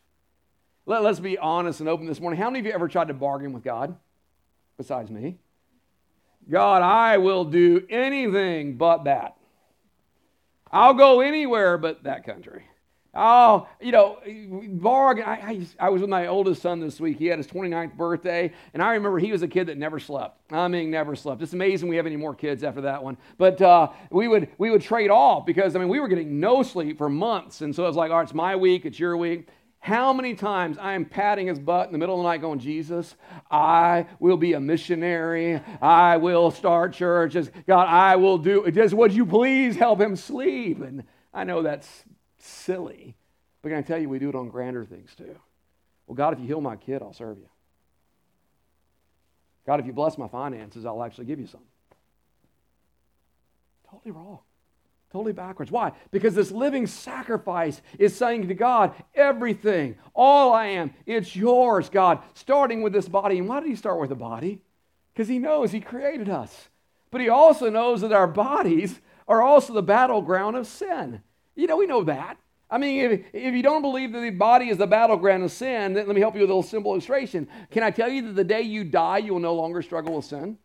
Let, 0.85 1.05
us 1.05 1.19
be 1.19 1.37
honest 1.37 1.81
and 1.81 1.89
open 1.89 2.05
this 2.05 2.19
morning. 2.19 2.39
How 2.39 2.49
many 2.49 2.59
of 2.59 2.65
you 2.65 2.71
ever 2.71 2.87
tried 2.87 3.09
to 3.09 3.13
bargain 3.13 3.51
with 3.51 3.63
God 3.63 3.95
besides 4.77 5.11
me? 5.11 5.37
God, 6.49 6.81
I 6.81 7.17
will 7.17 7.43
do 7.43 7.85
anything 7.89 8.77
but 8.77 9.03
that. 9.03 9.36
I'll 10.71 10.93
go 10.93 11.21
anywhere 11.21 11.77
but 11.77 12.03
that 12.03 12.25
country. 12.25 12.63
Oh, 13.19 13.67
you 13.81 13.91
know, 13.91 14.19
bargain. 14.73 15.25
I, 15.25 15.33
I, 15.79 15.87
I, 15.87 15.89
was 15.89 16.01
with 16.01 16.09
my 16.09 16.27
oldest 16.27 16.61
son 16.61 16.79
this 16.79 16.99
week. 16.99 17.17
He 17.17 17.25
had 17.25 17.39
his 17.39 17.47
29th 17.47 17.97
birthday, 17.97 18.53
and 18.75 18.83
I 18.83 18.93
remember 18.93 19.17
he 19.17 19.31
was 19.31 19.41
a 19.41 19.47
kid 19.47 19.67
that 19.67 19.77
never 19.77 19.99
slept. 19.99 20.39
I 20.51 20.67
mean, 20.67 20.91
never 20.91 21.15
slept. 21.15 21.41
It's 21.41 21.53
amazing 21.53 21.89
we 21.89 21.95
have 21.95 22.05
any 22.05 22.15
more 22.15 22.35
kids 22.35 22.63
after 22.63 22.81
that 22.81 23.03
one. 23.03 23.17
But 23.39 23.59
uh, 23.59 23.89
we 24.11 24.27
would 24.27 24.49
we 24.59 24.69
would 24.69 24.83
trade 24.83 25.09
off 25.09 25.47
because 25.47 25.75
I 25.75 25.79
mean 25.79 25.87
we 25.87 25.99
were 25.99 26.07
getting 26.07 26.39
no 26.39 26.61
sleep 26.61 26.99
for 26.99 27.09
months, 27.09 27.61
and 27.61 27.75
so 27.75 27.85
it 27.85 27.87
was 27.87 27.95
like, 27.95 28.11
all 28.11 28.17
right, 28.17 28.23
it's 28.23 28.35
my 28.35 28.55
week, 28.55 28.85
it's 28.85 28.99
your 28.99 29.17
week. 29.17 29.47
How 29.87 30.11
many 30.11 30.35
times 30.35 30.77
I 30.77 30.95
am 30.95 31.05
patting 31.05 31.47
his 31.47 31.59
butt 31.59 31.85
in 31.85 31.93
the 31.93 31.97
middle 31.97 32.15
of 32.15 32.21
the 32.21 32.27
night 32.27 32.41
going, 32.41 32.59
Jesus, 32.59 33.15
I 33.49 34.05
will 34.19 34.35
be 34.35 34.51
a 34.51 34.59
missionary. 34.59 35.61
I 35.81 36.17
will 36.17 36.51
start 36.51 36.91
churches. 36.91 37.49
God, 37.65 37.87
I 37.87 38.17
will 38.17 38.37
do, 38.37 38.69
just 38.69 38.93
would 38.93 39.13
you 39.13 39.25
please 39.25 39.77
help 39.77 40.01
him 40.01 40.17
sleep? 40.17 40.81
And 40.81 41.05
I 41.33 41.45
know 41.45 41.61
that's 41.61 42.03
silly, 42.37 43.15
but 43.61 43.69
can 43.69 43.77
I 43.77 43.81
tell 43.81 43.97
you, 43.97 44.09
we 44.09 44.19
do 44.19 44.27
it 44.27 44.35
on 44.35 44.49
grander 44.49 44.83
things 44.83 45.15
too. 45.15 45.37
Well, 46.05 46.15
God, 46.15 46.33
if 46.33 46.41
you 46.41 46.47
heal 46.47 46.59
my 46.59 46.75
kid, 46.75 47.01
I'll 47.01 47.13
serve 47.13 47.37
you. 47.37 47.47
God, 49.65 49.79
if 49.79 49.85
you 49.85 49.93
bless 49.93 50.17
my 50.17 50.27
finances, 50.27 50.85
I'll 50.85 51.01
actually 51.01 51.27
give 51.27 51.39
you 51.39 51.47
some. 51.47 51.63
Totally 53.89 54.11
wrong. 54.11 54.39
Totally 55.11 55.33
backwards. 55.33 55.71
Why? 55.71 55.93
Because 56.11 56.35
this 56.35 56.51
living 56.51 56.85
sacrifice 56.85 57.81
is 57.97 58.15
saying 58.15 58.47
to 58.47 58.53
God, 58.53 58.93
everything, 59.15 59.95
all 60.13 60.53
I 60.53 60.65
am, 60.67 60.93
it's 61.05 61.35
yours, 61.35 61.89
God, 61.89 62.19
starting 62.33 62.81
with 62.81 62.91
this 62.91 63.07
body. 63.07 63.37
And 63.37 63.47
why 63.47 63.61
did 63.61 63.69
He 63.69 63.75
start 63.75 63.99
with 63.99 64.09
the 64.09 64.15
body? 64.15 64.61
Because 65.13 65.29
He 65.29 65.39
knows 65.39 65.71
He 65.71 65.79
created 65.79 66.29
us. 66.29 66.69
But 67.09 67.21
He 67.21 67.29
also 67.29 67.69
knows 67.69 68.01
that 68.01 68.11
our 68.11 68.27
bodies 68.27 68.99
are 69.29 69.41
also 69.41 69.73
the 69.73 69.81
battleground 69.81 70.57
of 70.57 70.67
sin. 70.67 71.21
You 71.55 71.67
know, 71.67 71.77
we 71.77 71.87
know 71.87 72.03
that. 72.03 72.37
I 72.69 72.77
mean, 72.77 72.99
if, 72.99 73.21
if 73.31 73.53
you 73.53 73.63
don't 73.63 73.81
believe 73.81 74.11
that 74.11 74.19
the 74.19 74.29
body 74.29 74.67
is 74.67 74.77
the 74.77 74.87
battleground 74.87 75.41
of 75.43 75.53
sin, 75.53 75.93
let 75.93 76.07
me 76.07 76.19
help 76.19 76.35
you 76.35 76.41
with 76.41 76.49
a 76.49 76.53
little 76.53 76.63
simple 76.63 76.91
illustration. 76.91 77.47
Can 77.71 77.81
I 77.81 77.91
tell 77.91 78.09
you 78.09 78.23
that 78.23 78.33
the 78.33 78.43
day 78.43 78.61
you 78.61 78.83
die, 78.83 79.19
you 79.19 79.33
will 79.33 79.39
no 79.39 79.55
longer 79.55 79.81
struggle 79.81 80.15
with 80.15 80.25
sin? 80.25 80.57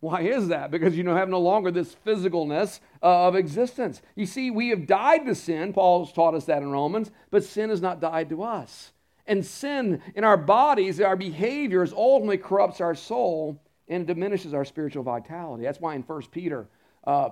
Why 0.00 0.22
is 0.22 0.48
that? 0.48 0.70
Because 0.70 0.96
you 0.96 1.02
know 1.02 1.16
have 1.16 1.28
no 1.28 1.40
longer 1.40 1.70
this 1.70 1.96
physicalness 2.06 2.80
uh, 3.02 3.28
of 3.28 3.34
existence. 3.34 4.02
You 4.14 4.26
see, 4.26 4.50
we 4.50 4.68
have 4.68 4.86
died 4.86 5.26
to 5.26 5.34
sin. 5.34 5.72
Paul's 5.72 6.12
taught 6.12 6.34
us 6.34 6.44
that 6.44 6.62
in 6.62 6.70
Romans, 6.70 7.10
but 7.30 7.44
sin 7.44 7.70
has 7.70 7.80
not 7.80 8.00
died 8.00 8.28
to 8.30 8.42
us. 8.42 8.92
And 9.26 9.44
sin 9.44 10.02
in 10.14 10.22
our 10.22 10.36
bodies, 10.36 11.00
our 11.00 11.16
behaviors, 11.16 11.92
ultimately 11.92 12.38
corrupts 12.38 12.80
our 12.80 12.94
soul 12.94 13.60
and 13.88 14.06
diminishes 14.06 14.54
our 14.54 14.64
spiritual 14.64 15.02
vitality. 15.02 15.64
That's 15.64 15.80
why 15.80 15.94
in 15.94 16.02
1 16.02 16.22
Peter, 16.30 16.68
uh, 17.04 17.30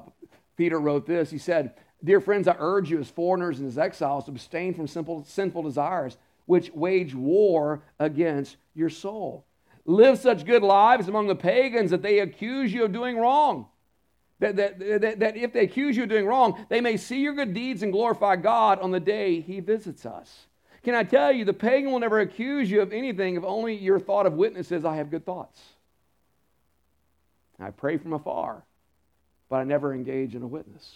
Peter 0.57 0.79
wrote 0.81 1.07
this. 1.07 1.31
He 1.31 1.39
said, 1.39 1.75
Dear 2.03 2.21
friends, 2.21 2.49
I 2.49 2.57
urge 2.59 2.91
you 2.91 2.99
as 2.99 3.09
foreigners 3.09 3.61
and 3.61 3.69
as 3.69 3.79
exiles 3.79 4.25
to 4.25 4.31
abstain 4.31 4.75
from 4.75 4.87
simple, 4.87 5.25
sinful 5.25 5.63
desires 5.63 6.17
which 6.47 6.71
wage 6.73 7.15
war 7.15 7.83
against 7.99 8.57
your 8.75 8.91
soul. 8.91 9.47
Live 9.87 10.19
such 10.19 10.47
good 10.47 10.63
lives 10.63 11.09
among 11.09 11.27
the 11.27 11.35
pagans 11.35 11.91
that 11.91 12.03
they 12.03 12.21
accuse 12.21 12.73
you 12.73 12.85
of 12.85 12.93
doing 12.93 13.17
wrong. 13.17 13.67
That, 14.41 14.57
that, 14.57 14.79
that, 14.79 15.21
that 15.21 15.37
if 15.37 15.53
they 15.53 15.61
accuse 15.61 15.97
you 15.97 16.05
of 16.05 16.09
doing 16.09 16.27
wrong, 16.27 16.67
they 16.69 16.81
may 16.81 16.97
see 16.97 17.21
your 17.21 17.35
good 17.35 17.55
deeds 17.55 17.83
and 17.83 17.93
glorify 17.93 18.37
God 18.37 18.81
on 18.81 18.91
the 18.91 19.01
day 19.01 19.41
he 19.41 19.61
visits 19.61 20.07
us. 20.07 20.47
Can 20.83 20.95
I 20.95 21.03
tell 21.03 21.33
you, 21.33 21.45
the 21.45 21.53
pagan 21.53 21.91
will 21.93 21.99
never 21.99 22.21
accuse 22.21 22.71
you 22.71 22.83
of 22.83 22.93
anything 22.93 23.37
if 23.37 23.45
only 23.45 23.75
your 23.75 23.99
thought 23.99 24.27
of 24.27 24.35
witnesses, 24.35 24.85
I 24.85 24.97
have 24.97 25.11
good 25.11 25.25
thoughts. 25.25 25.61
I 27.59 27.71
pray 27.71 27.97
from 27.97 28.13
afar, 28.13 28.65
but 29.49 29.57
I 29.57 29.65
never 29.65 29.95
engage 29.95 30.35
in 30.35 30.43
a 30.43 30.47
witness. 30.47 30.93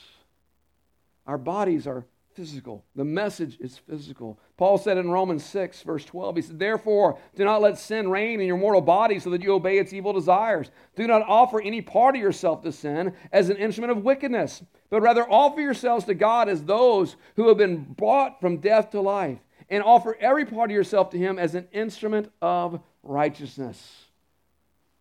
Our 1.27 1.39
bodies 1.39 1.87
are 1.87 2.05
physical. 2.39 2.85
The 2.95 3.05
message 3.05 3.59
is 3.59 3.79
physical. 3.79 4.39
Paul 4.57 4.79
said 4.79 4.97
in 4.97 5.11
Romans 5.11 5.45
6, 5.45 5.83
verse 5.83 6.05
12, 6.05 6.37
he 6.37 6.43
said, 6.43 6.59
Therefore, 6.61 7.19
do 7.35 7.45
not 7.45 7.61
let 7.61 7.79
sin 7.79 8.09
reign 8.09 8.41
in 8.41 8.47
your 8.47 8.57
mortal 8.57 8.81
body 8.81 9.19
so 9.19 9.31
that 9.31 9.43
you 9.43 9.53
obey 9.53 9.79
its 9.79 9.93
evil 9.93 10.13
desires. 10.13 10.71
Do 10.95 11.09
not 11.09 11.23
offer 11.23 11.61
any 11.61 11.83
part 11.83 12.15
of 12.15 12.23
yourself 12.23 12.63
to 12.63 12.71
sin 12.71 13.13
as 13.33 13.51
an 13.51 13.57
instrument 13.57 13.91
of 13.91 14.05
wickedness, 14.05 14.63
but 14.89 15.01
rather 15.01 15.29
offer 15.29 15.61
yourselves 15.61 16.05
to 16.05 16.15
God 16.15 16.49
as 16.49 16.63
those 16.63 17.17
who 17.35 17.49
have 17.49 17.59
been 17.59 17.83
brought 17.83 18.41
from 18.41 18.59
death 18.59 18.91
to 18.91 19.01
life, 19.01 19.41
and 19.69 19.83
offer 19.83 20.17
every 20.21 20.47
part 20.47 20.71
of 20.71 20.75
yourself 20.77 21.11
to 21.11 21.19
Him 21.19 21.41
as 21.41 21.57
an 21.57 21.67
instrument 21.73 22.31
of 22.41 22.81
righteousness. 23.03 24.05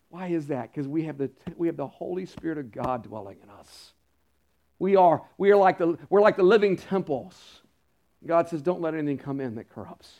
Why 0.08 0.26
is 0.26 0.48
that? 0.48 0.72
Because 0.72 0.88
we, 0.88 1.04
have 1.04 1.18
the, 1.18 1.30
we 1.56 1.68
have 1.68 1.76
the 1.76 1.86
Holy 1.86 2.26
Spirit 2.26 2.58
of 2.58 2.72
God 2.72 3.04
dwelling 3.04 3.38
in 3.40 3.48
us. 3.48 3.92
We 4.78 4.96
are, 4.96 5.22
we 5.38 5.50
are 5.50 5.56
like 5.56 5.78
the, 5.78 5.98
we're 6.08 6.20
like 6.20 6.36
the 6.36 6.42
living 6.42 6.76
temples. 6.76 7.62
God 8.26 8.48
says, 8.48 8.62
don't 8.62 8.80
let 8.80 8.94
anything 8.94 9.18
come 9.18 9.40
in 9.40 9.54
that 9.56 9.70
corrupts. 9.70 10.10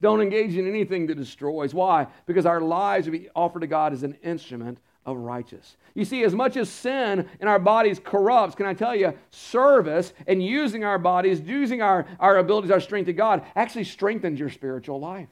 Don't 0.00 0.20
engage 0.20 0.56
in 0.56 0.68
anything 0.68 1.06
that 1.06 1.16
destroys. 1.16 1.72
Why? 1.72 2.06
Because 2.26 2.44
our 2.44 2.60
lives 2.60 3.06
will 3.06 3.18
be 3.18 3.28
offered 3.34 3.60
to 3.60 3.66
God 3.66 3.92
as 3.92 4.02
an 4.02 4.14
instrument 4.22 4.78
of 5.06 5.16
righteous. 5.16 5.76
You 5.94 6.04
see, 6.04 6.24
as 6.24 6.34
much 6.34 6.56
as 6.56 6.68
sin 6.68 7.28
in 7.40 7.48
our 7.48 7.58
bodies 7.58 8.00
corrupts, 8.02 8.54
can 8.54 8.66
I 8.66 8.74
tell 8.74 8.94
you, 8.94 9.14
service 9.30 10.12
and 10.26 10.44
using 10.44 10.84
our 10.84 10.98
bodies, 10.98 11.40
using 11.40 11.80
our, 11.80 12.06
our 12.20 12.38
abilities, 12.38 12.70
our 12.70 12.80
strength 12.80 13.06
to 13.06 13.12
God, 13.12 13.42
actually 13.54 13.84
strengthens 13.84 14.38
your 14.38 14.50
spiritual 14.50 15.00
life. 15.00 15.28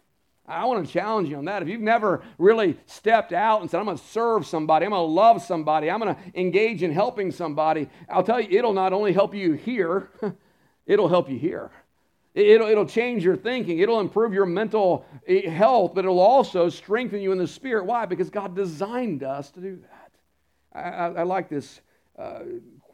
I 0.47 0.67
want 0.67 0.87
to 0.87 0.93
challenge 0.93 1.31
you 1.31 1.37
on 1.37 1.47
that. 1.47 1.63
If 1.63 1.69
you've 1.69 1.81
never 1.81 2.23
really 2.37 2.77
stepped 2.87 3.33
out 3.33 3.63
and 3.63 3.71
said, 3.71 3.79
I'm 3.79 3.87
going 3.87 3.97
to 3.97 4.05
serve 4.05 4.47
somebody, 4.47 4.85
I'm 4.85 4.91
going 4.91 5.01
to 5.01 5.13
love 5.13 5.43
somebody, 5.43 5.91
I'm 5.91 6.01
going 6.01 6.15
to 6.15 6.21
engage 6.39 6.83
in 6.83 6.93
helping 6.93 7.31
somebody, 7.31 7.89
I'll 8.11 8.23
tell 8.23 8.41
you, 8.41 8.59
it'll 8.59 8.75
not 8.75 8.93
only 8.93 9.13
help 9.13 9.35
you 9.35 9.55
here, 9.55 10.11
it'll 10.87 11.09
help 11.09 11.31
you 11.31 11.39
here. 11.39 11.71
It'll, 12.35 12.67
it'll 12.67 12.87
change 12.87 13.25
your 13.25 13.37
thinking. 13.37 13.79
It'll 13.79 14.01
improve 14.01 14.35
your 14.35 14.45
mental 14.45 15.07
eh, 15.27 15.49
health, 15.49 15.93
but 15.95 16.05
it'll 16.05 16.19
also 16.19 16.69
strengthen 16.69 17.21
you 17.21 17.31
in 17.31 17.39
the 17.39 17.47
spirit. 17.47 17.87
Why? 17.87 18.07
Because 18.07 18.29
God 18.29 18.57
designed 18.57 19.23
us 19.23 19.51
to 19.53 19.61
do 19.61 19.77
that. 19.77 20.11
I, 20.75 20.81
I, 20.81 21.07
I 21.21 21.23
like 21.23 21.49
this 21.49 21.81
uh, 22.19 22.41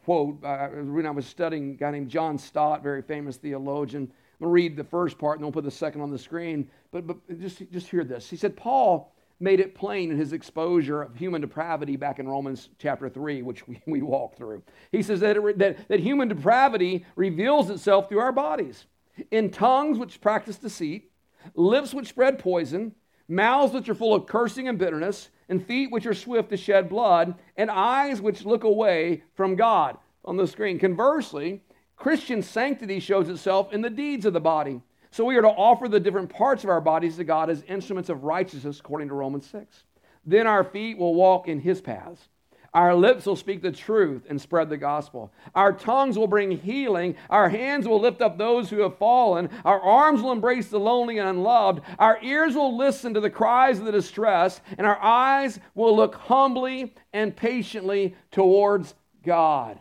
quote. 0.05 0.43
I, 0.45 0.67
when 0.67 1.07
I 1.07 1.11
was 1.11 1.25
studying 1.25 1.71
a 1.71 1.73
guy 1.73 1.89
named 1.89 2.09
John 2.09 2.37
Stott, 2.37 2.83
very 2.83 3.01
famous 3.01 3.37
theologian. 3.37 4.11
I'm 4.41 4.47
going 4.47 4.49
to 4.49 4.53
read 4.55 4.75
the 4.75 4.83
first 4.83 5.19
part 5.19 5.37
and 5.37 5.45
we'll 5.45 5.51
put 5.51 5.65
the 5.65 5.69
second 5.69 6.01
on 6.01 6.09
the 6.09 6.17
screen. 6.17 6.67
But, 6.91 7.05
but 7.05 7.17
just, 7.39 7.61
just 7.71 7.87
hear 7.87 8.03
this. 8.03 8.27
He 8.27 8.35
said, 8.35 8.57
Paul 8.57 9.13
made 9.39 9.59
it 9.59 9.75
plain 9.75 10.09
in 10.09 10.17
his 10.17 10.33
exposure 10.33 11.03
of 11.03 11.15
human 11.15 11.41
depravity 11.41 11.95
back 11.95 12.17
in 12.17 12.27
Romans 12.27 12.69
chapter 12.79 13.07
3, 13.07 13.43
which 13.43 13.67
we, 13.67 13.79
we 13.85 14.01
walked 14.01 14.37
through. 14.37 14.63
He 14.91 15.03
says 15.03 15.19
that, 15.19 15.37
it, 15.37 15.59
that, 15.59 15.87
that 15.89 15.99
human 15.99 16.27
depravity 16.27 17.05
reveals 17.15 17.69
itself 17.69 18.09
through 18.09 18.19
our 18.19 18.31
bodies 18.31 18.87
in 19.29 19.51
tongues 19.51 19.99
which 19.99 20.21
practice 20.21 20.57
deceit, 20.57 21.11
lips 21.53 21.93
which 21.93 22.07
spread 22.07 22.39
poison, 22.39 22.95
mouths 23.27 23.73
which 23.73 23.89
are 23.89 23.95
full 23.95 24.15
of 24.15 24.25
cursing 24.25 24.67
and 24.67 24.79
bitterness, 24.79 25.29
and 25.49 25.63
feet 25.63 25.91
which 25.91 26.07
are 26.07 26.15
swift 26.15 26.49
to 26.49 26.57
shed 26.57 26.89
blood, 26.89 27.35
and 27.57 27.69
eyes 27.69 28.21
which 28.21 28.43
look 28.43 28.63
away 28.63 29.21
from 29.35 29.55
God. 29.55 29.97
On 30.23 30.37
the 30.37 30.45
screen. 30.45 30.77
Conversely, 30.77 31.63
Christian 32.01 32.41
sanctity 32.41 32.99
shows 32.99 33.29
itself 33.29 33.71
in 33.71 33.81
the 33.83 33.89
deeds 33.89 34.25
of 34.25 34.33
the 34.33 34.41
body. 34.41 34.81
So 35.11 35.23
we 35.23 35.37
are 35.37 35.43
to 35.43 35.49
offer 35.49 35.87
the 35.87 35.99
different 35.99 36.31
parts 36.31 36.63
of 36.63 36.71
our 36.71 36.81
bodies 36.81 37.17
to 37.17 37.23
God 37.23 37.47
as 37.51 37.61
instruments 37.67 38.09
of 38.09 38.23
righteousness, 38.23 38.79
according 38.79 39.09
to 39.09 39.13
Romans 39.13 39.45
6. 39.45 39.83
Then 40.25 40.47
our 40.47 40.63
feet 40.63 40.97
will 40.97 41.13
walk 41.13 41.47
in 41.47 41.59
his 41.59 41.79
paths. 41.79 42.29
Our 42.73 42.95
lips 42.95 43.27
will 43.27 43.35
speak 43.35 43.61
the 43.61 43.71
truth 43.71 44.23
and 44.27 44.41
spread 44.41 44.67
the 44.67 44.77
gospel. 44.77 45.31
Our 45.53 45.73
tongues 45.73 46.17
will 46.17 46.25
bring 46.25 46.49
healing. 46.49 47.17
Our 47.29 47.49
hands 47.49 47.87
will 47.87 47.99
lift 47.99 48.23
up 48.23 48.35
those 48.35 48.71
who 48.71 48.79
have 48.79 48.97
fallen. 48.97 49.51
Our 49.63 49.79
arms 49.79 50.23
will 50.23 50.31
embrace 50.31 50.69
the 50.69 50.79
lonely 50.79 51.19
and 51.19 51.29
unloved. 51.29 51.83
Our 51.99 52.17
ears 52.23 52.55
will 52.55 52.75
listen 52.75 53.13
to 53.13 53.19
the 53.19 53.29
cries 53.29 53.77
of 53.77 53.85
the 53.85 53.91
distressed. 53.91 54.61
And 54.79 54.87
our 54.87 54.99
eyes 54.99 55.59
will 55.75 55.95
look 55.95 56.15
humbly 56.15 56.95
and 57.13 57.35
patiently 57.35 58.15
towards 58.31 58.95
God. 59.23 59.79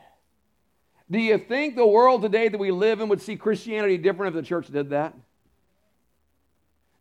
Do 1.10 1.18
you 1.18 1.38
think 1.38 1.74
the 1.74 1.86
world 1.86 2.22
today 2.22 2.48
that 2.48 2.58
we 2.58 2.70
live 2.70 3.00
in 3.00 3.08
would 3.08 3.20
see 3.20 3.36
Christianity 3.36 3.98
different 3.98 4.34
if 4.34 4.42
the 4.42 4.46
church 4.46 4.68
did 4.68 4.90
that? 4.90 5.14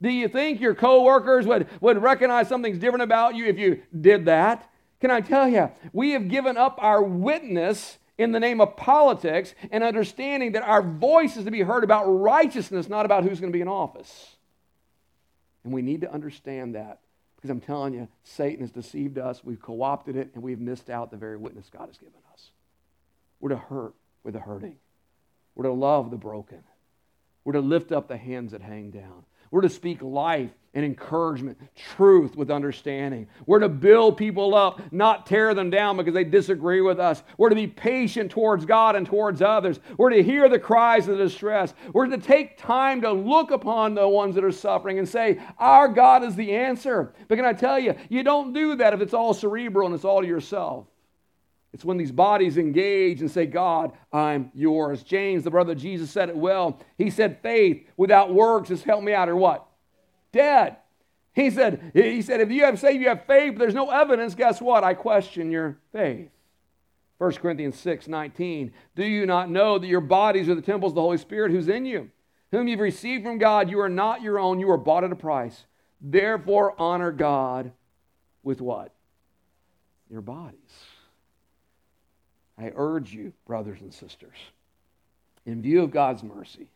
Do 0.01 0.09
you 0.09 0.27
think 0.27 0.61
your 0.61 0.73
coworkers 0.73 1.45
would, 1.45 1.67
would 1.81 2.01
recognize 2.01 2.47
something's 2.47 2.79
different 2.79 3.03
about 3.03 3.35
you 3.35 3.45
if 3.45 3.59
you 3.59 3.83
did 3.99 4.25
that? 4.25 4.69
Can 5.01 5.11
I 5.11 5.21
tell 5.21 5.47
you, 5.47 5.71
we 5.93 6.11
have 6.11 6.27
given 6.27 6.57
up 6.57 6.79
our 6.81 7.03
witness 7.03 7.97
in 8.17 8.31
the 8.31 8.39
name 8.39 8.59
of 8.59 8.75
politics 8.75 9.53
and 9.71 9.83
understanding 9.83 10.53
that 10.53 10.63
our 10.63 10.81
voice 10.81 11.37
is 11.37 11.45
to 11.45 11.51
be 11.51 11.61
heard 11.61 11.83
about 11.83 12.05
righteousness, 12.05 12.89
not 12.89 13.05
about 13.05 13.23
who's 13.23 13.39
going 13.39 13.51
to 13.51 13.55
be 13.55 13.61
in 13.61 13.67
office. 13.67 14.35
And 15.63 15.73
we 15.73 15.81
need 15.81 16.01
to 16.01 16.11
understand 16.11 16.75
that 16.75 16.99
because 17.35 17.49
I'm 17.49 17.61
telling 17.61 17.93
you, 17.93 18.09
Satan 18.23 18.61
has 18.61 18.71
deceived 18.71 19.17
us, 19.17 19.43
we've 19.43 19.61
co 19.61 19.81
opted 19.81 20.17
it, 20.17 20.31
and 20.33 20.43
we've 20.43 20.59
missed 20.59 20.89
out 20.89 21.11
the 21.11 21.17
very 21.17 21.37
witness 21.37 21.69
God 21.71 21.87
has 21.87 21.97
given 21.97 22.19
us. 22.33 22.51
We're 23.39 23.49
to 23.49 23.57
hurt 23.57 23.93
with 24.23 24.33
the 24.33 24.39
hurting. 24.39 24.77
We're 25.55 25.65
to 25.65 25.73
love 25.73 26.11
the 26.11 26.17
broken. 26.17 26.63
We're 27.43 27.53
to 27.53 27.61
lift 27.61 27.91
up 27.91 28.07
the 28.07 28.17
hands 28.17 28.51
that 28.51 28.61
hang 28.61 28.91
down. 28.91 29.25
We're 29.51 29.61
to 29.61 29.69
speak 29.69 30.01
life 30.01 30.51
and 30.75 30.85
encouragement, 30.85 31.57
truth 31.75 32.35
with 32.35 32.51
understanding. 32.51 33.27
We're 33.47 33.59
to 33.59 33.69
build 33.69 34.17
people 34.17 34.53
up, 34.53 34.79
not 34.91 35.25
tear 35.25 35.55
them 35.55 35.71
down 35.71 35.97
because 35.97 36.13
they 36.13 36.23
disagree 36.23 36.81
with 36.81 36.99
us. 36.99 37.23
We're 37.37 37.49
to 37.49 37.55
be 37.55 37.65
patient 37.65 38.29
towards 38.29 38.65
God 38.65 38.95
and 38.95 39.07
towards 39.07 39.41
others. 39.41 39.79
We're 39.97 40.11
to 40.11 40.21
hear 40.21 40.47
the 40.47 40.59
cries 40.59 41.07
of 41.07 41.17
the 41.17 41.23
distress. 41.23 41.73
We're 41.91 42.05
to 42.05 42.19
take 42.19 42.59
time 42.59 43.01
to 43.01 43.11
look 43.11 43.49
upon 43.49 43.95
the 43.95 44.07
ones 44.07 44.35
that 44.35 44.43
are 44.43 44.51
suffering 44.51 44.99
and 44.99 45.09
say, 45.09 45.39
Our 45.57 45.87
God 45.87 46.23
is 46.23 46.35
the 46.35 46.53
answer. 46.53 47.13
But 47.27 47.35
can 47.35 47.45
I 47.45 47.53
tell 47.53 47.79
you, 47.79 47.95
you 48.09 48.21
don't 48.21 48.53
do 48.53 48.75
that 48.75 48.93
if 48.93 49.01
it's 49.01 49.15
all 49.15 49.33
cerebral 49.33 49.87
and 49.87 49.95
it's 49.95 50.05
all 50.05 50.21
to 50.21 50.27
yourself. 50.27 50.85
It's 51.71 51.85
when 51.85 51.97
these 51.97 52.11
bodies 52.11 52.57
engage 52.57 53.21
and 53.21 53.29
say, 53.29 53.45
God, 53.45 53.91
I'm 54.11 54.51
yours. 54.53 55.03
James, 55.03 55.43
the 55.43 55.51
brother 55.51 55.73
of 55.73 55.77
Jesus, 55.77 56.09
said 56.09 56.29
it 56.29 56.35
well. 56.35 56.79
He 56.97 57.09
said, 57.09 57.41
faith 57.41 57.85
without 57.95 58.33
works 58.33 58.71
is 58.71 58.83
help 58.83 59.03
me 59.03 59.13
out, 59.13 59.29
or 59.29 59.35
what? 59.35 59.67
Dead. 60.31 60.77
He 61.33 61.51
said, 61.51 61.91
he 61.93 62.21
said, 62.21 62.41
if 62.41 62.49
you 62.49 62.65
have 62.65 62.79
say 62.79 62.93
you 62.93 63.07
have 63.09 63.25
faith, 63.25 63.53
but 63.53 63.59
there's 63.59 63.75
no 63.75 63.91
evidence, 63.91 64.33
guess 64.33 64.59
what? 64.59 64.83
I 64.83 64.95
question 64.95 65.51
your 65.51 65.77
faith. 65.91 66.29
1 67.19 67.33
Corinthians 67.33 67.77
6, 67.77 68.07
19. 68.07 68.73
Do 68.95 69.03
you 69.03 69.25
not 69.25 69.49
know 69.49 69.77
that 69.77 69.87
your 69.87 70.01
bodies 70.01 70.49
are 70.49 70.55
the 70.55 70.61
temples 70.61 70.91
of 70.91 70.95
the 70.95 71.01
Holy 71.01 71.17
Spirit 71.17 71.51
who's 71.51 71.67
in 71.67 71.85
you, 71.85 72.09
whom 72.51 72.67
you've 72.67 72.79
received 72.79 73.23
from 73.23 73.37
God? 73.37 73.69
You 73.69 73.79
are 73.81 73.89
not 73.89 74.21
your 74.21 74.39
own, 74.39 74.59
you 74.59 74.71
are 74.71 74.77
bought 74.77 75.03
at 75.03 75.11
a 75.11 75.15
price. 75.15 75.65
Therefore, 76.01 76.73
honor 76.79 77.11
God 77.11 77.73
with 78.41 78.59
what? 78.59 78.93
Your 80.09 80.21
bodies. 80.21 80.57
I 82.59 82.71
urge 82.75 83.13
you, 83.13 83.31
brothers 83.47 83.79
and 83.81 83.93
sisters, 83.93 84.35
in 85.45 85.61
view 85.61 85.81
of 85.81 85.91
God's 85.91 86.23
mercy, 86.23 86.69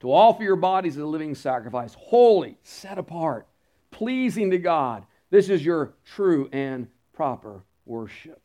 to 0.00 0.12
offer 0.12 0.42
your 0.42 0.56
bodies 0.56 0.96
as 0.96 1.02
a 1.02 1.06
living 1.06 1.34
sacrifice, 1.34 1.94
holy, 1.94 2.58
set 2.62 2.98
apart, 2.98 3.46
pleasing 3.90 4.50
to 4.50 4.58
God. 4.58 5.06
This 5.30 5.48
is 5.48 5.64
your 5.64 5.94
true 6.04 6.48
and 6.52 6.88
proper 7.14 7.62
worship. 7.86 8.40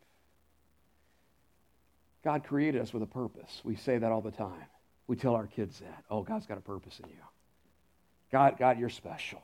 God 2.23 2.43
created 2.43 2.81
us 2.81 2.93
with 2.93 3.03
a 3.03 3.07
purpose. 3.07 3.61
We 3.63 3.75
say 3.75 3.97
that 3.97 4.11
all 4.11 4.21
the 4.21 4.31
time. 4.31 4.65
We 5.07 5.15
tell 5.17 5.35
our 5.35 5.47
kids 5.47 5.79
that. 5.79 6.05
Oh, 6.09 6.21
God's 6.21 6.45
got 6.45 6.57
a 6.57 6.61
purpose 6.61 6.99
in 7.03 7.09
you. 7.09 7.15
God, 8.31 8.55
God, 8.57 8.79
you're 8.79 8.89
special. 8.89 9.41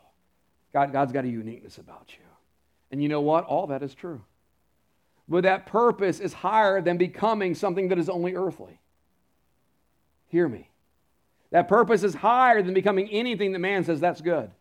God, 0.71 0.93
God's 0.93 1.11
got 1.11 1.25
a 1.25 1.27
uniqueness 1.27 1.77
about 1.77 2.11
you. 2.11 2.23
And 2.91 3.03
you 3.03 3.09
know 3.09 3.19
what? 3.19 3.43
All 3.45 3.67
that 3.67 3.83
is 3.83 3.93
true. 3.93 4.21
But 5.27 5.43
that 5.43 5.65
purpose 5.65 6.19
is 6.19 6.33
higher 6.33 6.81
than 6.81 6.97
becoming 6.97 7.53
something 7.53 7.89
that 7.89 7.99
is 7.99 8.09
only 8.09 8.35
earthly. 8.35 8.79
Hear 10.27 10.47
me. 10.47 10.69
That 11.51 11.67
purpose 11.67 12.03
is 12.03 12.15
higher 12.15 12.61
than 12.61 12.73
becoming 12.73 13.09
anything 13.09 13.53
that 13.53 13.59
man 13.59 13.83
says 13.83 13.99
that's 13.99 14.21
good. 14.21 14.51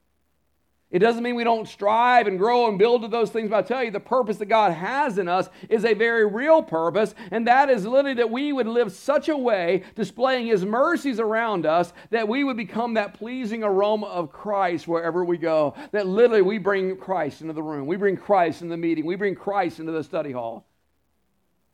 It 0.88 1.00
doesn't 1.00 1.24
mean 1.24 1.34
we 1.34 1.42
don't 1.42 1.66
strive 1.66 2.28
and 2.28 2.38
grow 2.38 2.68
and 2.68 2.78
build 2.78 3.02
to 3.02 3.08
those 3.08 3.30
things, 3.30 3.50
but 3.50 3.56
I 3.56 3.62
tell 3.62 3.82
you, 3.82 3.90
the 3.90 3.98
purpose 3.98 4.36
that 4.36 4.46
God 4.46 4.72
has 4.72 5.18
in 5.18 5.26
us 5.26 5.48
is 5.68 5.84
a 5.84 5.94
very 5.94 6.24
real 6.24 6.62
purpose, 6.62 7.12
and 7.32 7.48
that 7.48 7.68
is 7.68 7.84
literally 7.84 8.14
that 8.14 8.30
we 8.30 8.52
would 8.52 8.68
live 8.68 8.92
such 8.92 9.28
a 9.28 9.36
way, 9.36 9.82
displaying 9.96 10.46
His 10.46 10.64
mercies 10.64 11.18
around 11.18 11.66
us, 11.66 11.92
that 12.10 12.28
we 12.28 12.44
would 12.44 12.56
become 12.56 12.94
that 12.94 13.14
pleasing 13.14 13.64
aroma 13.64 14.06
of 14.06 14.30
Christ 14.30 14.86
wherever 14.86 15.24
we 15.24 15.38
go. 15.38 15.74
That 15.90 16.06
literally 16.06 16.42
we 16.42 16.58
bring 16.58 16.96
Christ 16.96 17.40
into 17.40 17.52
the 17.52 17.64
room, 17.64 17.88
we 17.88 17.96
bring 17.96 18.16
Christ 18.16 18.62
in 18.62 18.68
the 18.68 18.76
meeting, 18.76 19.04
we 19.04 19.16
bring 19.16 19.34
Christ 19.34 19.80
into 19.80 19.90
the 19.90 20.04
study 20.04 20.30
hall, 20.30 20.68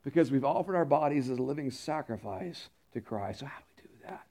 because 0.03 0.31
we've 0.31 0.43
offered 0.43 0.75
our 0.75 0.85
bodies 0.85 1.29
as 1.29 1.37
a 1.37 1.43
living 1.43 1.69
sacrifice 1.69 2.69
to 2.93 2.99
Christ. 2.99 3.41
So, 3.41 3.45
how 3.45 3.59
do 3.59 3.65
we 3.77 3.83
do 3.83 4.05
that? 4.07 4.23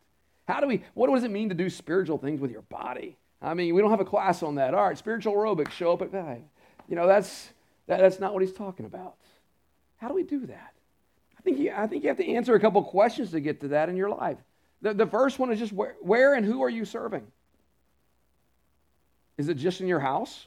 How 0.48 0.60
do 0.60 0.66
we, 0.66 0.82
what 0.94 1.08
does 1.08 1.22
it 1.22 1.30
mean 1.30 1.50
to 1.50 1.54
do 1.54 1.70
spiritual 1.70 2.18
things 2.18 2.40
with 2.40 2.50
your 2.50 2.62
body? 2.62 3.16
I 3.42 3.54
mean, 3.54 3.74
we 3.74 3.80
don't 3.80 3.90
have 3.90 4.00
a 4.00 4.04
class 4.04 4.42
on 4.42 4.54
that. 4.54 4.72
All 4.72 4.86
right, 4.86 4.96
spiritual 4.96 5.34
aerobics, 5.34 5.72
show 5.72 5.92
up 5.92 6.02
at 6.02 6.12
five. 6.12 6.42
You 6.88 6.96
know, 6.96 7.06
that's, 7.06 7.50
that, 7.88 7.98
that's 8.00 8.20
not 8.20 8.32
what 8.32 8.42
he's 8.42 8.52
talking 8.52 8.86
about. 8.86 9.16
How 9.96 10.08
do 10.08 10.14
we 10.14 10.22
do 10.22 10.46
that? 10.46 10.74
I 11.38 11.42
think 11.42 11.58
you, 11.58 11.72
I 11.76 11.86
think 11.86 12.04
you 12.04 12.08
have 12.08 12.18
to 12.18 12.28
answer 12.28 12.54
a 12.54 12.60
couple 12.60 12.82
questions 12.84 13.32
to 13.32 13.40
get 13.40 13.60
to 13.62 13.68
that 13.68 13.88
in 13.88 13.96
your 13.96 14.10
life. 14.10 14.38
The, 14.80 14.94
the 14.94 15.06
first 15.06 15.38
one 15.38 15.52
is 15.52 15.58
just 15.58 15.72
where, 15.72 15.96
where 16.00 16.34
and 16.34 16.46
who 16.46 16.62
are 16.62 16.70
you 16.70 16.84
serving? 16.84 17.26
Is 19.38 19.48
it 19.48 19.54
just 19.54 19.80
in 19.80 19.88
your 19.88 20.00
house? 20.00 20.46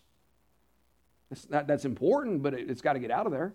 That's, 1.30 1.46
that, 1.46 1.68
that's 1.68 1.86
important, 1.86 2.43
but 2.43 2.54
it, 2.54 2.70
it's 2.70 2.82
got 2.82 2.93
to 2.93 3.00
get 3.00 3.12
out 3.12 3.26
of 3.26 3.32
there. 3.34 3.54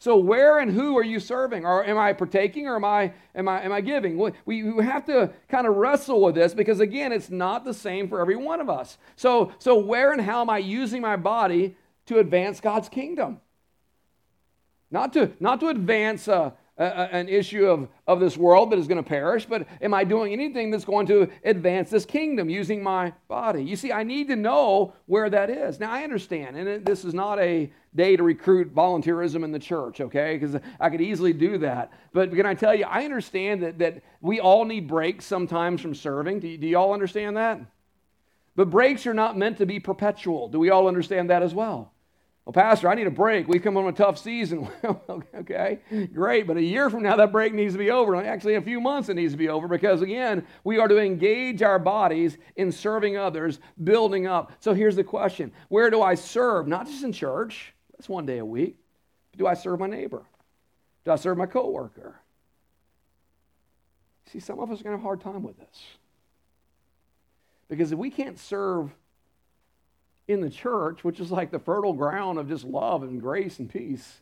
So 0.00 0.16
where 0.16 0.60
and 0.60 0.70
who 0.70 0.96
are 0.96 1.04
you 1.04 1.20
serving? 1.20 1.66
Or 1.66 1.84
am 1.84 1.98
I 1.98 2.14
partaking 2.14 2.66
or 2.66 2.74
am 2.76 2.86
I 2.86 3.12
am 3.34 3.46
I 3.46 3.62
am 3.62 3.70
I 3.70 3.82
giving? 3.82 4.16
We, 4.16 4.32
we 4.62 4.82
have 4.82 5.04
to 5.04 5.30
kind 5.50 5.66
of 5.66 5.76
wrestle 5.76 6.22
with 6.22 6.34
this 6.34 6.54
because 6.54 6.80
again, 6.80 7.12
it's 7.12 7.28
not 7.28 7.66
the 7.66 7.74
same 7.74 8.08
for 8.08 8.18
every 8.18 8.34
one 8.34 8.62
of 8.62 8.70
us. 8.70 8.96
So 9.16 9.52
so 9.58 9.76
where 9.76 10.12
and 10.12 10.22
how 10.22 10.40
am 10.40 10.48
I 10.48 10.56
using 10.56 11.02
my 11.02 11.16
body 11.16 11.76
to 12.06 12.18
advance 12.18 12.60
God's 12.60 12.88
kingdom? 12.88 13.42
Not 14.90 15.12
to 15.12 15.32
not 15.38 15.60
to 15.60 15.68
advance 15.68 16.28
a, 16.28 16.54
an 16.80 17.28
issue 17.28 17.66
of, 17.66 17.88
of 18.06 18.20
this 18.20 18.38
world 18.38 18.70
that 18.70 18.78
is 18.78 18.88
going 18.88 19.02
to 19.02 19.08
perish, 19.08 19.44
but 19.44 19.66
am 19.82 19.92
I 19.92 20.02
doing 20.02 20.32
anything 20.32 20.70
that's 20.70 20.84
going 20.84 21.06
to 21.08 21.28
advance 21.44 21.90
this 21.90 22.06
kingdom 22.06 22.48
using 22.48 22.82
my 22.82 23.12
body? 23.28 23.62
You 23.62 23.76
see, 23.76 23.92
I 23.92 24.02
need 24.02 24.28
to 24.28 24.36
know 24.36 24.94
where 25.04 25.28
that 25.28 25.50
is. 25.50 25.78
Now, 25.78 25.92
I 25.92 26.04
understand, 26.04 26.56
and 26.56 26.66
it, 26.66 26.86
this 26.86 27.04
is 27.04 27.12
not 27.12 27.38
a 27.38 27.70
day 27.94 28.16
to 28.16 28.22
recruit 28.22 28.74
volunteerism 28.74 29.44
in 29.44 29.52
the 29.52 29.58
church, 29.58 30.00
okay? 30.00 30.38
Because 30.38 30.60
I 30.80 30.88
could 30.88 31.02
easily 31.02 31.34
do 31.34 31.58
that. 31.58 31.92
But 32.14 32.32
can 32.32 32.46
I 32.46 32.54
tell 32.54 32.74
you, 32.74 32.86
I 32.86 33.04
understand 33.04 33.62
that, 33.62 33.78
that 33.78 34.02
we 34.22 34.40
all 34.40 34.64
need 34.64 34.88
breaks 34.88 35.26
sometimes 35.26 35.82
from 35.82 35.94
serving. 35.94 36.40
Do, 36.40 36.56
do 36.56 36.66
you 36.66 36.78
all 36.78 36.94
understand 36.94 37.36
that? 37.36 37.60
But 38.56 38.70
breaks 38.70 39.06
are 39.06 39.14
not 39.14 39.36
meant 39.36 39.58
to 39.58 39.66
be 39.66 39.80
perpetual. 39.80 40.48
Do 40.48 40.58
we 40.58 40.70
all 40.70 40.88
understand 40.88 41.28
that 41.28 41.42
as 41.42 41.52
well? 41.52 41.92
Well, 42.44 42.52
Pastor, 42.54 42.88
I 42.88 42.94
need 42.94 43.06
a 43.06 43.12
break. 43.12 43.48
We've 43.48 43.62
come 43.62 43.76
on 43.76 43.86
a 43.86 43.92
tough 43.92 44.18
season. 44.18 44.66
okay, 45.34 45.78
great. 46.12 46.46
But 46.46 46.56
a 46.56 46.62
year 46.62 46.88
from 46.88 47.02
now, 47.02 47.16
that 47.16 47.32
break 47.32 47.52
needs 47.52 47.74
to 47.74 47.78
be 47.78 47.90
over. 47.90 48.16
Actually, 48.16 48.54
a 48.54 48.62
few 48.62 48.80
months, 48.80 49.08
it 49.08 49.14
needs 49.14 49.32
to 49.32 49.38
be 49.38 49.48
over 49.48 49.68
because, 49.68 50.00
again, 50.02 50.46
we 50.64 50.78
are 50.78 50.88
to 50.88 50.98
engage 50.98 51.62
our 51.62 51.78
bodies 51.78 52.38
in 52.56 52.72
serving 52.72 53.16
others, 53.16 53.60
building 53.84 54.26
up. 54.26 54.52
So 54.60 54.72
here's 54.72 54.96
the 54.96 55.04
question 55.04 55.52
Where 55.68 55.90
do 55.90 56.02
I 56.02 56.14
serve? 56.14 56.66
Not 56.66 56.86
just 56.86 57.04
in 57.04 57.12
church, 57.12 57.74
that's 57.92 58.08
one 58.08 58.26
day 58.26 58.38
a 58.38 58.44
week. 58.44 58.78
Do 59.36 59.46
I 59.46 59.54
serve 59.54 59.78
my 59.78 59.86
neighbor? 59.86 60.24
Do 61.04 61.12
I 61.12 61.16
serve 61.16 61.36
my 61.36 61.46
coworker? 61.46 62.20
See, 64.32 64.40
some 64.40 64.60
of 64.60 64.70
us 64.70 64.80
are 64.80 64.84
going 64.84 64.96
to 64.96 64.98
have 64.98 65.00
a 65.00 65.02
hard 65.02 65.20
time 65.20 65.42
with 65.42 65.58
this. 65.58 65.82
Because 67.68 67.92
if 67.92 67.98
we 67.98 68.10
can't 68.10 68.38
serve 68.38 68.90
in 70.30 70.40
the 70.40 70.50
church, 70.50 71.04
which 71.04 71.20
is 71.20 71.30
like 71.30 71.50
the 71.50 71.58
fertile 71.58 71.92
ground 71.92 72.38
of 72.38 72.48
just 72.48 72.64
love 72.64 73.02
and 73.02 73.20
grace 73.20 73.58
and 73.58 73.68
peace, 73.68 74.20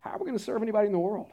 how 0.00 0.10
are 0.10 0.18
we 0.18 0.26
going 0.26 0.38
to 0.38 0.42
serve 0.42 0.62
anybody 0.62 0.86
in 0.86 0.92
the 0.92 0.98
world? 0.98 1.30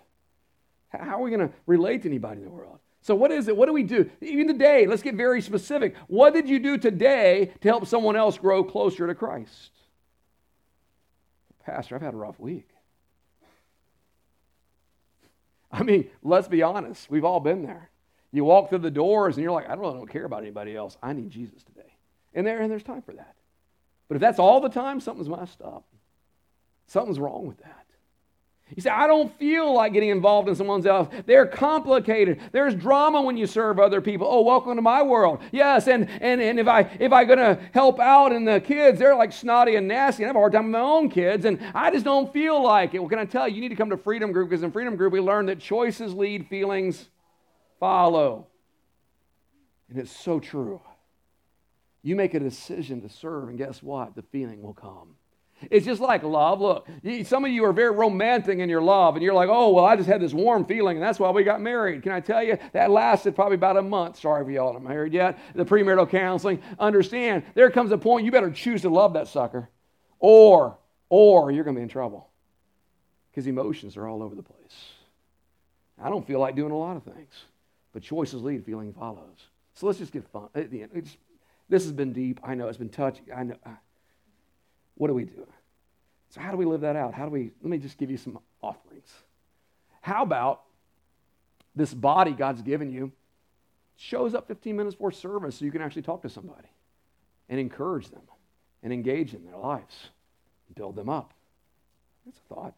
How 0.90 1.20
are 1.20 1.22
we 1.22 1.30
going 1.32 1.48
to 1.48 1.54
relate 1.66 2.04
to 2.04 2.10
anybody 2.10 2.40
in 2.40 2.46
the 2.46 2.52
world? 2.52 2.80
So, 3.02 3.16
what 3.16 3.32
is 3.32 3.48
it? 3.48 3.58
What 3.58 3.66
do 3.66 3.74
we 3.74 3.84
do? 3.84 4.10
Even 4.22 4.48
today, 4.48 4.88
let's 4.88 5.02
get 5.02 5.16
very 5.16 5.42
specific. 5.42 5.96
What 6.08 6.34
did 6.34 6.48
you 6.48 6.60
do 6.60 6.78
today 6.78 7.52
to 7.62 7.68
help 7.68 7.86
someone 7.86 8.16
else 8.16 8.38
grow 8.38 8.64
closer 8.64 9.08
to 9.08 9.16
Christ? 9.16 9.72
Pastor, 11.66 11.96
I've 11.96 12.02
had 12.02 12.14
a 12.14 12.18
rough 12.18 12.40
week. 12.40 12.70
I 15.72 15.84
mean, 15.84 16.10
let's 16.22 16.48
be 16.48 16.62
honest. 16.62 17.10
We've 17.10 17.26
all 17.26 17.40
been 17.40 17.64
there. 17.64 17.90
You 18.32 18.46
walk 18.46 18.70
through 18.70 18.80
the 18.80 18.92
doors 18.92 19.36
and 19.36 19.44
you're 19.44 19.52
like, 19.52 19.70
I 19.70 19.76
don't, 19.76 19.86
I 19.86 19.98
don't 19.98 20.10
care 20.10 20.26
about 20.26 20.42
anybody 20.42 20.76
else. 20.76 20.98
I 21.04 21.14
need 21.14 21.30
Jesus 21.30 21.62
today. 21.64 21.94
And 22.34 22.48
there, 22.48 22.62
and 22.62 22.72
there's 22.72 22.84
time 22.84 23.02
for 23.02 23.14
that. 23.14 23.36
But 24.08 24.16
if 24.16 24.22
that's 24.22 24.40
all 24.40 24.60
the 24.60 24.70
time, 24.70 25.00
something's 25.00 25.30
messed 25.30 25.62
up. 25.62 25.86
Something's 26.88 27.20
wrong 27.20 27.48
with 27.48 27.58
that. 27.60 27.84
You 28.76 28.82
say, 28.82 28.90
I 28.90 29.06
don't 29.06 29.38
feel 29.38 29.72
like 29.74 29.94
getting 29.94 30.10
involved 30.10 30.50
in 30.50 30.56
someone's 30.56 30.88
else. 30.88 31.08
They're 31.28 31.46
complicated. 31.46 32.40
There's 32.52 32.74
drama 32.74 33.22
when 33.22 33.38
you 33.38 33.46
serve 33.46 33.78
other 33.78 34.02
people. 34.02 34.26
Oh, 34.28 34.42
welcome 34.42 34.76
to 34.76 34.82
my 34.82 35.04
world. 35.04 35.42
Yes, 35.52 35.88
and 35.88 36.10
and, 36.22 36.42
and 36.42 36.60
if 36.60 36.68
I 36.68 36.90
if 37.00 37.12
I 37.12 37.24
gonna 37.26 37.60
help 37.74 38.00
out 38.00 38.32
and 38.32 38.48
the 38.48 38.60
kids, 38.60 38.98
they're 38.98 39.16
like 39.16 39.32
snotty 39.32 39.76
and 39.76 39.88
nasty. 39.88 40.24
And 40.24 40.28
I 40.28 40.30
have 40.30 40.36
a 40.38 40.40
hard 40.40 40.54
time 40.54 40.66
with 40.66 40.72
my 40.72 40.80
own 40.80 41.10
kids, 41.10 41.46
and 41.46 41.60
I 41.76 41.92
just 41.92 42.04
don't 42.06 42.34
feel 42.34 42.64
like 42.64 42.96
it. 42.96 43.00
Well, 43.00 43.10
can 43.10 43.20
I 43.20 43.26
tell 43.26 43.48
you, 43.48 43.56
you 43.56 43.62
need 43.62 43.70
to 43.70 43.76
come 43.76 43.92
to 43.92 43.98
Freedom 43.98 44.32
Group 44.32 44.50
because 44.50 44.64
in 44.64 44.72
Freedom 44.72 44.96
Group 44.96 45.14
we 45.14 45.20
learn 45.20 45.46
that 45.48 45.60
choices 45.60 46.14
lead, 46.14 46.48
feelings 46.48 47.10
follow. 47.80 48.48
And 49.90 50.00
it's 50.00 50.12
so 50.12 50.40
true. 50.40 50.82
You 52.04 52.16
make 52.16 52.34
a 52.34 52.40
decision 52.40 53.02
to 53.02 53.10
serve, 53.10 53.50
and 53.50 53.58
guess 53.58 53.82
what? 53.82 54.16
The 54.16 54.22
feeling 54.22 54.62
will 54.62 54.74
come. 54.74 55.16
It's 55.72 55.86
just 55.86 56.02
like 56.02 56.24
love. 56.24 56.60
Look, 56.60 56.88
some 57.24 57.46
of 57.46 57.52
you 57.52 57.64
are 57.64 57.72
very 57.72 57.92
romantic 57.92 58.60
in 58.60 58.70
your 58.70 58.82
love, 58.82 59.16
and 59.16 59.24
you're 59.24 59.34
like, 59.34 59.48
oh, 59.50 59.70
well, 59.72 59.86
I 59.86 59.96
just 59.96 60.10
had 60.10 60.22
this 60.22 60.34
warm 60.34 60.66
feeling, 60.66 60.98
and 60.98 61.06
that's 61.06 61.20
why 61.20 61.30
we 61.30 61.44
got 61.44 61.62
married. 61.62 62.04
Can 62.04 62.12
I 62.12 62.20
tell 62.20 62.44
you? 62.44 62.58
That 62.74 62.92
lasted 62.92 63.36
probably 63.36 63.56
about 63.56 63.78
a 63.78 63.82
month. 63.82 64.20
Sorry 64.20 64.44
if 64.44 64.50
y'all 64.50 64.74
aren't 64.74 64.84
married 64.84 65.14
yet. 65.14 65.40
The 65.56 65.64
premarital 65.64 66.10
counseling. 66.10 66.62
Understand, 66.80 67.44
there 67.56 67.70
comes 67.70 67.92
a 67.92 67.98
point 67.98 68.26
you 68.26 68.32
better 68.32 68.52
choose 68.52 68.82
to 68.82 68.90
love 68.90 69.14
that 69.14 69.30
sucker, 69.30 69.70
or, 70.20 70.78
or 71.10 71.52
you're 71.52 71.64
going 71.64 71.76
to 71.76 71.80
be 71.80 71.84
in 71.84 71.90
trouble 71.90 72.30
because 73.32 73.48
emotions 73.48 73.96
are 73.96 74.08
all 74.08 74.22
over 74.22 74.36
the 74.36 74.44
place. 74.44 74.92
I 76.02 76.10
don't 76.10 76.28
feel 76.28 76.40
like 76.40 76.56
doing 76.56 76.72
a 76.72 76.78
lot 76.78 76.98
of 76.98 77.04
things, 77.04 77.32
but 77.94 78.04
choices 78.04 78.42
lead, 78.42 78.66
feeling 78.66 78.94
follows. 78.94 79.48
So 79.76 79.88
let's 79.88 80.00
just 80.00 80.12
get 80.12 80.28
fun. 80.28 80.50
At 80.54 80.70
this 81.70 81.84
has 81.84 81.92
been 81.92 82.14
deep. 82.14 82.40
I 82.44 82.56
know 82.56 82.68
it's 82.68 82.78
been 82.78 82.90
touchy. 82.90 83.24
I 83.36 83.44
know. 83.44 83.56
Uh, 83.66 83.72
what 84.96 85.08
do 85.08 85.14
we 85.14 85.26
do? 85.26 85.48
So, 86.30 86.42
how 86.42 86.52
do 86.52 86.58
we 86.58 86.66
live 86.66 86.82
that 86.82 86.96
out? 86.96 87.14
How 87.14 87.26
do 87.26 87.32
we? 87.32 87.52
Let 87.62 87.70
me 87.70 87.78
just 87.78 87.98
give 87.98 88.12
you 88.12 88.18
some 88.18 88.40
offerings. 88.62 89.12
How 90.02 90.24
about 90.24 90.64
this 91.76 91.94
body 91.94 92.32
God's 92.32 92.62
given 92.62 92.92
you 92.92 93.12
shows 93.96 94.34
up 94.34 94.48
15 94.48 94.76
minutes 94.76 94.96
before 94.96 95.12
service 95.12 95.58
so 95.58 95.66
you 95.66 95.72
can 95.72 95.82
actually 95.82 96.02
talk 96.02 96.22
to 96.24 96.30
somebody 96.30 96.68
and 97.50 97.60
encourage 97.60 98.10
them 98.10 98.24
and 98.82 98.92
engage 98.92 99.34
in 99.34 99.46
their 99.46 99.58
lives, 99.58 100.10
build 100.76 100.96
them 100.96 101.10
up? 101.10 101.34
That's 102.26 102.38
a 102.38 102.54
thought. 102.54 102.74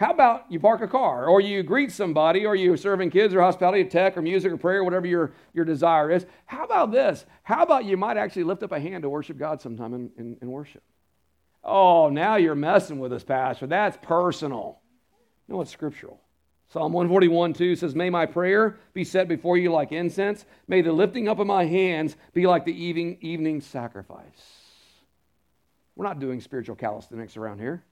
How 0.00 0.12
about 0.12 0.46
you 0.48 0.58
park 0.58 0.80
a 0.80 0.88
car, 0.88 1.26
or 1.26 1.42
you 1.42 1.62
greet 1.62 1.92
somebody, 1.92 2.46
or 2.46 2.56
you're 2.56 2.78
serving 2.78 3.10
kids, 3.10 3.34
or 3.34 3.42
hospitality, 3.42 3.82
or 3.82 3.90
tech, 3.90 4.16
or 4.16 4.22
music, 4.22 4.50
or 4.50 4.56
prayer, 4.56 4.82
whatever 4.82 5.06
your, 5.06 5.32
your 5.52 5.66
desire 5.66 6.10
is? 6.10 6.24
How 6.46 6.64
about 6.64 6.90
this? 6.90 7.26
How 7.42 7.62
about 7.62 7.84
you 7.84 7.98
might 7.98 8.16
actually 8.16 8.44
lift 8.44 8.62
up 8.62 8.72
a 8.72 8.80
hand 8.80 9.02
to 9.02 9.10
worship 9.10 9.36
God 9.36 9.60
sometime 9.60 9.92
in, 9.92 10.10
in, 10.16 10.38
in 10.40 10.50
worship? 10.50 10.82
Oh, 11.62 12.08
now 12.08 12.36
you're 12.36 12.54
messing 12.54 12.98
with 12.98 13.12
us, 13.12 13.22
Pastor. 13.22 13.66
That's 13.66 13.98
personal. 14.00 14.80
No, 15.48 15.60
it's 15.60 15.70
scriptural. 15.70 16.18
Psalm 16.70 16.94
141 16.94 17.52
2 17.52 17.76
says, 17.76 17.94
May 17.94 18.08
my 18.08 18.24
prayer 18.24 18.78
be 18.94 19.04
set 19.04 19.28
before 19.28 19.58
you 19.58 19.70
like 19.70 19.92
incense. 19.92 20.46
May 20.66 20.80
the 20.80 20.92
lifting 20.92 21.28
up 21.28 21.40
of 21.40 21.46
my 21.46 21.66
hands 21.66 22.16
be 22.32 22.46
like 22.46 22.64
the 22.64 22.72
evening, 22.72 23.18
evening 23.20 23.60
sacrifice. 23.60 24.24
We're 25.94 26.06
not 26.06 26.20
doing 26.20 26.40
spiritual 26.40 26.76
calisthenics 26.76 27.36
around 27.36 27.58
here. 27.58 27.84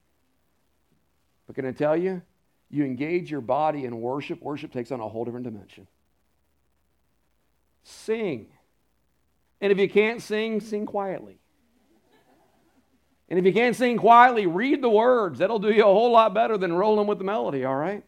But 1.49 1.55
can 1.55 1.65
I 1.65 1.71
tell 1.71 1.97
you, 1.97 2.21
you 2.69 2.85
engage 2.85 3.31
your 3.31 3.41
body 3.41 3.85
in 3.85 4.01
worship, 4.01 4.39
worship 4.39 4.71
takes 4.71 4.91
on 4.91 4.99
a 4.99 5.09
whole 5.09 5.25
different 5.25 5.45
dimension. 5.45 5.87
Sing. 7.81 8.45
And 9.59 9.71
if 9.71 9.79
you 9.79 9.89
can't 9.89 10.21
sing, 10.21 10.61
sing 10.61 10.85
quietly. 10.85 11.39
And 13.29 13.39
if 13.39 13.45
you 13.45 13.51
can't 13.51 13.75
sing 13.75 13.97
quietly, 13.97 14.45
read 14.45 14.83
the 14.83 14.91
words. 14.91 15.39
That'll 15.39 15.57
do 15.57 15.71
you 15.71 15.81
a 15.81 15.85
whole 15.85 16.11
lot 16.11 16.35
better 16.35 16.55
than 16.55 16.71
rolling 16.71 17.07
with 17.07 17.17
the 17.17 17.23
melody, 17.23 17.65
all 17.65 17.75
right? 17.75 18.03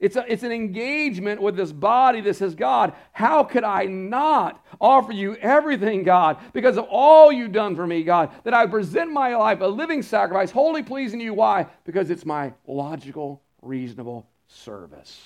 It's, 0.00 0.16
a, 0.16 0.30
it's 0.30 0.42
an 0.42 0.52
engagement 0.52 1.40
with 1.40 1.56
this 1.56 1.72
body 1.72 2.20
that 2.22 2.34
says, 2.34 2.54
God, 2.54 2.92
how 3.12 3.44
could 3.44 3.64
I 3.64 3.84
not 3.84 4.64
offer 4.80 5.12
you 5.12 5.36
everything, 5.36 6.02
God, 6.02 6.38
because 6.52 6.76
of 6.76 6.86
all 6.90 7.30
you've 7.30 7.52
done 7.52 7.76
for 7.76 7.86
me, 7.86 8.02
God, 8.02 8.30
that 8.44 8.54
I 8.54 8.66
present 8.66 9.12
my 9.12 9.36
life 9.36 9.60
a 9.60 9.66
living 9.66 10.02
sacrifice, 10.02 10.50
wholly 10.50 10.82
pleasing 10.82 11.20
to 11.20 11.24
you. 11.24 11.34
Why? 11.34 11.66
Because 11.84 12.10
it's 12.10 12.26
my 12.26 12.52
logical, 12.66 13.42
reasonable 13.62 14.26
service. 14.48 15.22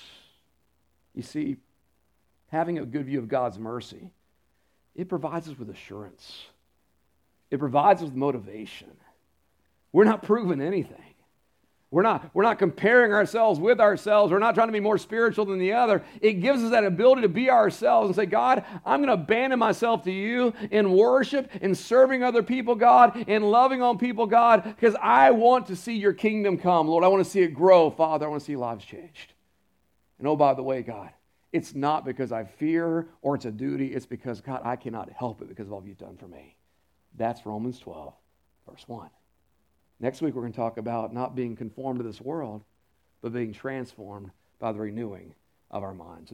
You 1.15 1.23
see, 1.23 1.57
having 2.47 2.79
a 2.79 2.85
good 2.85 3.05
view 3.05 3.19
of 3.19 3.27
God's 3.27 3.57
mercy, 3.57 4.11
it 4.95 5.09
provides 5.09 5.49
us 5.49 5.57
with 5.57 5.69
assurance, 5.69 6.45
it 7.49 7.59
provides 7.59 8.01
us 8.01 8.05
with 8.05 8.15
motivation. 8.15 8.91
We're 9.91 10.03
not 10.03 10.21
proving 10.21 10.61
anything. 10.61 11.08
We're 11.91 12.03
not, 12.03 12.29
we're 12.35 12.43
not 12.43 12.59
comparing 12.59 13.13
ourselves 13.13 13.59
with 13.59 13.79
ourselves. 13.79 14.31
We're 14.31 14.37
not 14.37 14.53
trying 14.53 14.67
to 14.67 14.73
be 14.73 14.79
more 14.79 14.99
spiritual 14.99 15.45
than 15.45 15.57
the 15.57 15.73
other. 15.73 16.03
It 16.21 16.33
gives 16.33 16.63
us 16.63 16.69
that 16.69 16.83
ability 16.83 17.23
to 17.23 17.29
be 17.29 17.49
ourselves 17.49 18.09
and 18.09 18.15
say, 18.15 18.27
God, 18.27 18.63
I'm 18.85 18.99
going 18.99 19.07
to 19.07 19.13
abandon 19.13 19.57
myself 19.57 20.03
to 20.03 20.11
you 20.11 20.53
in 20.69 20.91
worship, 20.91 21.49
in 21.61 21.73
serving 21.73 22.23
other 22.23 22.43
people, 22.43 22.75
God, 22.75 23.17
in 23.27 23.41
loving 23.41 23.81
on 23.81 23.97
people, 23.97 24.27
God, 24.27 24.63
because 24.63 24.95
I 25.01 25.31
want 25.31 25.65
to 25.67 25.75
see 25.75 25.97
your 25.97 26.13
kingdom 26.13 26.59
come, 26.59 26.87
Lord. 26.87 27.03
I 27.03 27.07
want 27.07 27.25
to 27.25 27.29
see 27.29 27.41
it 27.41 27.55
grow, 27.55 27.89
Father. 27.89 28.27
I 28.27 28.29
want 28.29 28.41
to 28.41 28.45
see 28.45 28.55
lives 28.55 28.85
changed. 28.85 29.33
And 30.19 30.27
oh, 30.27 30.35
by 30.35 30.53
the 30.53 30.63
way, 30.63 30.83
God, 30.83 31.09
it's 31.51 31.73
not 31.73 32.05
because 32.05 32.31
I 32.31 32.43
fear 32.43 33.07
or 33.23 33.33
it's 33.33 33.45
a 33.45 33.51
duty. 33.51 33.87
It's 33.87 34.05
because, 34.05 34.41
God, 34.41 34.61
I 34.63 34.75
cannot 34.75 35.09
help 35.09 35.41
it 35.41 35.49
because 35.49 35.65
of 35.65 35.73
all 35.73 35.83
you've 35.83 35.97
done 35.97 36.17
for 36.17 36.27
me. 36.27 36.55
That's 37.17 37.47
Romans 37.47 37.79
12, 37.79 38.13
verse 38.69 38.83
1. 38.85 39.09
Next 39.99 40.21
week, 40.21 40.33
we're 40.33 40.41
going 40.41 40.53
to 40.53 40.57
talk 40.57 40.77
about 40.77 41.13
not 41.13 41.35
being 41.35 41.55
conformed 41.55 41.99
to 41.99 42.03
this 42.03 42.21
world, 42.21 42.63
but 43.21 43.33
being 43.33 43.53
transformed 43.53 44.31
by 44.59 44.71
the 44.71 44.79
renewing 44.79 45.33
of 45.71 45.83
our 45.83 45.93
minds. 45.93 46.27